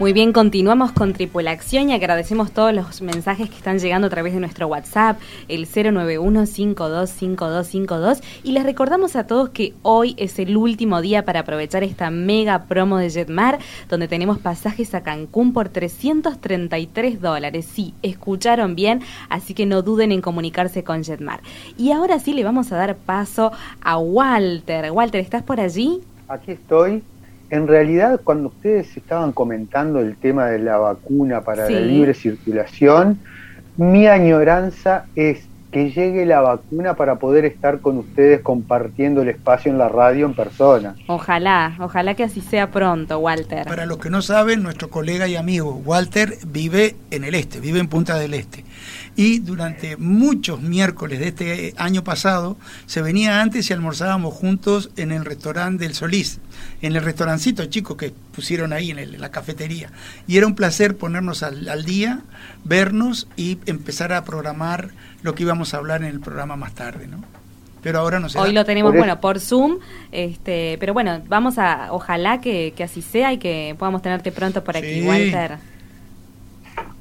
Muy 0.00 0.12
bien, 0.12 0.32
continuamos 0.32 0.92
con 0.92 1.12
Tripulación 1.12 1.90
y 1.90 1.92
agradecemos 1.92 2.52
todos 2.52 2.72
los 2.72 3.02
mensajes 3.02 3.50
que 3.50 3.56
están 3.56 3.80
llegando 3.80 4.06
a 4.06 4.10
través 4.10 4.32
de 4.32 4.38
nuestro 4.38 4.68
WhatsApp, 4.68 5.18
el 5.48 5.66
091-525252. 5.66 8.22
Y 8.44 8.52
les 8.52 8.62
recordamos 8.62 9.16
a 9.16 9.26
todos 9.26 9.48
que 9.48 9.74
hoy 9.82 10.14
es 10.16 10.38
el 10.38 10.56
último 10.56 11.00
día 11.00 11.24
para 11.24 11.40
aprovechar 11.40 11.82
esta 11.82 12.10
mega 12.10 12.66
promo 12.66 12.98
de 12.98 13.10
Jetmar, 13.10 13.58
donde 13.88 14.06
tenemos 14.06 14.38
pasajes 14.38 14.94
a 14.94 15.02
Cancún 15.02 15.52
por 15.52 15.68
333 15.68 17.20
dólares. 17.20 17.66
Sí, 17.68 17.92
escucharon 18.00 18.76
bien, 18.76 19.00
así 19.28 19.52
que 19.52 19.66
no 19.66 19.82
duden 19.82 20.12
en 20.12 20.20
comunicarse 20.20 20.84
con 20.84 21.02
Jetmar. 21.02 21.40
Y 21.76 21.90
ahora 21.90 22.20
sí 22.20 22.34
le 22.34 22.44
vamos 22.44 22.70
a 22.70 22.76
dar 22.76 22.96
paso 22.96 23.50
a 23.80 23.98
Walter. 23.98 24.92
Walter, 24.92 25.20
¿estás 25.20 25.42
por 25.42 25.58
allí? 25.58 26.02
Aquí 26.28 26.52
estoy 26.52 27.02
en 27.50 27.66
realidad 27.66 28.20
cuando 28.22 28.48
ustedes 28.48 28.96
estaban 28.96 29.32
comentando 29.32 30.00
el 30.00 30.16
tema 30.16 30.46
de 30.46 30.58
la 30.58 30.76
vacuna 30.76 31.40
para 31.42 31.68
la 31.68 31.80
libre 31.80 32.14
circulación, 32.14 33.18
mi 33.76 34.06
añoranza 34.06 35.06
es 35.14 35.47
que 35.70 35.90
llegue 35.90 36.24
la 36.24 36.40
vacuna 36.40 36.94
para 36.94 37.16
poder 37.16 37.44
estar 37.44 37.80
con 37.80 37.98
ustedes 37.98 38.40
compartiendo 38.40 39.22
el 39.22 39.28
espacio 39.28 39.70
en 39.70 39.78
la 39.78 39.88
radio 39.88 40.26
en 40.26 40.34
persona. 40.34 40.96
Ojalá, 41.06 41.76
ojalá 41.80 42.14
que 42.14 42.24
así 42.24 42.40
sea 42.40 42.70
pronto, 42.70 43.18
Walter. 43.18 43.66
Para 43.66 43.86
los 43.86 43.98
que 43.98 44.10
no 44.10 44.22
saben, 44.22 44.62
nuestro 44.62 44.88
colega 44.88 45.28
y 45.28 45.36
amigo 45.36 45.80
Walter 45.84 46.38
vive 46.46 46.96
en 47.10 47.24
el 47.24 47.34
este, 47.34 47.60
vive 47.60 47.80
en 47.80 47.88
Punta 47.88 48.18
del 48.18 48.34
Este 48.34 48.64
y 49.18 49.40
durante 49.40 49.96
muchos 49.96 50.62
miércoles 50.62 51.18
de 51.18 51.26
este 51.26 51.74
año 51.76 52.04
pasado 52.04 52.56
se 52.86 53.02
venía 53.02 53.42
antes 53.42 53.68
y 53.68 53.72
almorzábamos 53.72 54.32
juntos 54.32 54.90
en 54.96 55.10
el 55.10 55.24
restaurante 55.24 55.82
del 55.82 55.94
Solís, 55.94 56.38
en 56.82 56.94
el 56.94 57.02
restaurancito 57.02 57.64
chico 57.66 57.96
que 57.96 58.12
pusieron 58.32 58.72
ahí 58.72 58.92
en, 58.92 59.20
la 59.20 59.32
cafetería. 59.32 59.90
Y 60.28 60.36
era 60.36 60.46
un 60.46 60.54
placer 60.54 60.96
ponernos 60.96 61.42
al, 61.42 61.84
día, 61.84 62.20
vernos 62.62 63.26
y 63.34 63.58
empezar 63.66 64.12
a 64.12 64.22
programar 64.22 64.90
lo 65.22 65.34
que 65.34 65.42
íbamos 65.42 65.74
a 65.74 65.78
hablar 65.78 66.02
en 66.02 66.08
el 66.08 66.20
programa 66.20 66.56
más 66.56 66.74
tarde, 66.74 67.06
¿no? 67.06 67.22
pero 67.82 68.00
ahora 68.00 68.18
no 68.18 68.28
sé. 68.28 68.38
Hoy 68.38 68.52
lo 68.52 68.64
tenemos, 68.64 68.94
bueno, 68.94 69.20
por 69.20 69.38
Zoom, 69.40 69.78
este, 70.12 70.76
pero 70.80 70.92
bueno, 70.92 71.20
vamos 71.28 71.58
a, 71.58 71.88
ojalá 71.92 72.40
que, 72.40 72.74
así 72.82 73.02
sea 73.02 73.32
y 73.32 73.38
que 73.38 73.74
podamos 73.78 74.02
tenerte 74.02 74.32
pronto 74.32 74.64
por 74.64 74.76
aquí, 74.76 75.06
Walter. 75.06 75.58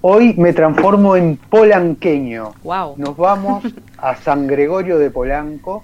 Hoy 0.01 0.34
me 0.38 0.53
transformo 0.53 1.15
en 1.15 1.38
polanqueño. 1.38 2.53
Nos 2.97 3.18
vamos 3.18 3.63
a 3.97 4.15
San 4.15 4.47
Gregorio 4.47 4.97
de 4.99 5.09
Polanco. 5.09 5.84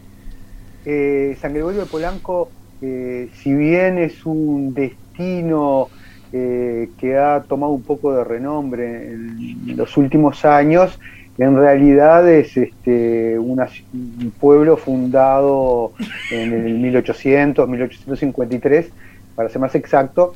Eh, 0.85 1.37
San 1.41 1.53
Gregorio 1.53 1.81
de 1.81 1.85
Polanco, 1.85 2.49
eh, 2.81 3.29
si 3.41 3.53
bien 3.53 3.97
es 3.97 4.25
un 4.25 4.73
destino 4.73 5.89
eh, 6.31 6.89
que 6.97 7.17
ha 7.17 7.41
tomado 7.43 7.71
un 7.71 7.83
poco 7.83 8.13
de 8.13 8.23
renombre 8.23 9.11
en, 9.11 9.77
los 9.77 9.97
últimos 9.97 10.45
años, 10.45 10.99
en 11.37 11.57
realidad 11.57 12.29
es 12.29 12.55
este, 12.57 13.39
un 13.39 14.33
pueblo 14.39 14.77
fundado 14.77 15.93
en 16.31 16.53
el 16.53 16.79
1800, 16.79 17.67
1853, 17.67 18.91
para 19.35 19.49
ser 19.49 19.59
más 19.59 19.75
exacto, 19.75 20.35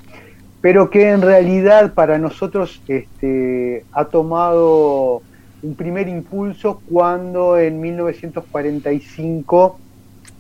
pero 0.62 0.90
que 0.90 1.10
en 1.10 1.22
realidad 1.22 1.94
para 1.94 2.18
nosotros 2.18 2.82
este, 2.88 3.86
ha 3.92 4.06
tomado 4.06 5.22
un 5.62 5.76
primer 5.76 6.08
impulso 6.08 6.82
cuando 6.90 7.60
en 7.60 7.80
1945 7.80 9.80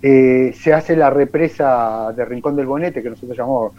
eh, 0.01 0.53
se 0.59 0.73
hace 0.73 0.95
la 0.95 1.09
represa 1.09 2.13
de 2.15 2.25
Rincón 2.25 2.55
del 2.55 2.65
Bonete, 2.65 3.01
que 3.01 3.09
nosotros 3.09 3.37
llamamos 3.37 3.73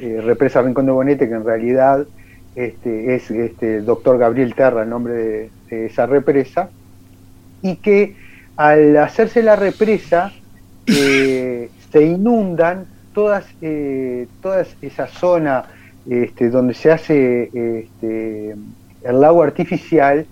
eh, 0.00 0.20
represa 0.22 0.62
Rincón 0.62 0.86
del 0.86 0.94
Bonete, 0.94 1.28
que 1.28 1.34
en 1.34 1.44
realidad 1.44 2.06
este, 2.54 3.14
es 3.14 3.30
este, 3.30 3.78
el 3.78 3.84
doctor 3.84 4.18
Gabriel 4.18 4.54
Terra 4.54 4.82
el 4.82 4.90
nombre 4.90 5.50
de, 5.70 5.86
esa 5.86 6.06
represa, 6.06 6.70
y 7.62 7.76
que 7.76 8.16
al 8.56 8.96
hacerse 8.98 9.42
la 9.42 9.56
represa 9.56 10.32
eh, 10.86 11.70
se 11.92 12.02
inundan 12.04 12.86
todas, 13.14 13.46
eh, 13.60 14.26
toda 14.40 14.64
esa 14.82 15.06
zona 15.06 15.64
este, 16.08 16.50
donde 16.50 16.74
se 16.74 16.90
hace 16.90 17.44
este, 17.44 18.56
el 19.04 19.20
lago 19.20 19.42
artificial 19.42 20.26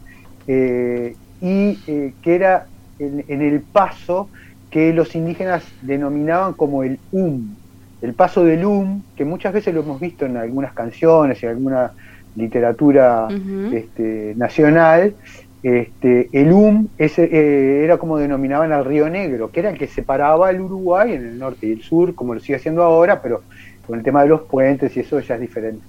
eh, 0.46 1.14
y 1.40 1.78
eh, 1.86 2.12
que 2.22 2.34
era 2.34 2.66
en, 2.98 3.24
el 3.28 3.60
paso 3.60 4.28
que 4.70 4.92
los 4.92 5.14
indígenas 5.14 5.64
denominaban 5.82 6.52
como 6.54 6.82
el 6.82 6.98
UM, 7.12 7.54
el 8.02 8.14
paso 8.14 8.44
del 8.44 8.64
UM, 8.64 9.02
que 9.16 9.24
muchas 9.24 9.52
veces 9.52 9.74
lo 9.74 9.80
hemos 9.80 10.00
visto 10.00 10.26
en 10.26 10.36
algunas 10.36 10.72
canciones, 10.72 11.42
en 11.42 11.50
alguna 11.50 11.92
literatura 12.36 13.28
este, 13.72 14.34
nacional, 14.36 15.14
este, 15.62 16.30
el 16.32 16.52
UM 16.52 16.88
ese, 16.96 17.24
eh, 17.24 17.84
era 17.84 17.98
como 17.98 18.16
denominaban 18.16 18.72
al 18.72 18.84
Río 18.84 19.10
Negro, 19.10 19.50
que 19.50 19.60
era 19.60 19.70
el 19.70 19.78
que 19.78 19.86
separaba 19.86 20.50
el 20.50 20.60
Uruguay 20.60 21.12
en 21.12 21.26
el 21.26 21.38
norte 21.38 21.66
y 21.66 21.72
el 21.72 21.82
sur, 21.82 22.14
como 22.14 22.34
lo 22.34 22.40
sigue 22.40 22.56
haciendo 22.56 22.82
ahora, 22.82 23.20
pero 23.20 23.42
con 23.86 23.98
el 23.98 24.04
tema 24.04 24.22
de 24.22 24.28
los 24.28 24.42
puentes 24.42 24.96
y 24.96 25.00
eso 25.00 25.20
ya 25.20 25.34
es 25.34 25.40
diferente. 25.40 25.84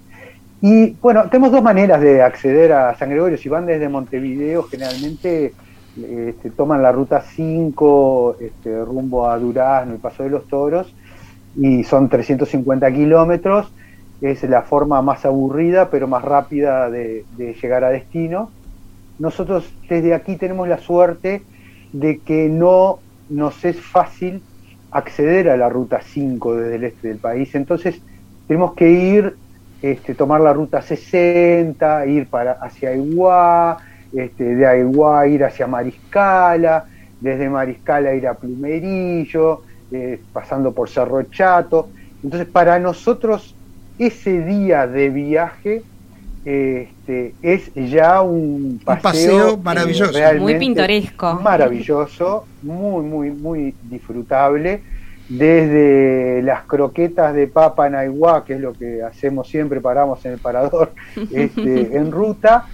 Y 0.61 0.91
bueno, 1.01 1.27
tenemos 1.29 1.51
dos 1.51 1.63
maneras 1.63 2.01
de 2.01 2.21
acceder 2.21 2.71
a 2.73 2.95
San 2.95 3.09
Gregorio. 3.09 3.37
Si 3.37 3.49
van 3.49 3.65
desde 3.65 3.89
Montevideo, 3.89 4.63
generalmente 4.63 5.53
este, 5.97 6.51
toman 6.51 6.81
la 6.81 6.91
ruta 6.91 7.21
5 7.21 8.37
este, 8.39 8.85
rumbo 8.85 9.27
a 9.27 9.37
Durazno 9.39 9.95
y 9.95 9.97
Paso 9.97 10.23
de 10.23 10.29
los 10.29 10.47
Toros, 10.47 10.93
y 11.55 11.83
son 11.83 12.09
350 12.09 12.91
kilómetros. 12.91 13.71
Es 14.21 14.43
la 14.43 14.61
forma 14.61 15.01
más 15.01 15.25
aburrida, 15.25 15.89
pero 15.89 16.07
más 16.07 16.23
rápida 16.23 16.89
de 16.89 17.25
llegar 17.61 17.83
a 17.83 17.89
destino 17.89 18.51
nosotros 19.21 19.71
desde 19.87 20.15
aquí 20.15 20.35
tenemos 20.35 20.67
la 20.67 20.79
suerte 20.79 21.43
de 21.93 22.19
que 22.19 22.49
no 22.49 22.97
nos 23.29 23.63
es 23.63 23.79
fácil 23.79 24.41
acceder 24.89 25.47
a 25.49 25.57
la 25.57 25.69
ruta 25.69 26.01
5 26.01 26.55
desde 26.55 26.75
el 26.75 26.83
este 26.85 27.07
del 27.09 27.17
país. 27.17 27.53
Entonces 27.53 28.01
tenemos 28.47 28.73
que 28.73 28.89
ir, 28.89 29.35
este, 29.83 30.15
tomar 30.15 30.41
la 30.41 30.53
ruta 30.53 30.81
60, 30.81 32.07
ir 32.07 32.27
para 32.27 32.53
hacia 32.53 32.89
Aiguá, 32.89 33.77
este, 34.11 34.55
de 34.55 34.65
Aiguá 34.65 35.27
ir 35.27 35.43
hacia 35.43 35.67
Mariscala, 35.67 36.85
desde 37.19 37.47
Mariscala 37.47 38.15
ir 38.15 38.27
a 38.27 38.33
Plumerillo, 38.33 39.61
eh, 39.91 40.19
pasando 40.33 40.71
por 40.71 40.89
Cerro 40.89 41.21
Chato. 41.23 41.89
Entonces 42.23 42.47
para 42.47 42.79
nosotros 42.79 43.55
ese 43.97 44.43
día 44.43 44.87
de 44.87 45.09
viaje 45.09 45.83
este, 46.43 47.35
es 47.43 47.71
ya 47.75 48.21
un 48.21 48.81
paseo, 48.83 49.57
maravilloso, 49.57 50.17
muy 50.39 50.55
pintoresco, 50.55 51.35
maravilloso, 51.35 52.45
muy 52.63 53.03
muy 53.03 53.31
muy 53.31 53.75
disfrutable. 53.83 54.81
Desde 55.29 56.41
las 56.43 56.63
croquetas 56.63 57.33
de 57.33 57.47
papa 57.47 57.89
naiguá, 57.89 58.43
que 58.43 58.55
es 58.55 58.59
lo 58.59 58.73
que 58.73 59.01
hacemos 59.01 59.47
siempre, 59.47 59.79
paramos 59.79 60.25
en 60.25 60.33
el 60.33 60.39
parador 60.39 60.91
este, 61.31 61.95
en 61.95 62.11
ruta. 62.11 62.65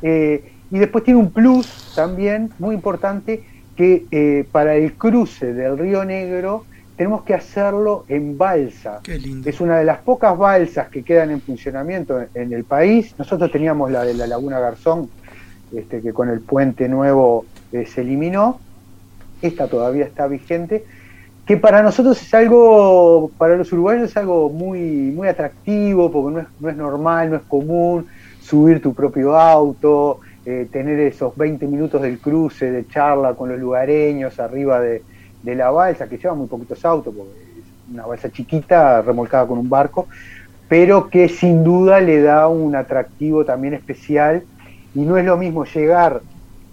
Eh, 0.00 0.52
y 0.70 0.78
después 0.78 1.04
tiene 1.04 1.20
un 1.20 1.30
plus 1.30 1.92
también 1.94 2.50
muy 2.58 2.74
importante 2.74 3.42
que 3.76 4.06
eh, 4.10 4.46
para 4.50 4.74
el 4.74 4.94
cruce 4.94 5.52
del 5.52 5.76
Río 5.76 6.04
Negro 6.04 6.64
tenemos 6.98 7.22
que 7.22 7.32
hacerlo 7.32 8.04
en 8.08 8.36
balsa. 8.36 9.00
Es 9.44 9.60
una 9.60 9.78
de 9.78 9.84
las 9.84 9.98
pocas 9.98 10.36
balsas 10.36 10.88
que 10.88 11.04
quedan 11.04 11.30
en 11.30 11.40
funcionamiento 11.40 12.20
en, 12.34 12.52
el 12.52 12.64
país. 12.64 13.14
Nosotros 13.16 13.52
teníamos 13.52 13.92
la 13.92 14.02
de 14.02 14.14
la 14.14 14.26
Laguna 14.26 14.58
Garzón, 14.58 15.08
este, 15.72 16.02
que 16.02 16.12
con 16.12 16.28
el 16.28 16.40
puente 16.40 16.88
nuevo 16.88 17.44
eh, 17.70 17.86
se 17.86 18.00
eliminó. 18.00 18.58
Esta 19.40 19.68
todavía 19.68 20.04
está 20.06 20.26
vigente. 20.26 20.84
Que 21.46 21.56
para 21.56 21.84
nosotros 21.84 22.20
es 22.20 22.34
algo, 22.34 23.30
para 23.38 23.56
los 23.56 23.72
uruguayos 23.72 24.10
es 24.10 24.16
algo 24.16 24.50
muy, 24.50 24.80
muy 24.80 25.28
atractivo, 25.28 26.10
porque 26.10 26.34
no 26.34 26.40
es, 26.40 26.46
no 26.58 26.68
es 26.68 26.76
normal, 26.76 27.30
no 27.30 27.36
es 27.36 27.42
común 27.42 28.06
subir 28.40 28.82
tu 28.82 28.92
propio 28.92 29.38
auto, 29.38 30.18
eh, 30.44 30.66
tener 30.72 30.98
esos 30.98 31.36
20 31.36 31.64
minutos 31.68 32.02
del 32.02 32.18
cruce, 32.18 32.72
de 32.72 32.88
charla 32.88 33.34
con 33.34 33.50
los 33.50 33.60
lugareños 33.60 34.40
arriba 34.40 34.80
de, 34.80 35.02
de 35.42 35.54
la 35.54 35.70
balsa, 35.70 36.08
que 36.08 36.18
lleva 36.18 36.34
muy 36.34 36.46
poquitos 36.46 36.84
autos, 36.84 37.14
porque 37.14 37.32
es 37.32 37.92
una 37.92 38.06
balsa 38.06 38.30
chiquita 38.30 39.02
remolcada 39.02 39.46
con 39.46 39.58
un 39.58 39.68
barco, 39.68 40.08
pero 40.68 41.08
que 41.08 41.28
sin 41.28 41.64
duda 41.64 42.00
le 42.00 42.20
da 42.20 42.48
un 42.48 42.76
atractivo 42.76 43.44
también 43.44 43.74
especial 43.74 44.42
y 44.94 45.00
no 45.00 45.16
es 45.16 45.24
lo 45.24 45.36
mismo 45.36 45.64
llegar 45.64 46.20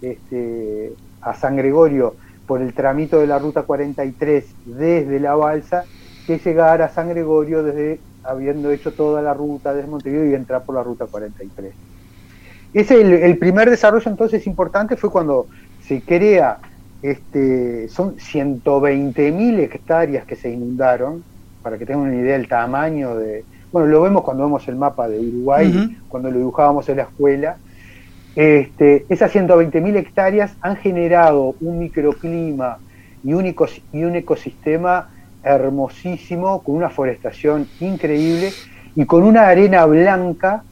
este, 0.02 0.92
a 1.22 1.34
San 1.34 1.56
Gregorio 1.56 2.14
por 2.46 2.60
el 2.60 2.74
tramito 2.74 3.18
de 3.18 3.26
la 3.26 3.38
ruta 3.38 3.62
43 3.62 4.44
desde 4.66 5.20
la 5.20 5.34
balsa 5.34 5.84
que 6.26 6.38
llegar 6.38 6.82
a 6.82 6.88
San 6.88 7.08
Gregorio 7.08 7.62
desde 7.62 8.00
habiendo 8.22 8.70
hecho 8.70 8.92
toda 8.92 9.22
la 9.22 9.32
ruta 9.34 9.72
desde 9.72 9.88
Montevideo 9.88 10.30
y 10.30 10.34
entrar 10.34 10.64
por 10.64 10.74
la 10.74 10.82
ruta 10.82 11.06
43. 11.06 11.72
Ese 12.74 13.00
el, 13.00 13.12
el 13.12 13.38
primer 13.38 13.70
desarrollo 13.70 14.10
entonces 14.10 14.46
importante 14.46 14.96
fue 14.96 15.10
cuando 15.10 15.46
se 15.82 16.02
crea 16.02 16.58
este, 17.10 17.88
son 17.88 18.16
120.000 18.16 19.60
hectáreas 19.60 20.26
que 20.26 20.36
se 20.36 20.50
inundaron, 20.50 21.22
para 21.62 21.78
que 21.78 21.86
tengan 21.86 22.02
una 22.02 22.16
idea 22.16 22.36
del 22.36 22.48
tamaño 22.48 23.16
de... 23.16 23.44
Bueno, 23.72 23.88
lo 23.88 24.02
vemos 24.02 24.22
cuando 24.22 24.44
vemos 24.44 24.66
el 24.68 24.76
mapa 24.76 25.08
de 25.08 25.18
Uruguay, 25.18 25.96
cuando 26.08 26.30
lo 26.30 26.38
dibujábamos 26.38 26.88
en 26.88 26.96
la 26.96 27.02
escuela. 27.04 27.56
Este, 28.34 29.04
esas 29.08 29.34
120.000 29.34 29.96
hectáreas 29.96 30.54
han 30.60 30.76
generado 30.76 31.54
un 31.60 31.78
microclima 31.78 32.78
y 33.24 33.32
un, 33.32 33.54
y 33.92 34.04
un 34.04 34.16
ecosistema 34.16 35.10
hermosísimo, 35.42 36.62
con 36.62 36.76
una 36.76 36.90
forestación 36.90 37.68
increíble 37.80 38.52
y 38.94 39.04
con 39.04 39.22
una 39.22 39.48
arena 39.48 39.84
blanca 39.86 40.64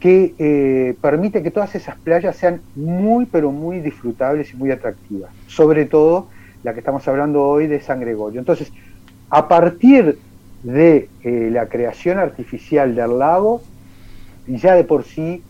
que 0.00 0.34
eh, 0.38 0.96
permite 1.00 1.42
que 1.42 1.50
todas 1.50 1.74
esas 1.74 1.96
playas 1.98 2.34
sean 2.34 2.62
muy, 2.74 3.26
pero 3.26 3.52
muy 3.52 3.80
disfrutables 3.80 4.52
y 4.52 4.56
muy 4.56 4.70
atractivas. 4.70 5.30
Sobre 5.46 5.84
todo 5.84 6.28
la 6.64 6.72
que 6.72 6.80
estamos 6.80 7.06
hablando 7.06 7.44
hoy 7.44 7.66
de 7.66 7.80
San 7.80 8.00
Gregorio. 8.00 8.40
Entonces, 8.40 8.72
a 9.28 9.46
partir 9.46 10.18
de 10.62 11.08
eh, 11.22 11.48
la 11.52 11.66
creación 11.66 12.18
artificial 12.18 12.94
del 12.94 13.18
lago, 13.18 13.62
ya 14.46 14.74
de 14.74 14.84
por 14.84 15.04
sí, 15.04 15.42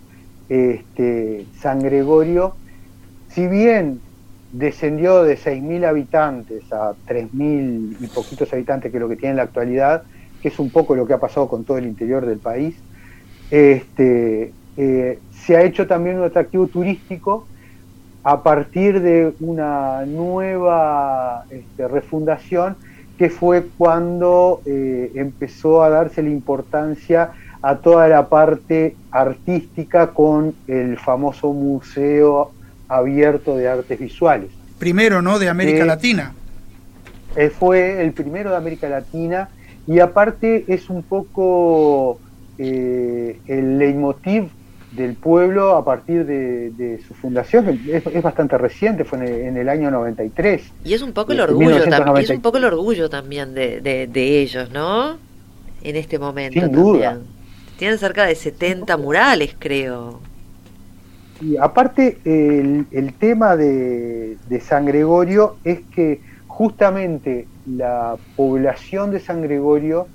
este, 0.48 1.46
San 1.60 1.80
Gregorio, 1.80 2.54
si 3.28 3.46
bien 3.46 4.00
descendió 4.52 5.22
de 5.22 5.38
6.000 5.38 5.86
habitantes 5.86 6.72
a 6.72 6.92
3.000 7.06 7.96
y 8.00 8.06
poquitos 8.08 8.52
habitantes 8.52 8.90
que 8.90 8.96
es 8.96 9.00
lo 9.00 9.08
que 9.08 9.14
tiene 9.14 9.30
en 9.30 9.36
la 9.36 9.44
actualidad, 9.44 10.02
que 10.42 10.48
es 10.48 10.58
un 10.58 10.70
poco 10.70 10.96
lo 10.96 11.06
que 11.06 11.12
ha 11.12 11.18
pasado 11.18 11.48
con 11.48 11.64
todo 11.64 11.78
el 11.78 11.86
interior 11.86 12.26
del 12.26 12.38
país, 12.38 12.74
este, 13.50 14.52
eh, 14.76 15.18
se 15.44 15.56
ha 15.56 15.62
hecho 15.62 15.86
también 15.86 16.18
un 16.18 16.24
atractivo 16.24 16.66
turístico 16.66 17.46
a 18.22 18.42
partir 18.42 19.00
de 19.00 19.32
una 19.40 20.04
nueva 20.06 21.44
este, 21.50 21.88
refundación 21.88 22.76
que 23.18 23.30
fue 23.30 23.66
cuando 23.76 24.62
eh, 24.64 25.12
empezó 25.14 25.82
a 25.82 25.90
darse 25.90 26.22
la 26.22 26.30
importancia 26.30 27.32
a 27.62 27.76
toda 27.76 28.08
la 28.08 28.28
parte 28.28 28.96
artística 29.10 30.08
con 30.08 30.54
el 30.66 30.96
famoso 30.98 31.52
Museo 31.52 32.52
Abierto 32.88 33.56
de 33.56 33.68
Artes 33.68 33.98
Visuales. 33.98 34.50
Primero, 34.78 35.20
¿no? 35.20 35.38
De 35.38 35.50
América 35.50 35.84
Latina. 35.84 36.32
Eh, 37.36 37.50
fue 37.50 38.02
el 38.02 38.12
primero 38.12 38.50
de 38.50 38.56
América 38.56 38.88
Latina 38.88 39.50
y 39.86 40.00
aparte 40.00 40.64
es 40.68 40.88
un 40.88 41.02
poco 41.02 42.18
eh, 42.62 43.38
el 43.46 43.78
leitmotiv 43.78 44.50
del 44.92 45.14
pueblo 45.14 45.76
a 45.76 45.84
partir 45.84 46.26
de, 46.26 47.00
su 47.08 47.14
fundación, 47.14 47.80
es, 47.88 48.22
bastante 48.22 48.58
reciente, 48.58 49.04
fue 49.04 49.46
en 49.46 49.56
el, 49.56 49.68
año 49.70 49.90
93. 49.90 50.70
Y 50.84 50.92
es 50.92 51.00
un 51.00 51.12
poco 51.12 51.32
el 51.32 51.40
orgullo, 51.40 51.88
también, 51.88 52.16
es 52.18 52.28
un 52.28 52.42
poco 52.42 52.58
el 52.58 52.64
orgullo 52.64 53.08
también 53.08 53.54
de, 53.54 54.40
ellos, 54.42 54.70
¿no? 54.72 55.16
En 55.82 55.96
este 55.96 56.18
momento. 56.18 56.60
Sin 56.60 56.70
duda. 56.70 57.18
Tienen 57.78 57.96
cerca 57.96 58.26
de 58.26 58.34
70 58.34 58.94
murales, 58.98 59.56
creo. 59.58 60.20
Y 61.40 61.56
aparte, 61.56 62.18
el, 62.26 62.84
el 62.90 63.14
tema 63.14 63.56
de, 63.56 64.36
de 64.50 64.60
San 64.60 64.84
Gregorio 64.84 65.56
es 65.64 65.80
que 65.94 66.20
justamente 66.46 67.46
la 67.64 68.16
población 68.36 69.12
de 69.12 69.20
San 69.20 69.40
Gregorio 69.40 70.08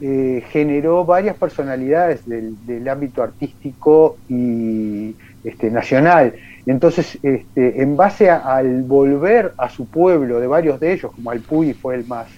eh, 0.00 0.44
generó 0.50 1.04
varias 1.06 1.36
personalidades 1.36 2.20
del, 2.26 2.88
ámbito 2.88 3.22
artístico 3.22 4.18
y 4.28 5.14
este, 5.42 5.70
nacional. 5.70 6.34
Entonces, 6.66 7.18
este, 7.22 7.80
en 7.80 7.96
base 7.96 8.28
al 8.28 8.82
volver 8.82 9.54
a 9.56 9.70
su 9.70 9.86
pueblo 9.86 10.40
de 10.40 10.46
varios 10.46 10.80
de 10.80 10.92
ellos, 10.92 11.12
como 11.12 11.30
Alpuy 11.30 11.72
fue 11.72 11.94
el 11.94 12.06
más, 12.06 12.28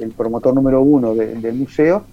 el 0.00 0.10
promotor 0.10 0.54
número 0.54 0.80
uno 0.80 1.14
del 1.14 1.54
museo, 1.54 2.04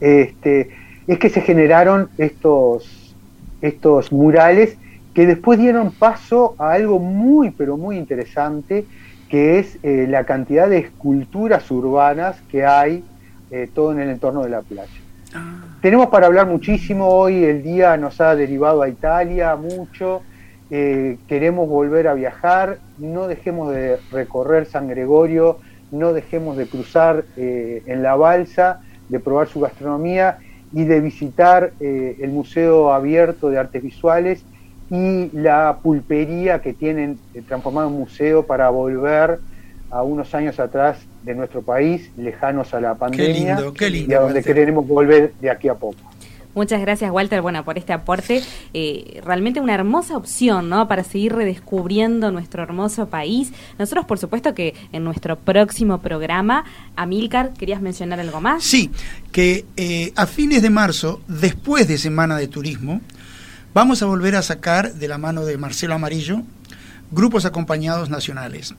este, 0.00 0.70
es 1.06 1.18
que 1.18 1.28
se 1.28 1.40
generaron 1.40 2.08
estos, 2.16 3.14
estos 3.60 4.12
murales 4.12 4.78
que 5.12 5.26
después 5.26 5.58
dieron 5.58 5.90
paso 5.90 6.54
a 6.58 6.72
algo 6.72 7.00
muy, 7.00 7.50
pero 7.50 7.76
muy 7.76 7.98
interesante, 7.98 8.86
que 9.28 9.58
es 9.58 9.76
eh, 9.82 10.06
la 10.08 10.24
cantidad 10.24 10.70
de 10.70 10.78
esculturas 10.78 11.70
urbanas 11.70 12.40
que 12.50 12.64
hay 12.64 13.04
eh, 13.50 13.68
todo 13.72 13.92
en 13.92 14.00
el 14.00 14.10
entorno 14.10 14.42
de 14.42 14.50
la 14.50 14.62
playa. 14.62 14.90
Ah. 15.34 15.64
Tenemos 15.80 16.08
para 16.08 16.26
hablar 16.26 16.46
muchísimo, 16.46 17.08
hoy 17.08 17.44
el 17.44 17.62
día 17.62 17.96
nos 17.96 18.20
ha 18.20 18.34
derivado 18.34 18.82
a 18.82 18.88
Italia 18.88 19.56
mucho, 19.56 20.22
eh, 20.70 21.16
queremos 21.28 21.68
volver 21.68 22.08
a 22.08 22.14
viajar, 22.14 22.78
no 22.98 23.26
dejemos 23.26 23.72
de 23.72 23.98
recorrer 24.12 24.66
San 24.66 24.88
Gregorio, 24.88 25.58
no 25.90 26.12
dejemos 26.12 26.56
de 26.56 26.66
cruzar 26.66 27.24
eh, 27.36 27.82
en 27.86 28.02
la 28.02 28.16
balsa, 28.16 28.80
de 29.08 29.18
probar 29.20 29.48
su 29.48 29.60
gastronomía 29.60 30.38
y 30.70 30.84
de 30.84 31.00
visitar 31.00 31.72
el 31.80 32.28
Museo 32.28 32.92
Abierto 32.92 33.48
de 33.48 33.56
Artes 33.56 33.82
Visuales 33.82 34.44
y 34.90 35.30
la 35.32 35.78
pulpería 35.82 36.60
que 36.60 36.74
tienen 36.74 37.18
transformado 37.46 37.88
en 37.88 37.94
museo 37.94 38.44
para 38.44 38.68
volver 38.68 39.38
a 39.90 40.02
unos 40.02 40.34
años 40.34 40.60
atrás 40.60 40.98
de 41.22 41.34
nuestro 41.34 41.62
país, 41.62 42.10
lejanos 42.16 42.74
a 42.74 42.80
la 42.80 42.94
pandemia, 42.94 43.58
y 43.80 44.12
a 44.12 44.20
donde 44.20 44.42
queremos 44.42 44.86
volver 44.86 45.32
de 45.40 45.50
aquí 45.50 45.68
a 45.68 45.74
poco. 45.74 45.98
Muchas 46.54 46.80
gracias, 46.80 47.10
Walter, 47.12 47.40
bueno, 47.40 47.64
por 47.64 47.78
este 47.78 47.92
aporte. 47.92 48.42
Eh, 48.74 49.20
realmente 49.24 49.60
una 49.60 49.74
hermosa 49.74 50.16
opción, 50.16 50.68
¿no? 50.68 50.88
Para 50.88 51.04
seguir 51.04 51.32
redescubriendo 51.34 52.32
nuestro 52.32 52.64
hermoso 52.64 53.08
país. 53.08 53.52
Nosotros, 53.78 54.06
por 54.06 54.18
supuesto, 54.18 54.54
que 54.54 54.74
en 54.90 55.04
nuestro 55.04 55.38
próximo 55.38 56.00
programa, 56.00 56.64
Amilcar, 56.96 57.52
¿querías 57.52 57.80
mencionar 57.80 58.18
algo 58.18 58.40
más? 58.40 58.64
Sí, 58.64 58.90
que 59.30 59.66
eh, 59.76 60.12
a 60.16 60.26
fines 60.26 60.60
de 60.60 60.70
marzo, 60.70 61.20
después 61.28 61.86
de 61.86 61.96
Semana 61.96 62.36
de 62.36 62.48
Turismo, 62.48 63.02
vamos 63.72 64.02
a 64.02 64.06
volver 64.06 64.34
a 64.34 64.42
sacar 64.42 64.94
de 64.94 65.06
la 65.06 65.18
mano 65.18 65.44
de 65.44 65.58
Marcelo 65.58 65.94
Amarillo 65.94 66.42
grupos 67.10 67.44
acompañados 67.44 68.10
nacionales. 68.10 68.74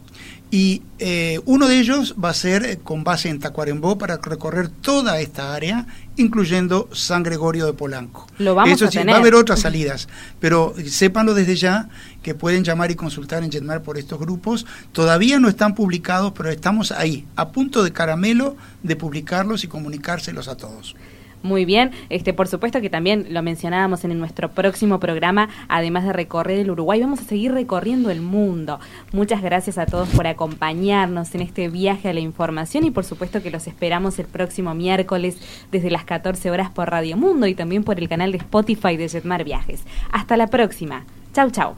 Y 0.52 0.82
eh, 0.98 1.40
uno 1.46 1.68
de 1.68 1.80
ellos 1.80 2.16
va 2.24 2.30
a 2.30 2.34
ser 2.34 2.64
eh, 2.64 2.80
con 2.84 3.04
base 3.04 3.30
en 3.30 3.40
Tacuarembó 3.40 3.98
para 3.98 4.18
recorrer 4.18 4.70
toda 4.70 5.20
esta 5.20 5.54
área, 5.54 5.86
incluyendo 6.16 6.90
San 6.92 7.24
Gregorio 7.24 7.66
de 7.66 7.74
Polanco. 7.74 8.28
Lo 8.40 8.56
vamos 8.56 8.74
Eso 8.74 8.86
a 8.86 8.92
sí, 8.92 8.98
tener. 8.98 9.14
va 9.14 9.18
a 9.18 9.22
haber 9.22 9.36
otras 9.36 9.60
salidas, 9.60 10.08
pero 10.40 10.74
sépanlo 10.88 11.34
desde 11.34 11.56
ya 11.56 11.90
que 12.24 12.34
pueden 12.36 12.64
llamar 12.64 12.92
y 12.92 12.96
consultar 12.96 13.44
en 13.44 13.52
Jetmar 13.52 13.84
por 13.84 13.98
estos 13.98 14.20
grupos. 14.20 14.66
Todavía 14.92 15.40
no 15.40 15.50
están 15.50 15.76
publicados, 15.76 16.34
pero 16.36 16.50
estamos 16.50 16.92
ahí, 16.92 17.26
a 17.36 17.50
punto 17.50 17.84
de 17.84 17.92
caramelo 17.94 18.58
de 18.84 18.96
publicarlos 18.96 19.64
y 19.64 19.68
comunicárselos 19.68 20.48
a 20.48 20.58
todos. 20.58 20.96
Muy 21.42 21.64
bien, 21.64 21.92
este 22.10 22.34
por 22.34 22.48
supuesto 22.48 22.82
que 22.82 22.90
también 22.90 23.28
lo 23.30 23.42
mencionábamos 23.42 24.04
en 24.04 24.18
nuestro 24.20 24.50
próximo 24.52 25.00
programa, 25.00 25.50
además 25.70 26.04
de 26.04 26.14
recorrer 26.14 26.60
el 26.60 26.72
Uruguay, 26.72 27.00
vamos 27.00 27.22
a 27.22 27.24
seguir 27.24 27.54
recorriendo 27.54 28.10
el 28.10 28.22
mundo. 28.22 28.80
Muchas 29.14 29.42
gracias 29.42 29.78
a 29.78 29.86
todos 29.86 30.10
por 30.10 30.28
acompañarnos 30.28 31.34
en 31.36 31.42
este 31.42 31.70
viaje 31.70 32.10
a 32.10 32.14
la 32.14 32.20
información 32.20 32.84
y 32.84 32.92
por 32.92 33.06
supuesto 33.06 33.42
que 33.42 33.52
los 33.52 33.68
esperamos 33.68 34.20
el 34.20 34.26
próximo 34.26 34.74
miércoles 34.74 35.38
desde 35.72 35.90
las 35.90 36.04
14 36.04 36.52
horas 36.52 36.72
por 36.72 36.90
Radio 36.90 37.16
Mundo 37.16 37.48
y 37.48 37.56
también 37.56 37.84
por 37.84 38.00
el 38.00 38.10
canal 38.10 38.32
de 38.32 38.40
Spotify 38.40 38.98
de 38.98 39.08
Jetmar 39.08 39.44
Viajes. 39.44 39.84
Hasta 40.12 40.36
la 40.36 40.48
próxima. 40.48 41.06
Chau, 41.34 41.52
chau. 41.52 41.76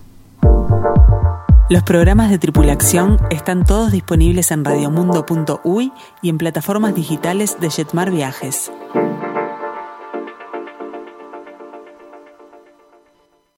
Los 1.70 1.84
programas 1.84 2.30
de 2.30 2.38
tripulación 2.38 3.18
están 3.30 3.64
todos 3.64 3.93
disponibles 3.93 4.51
en 4.51 4.66
radiomundo.uy 4.66 5.93
y 6.22 6.30
en 6.30 6.38
plataformas 6.38 6.93
digitales 6.95 7.57
de 7.62 7.70
Jetmar 7.70 8.12
Viajes. 8.12 8.72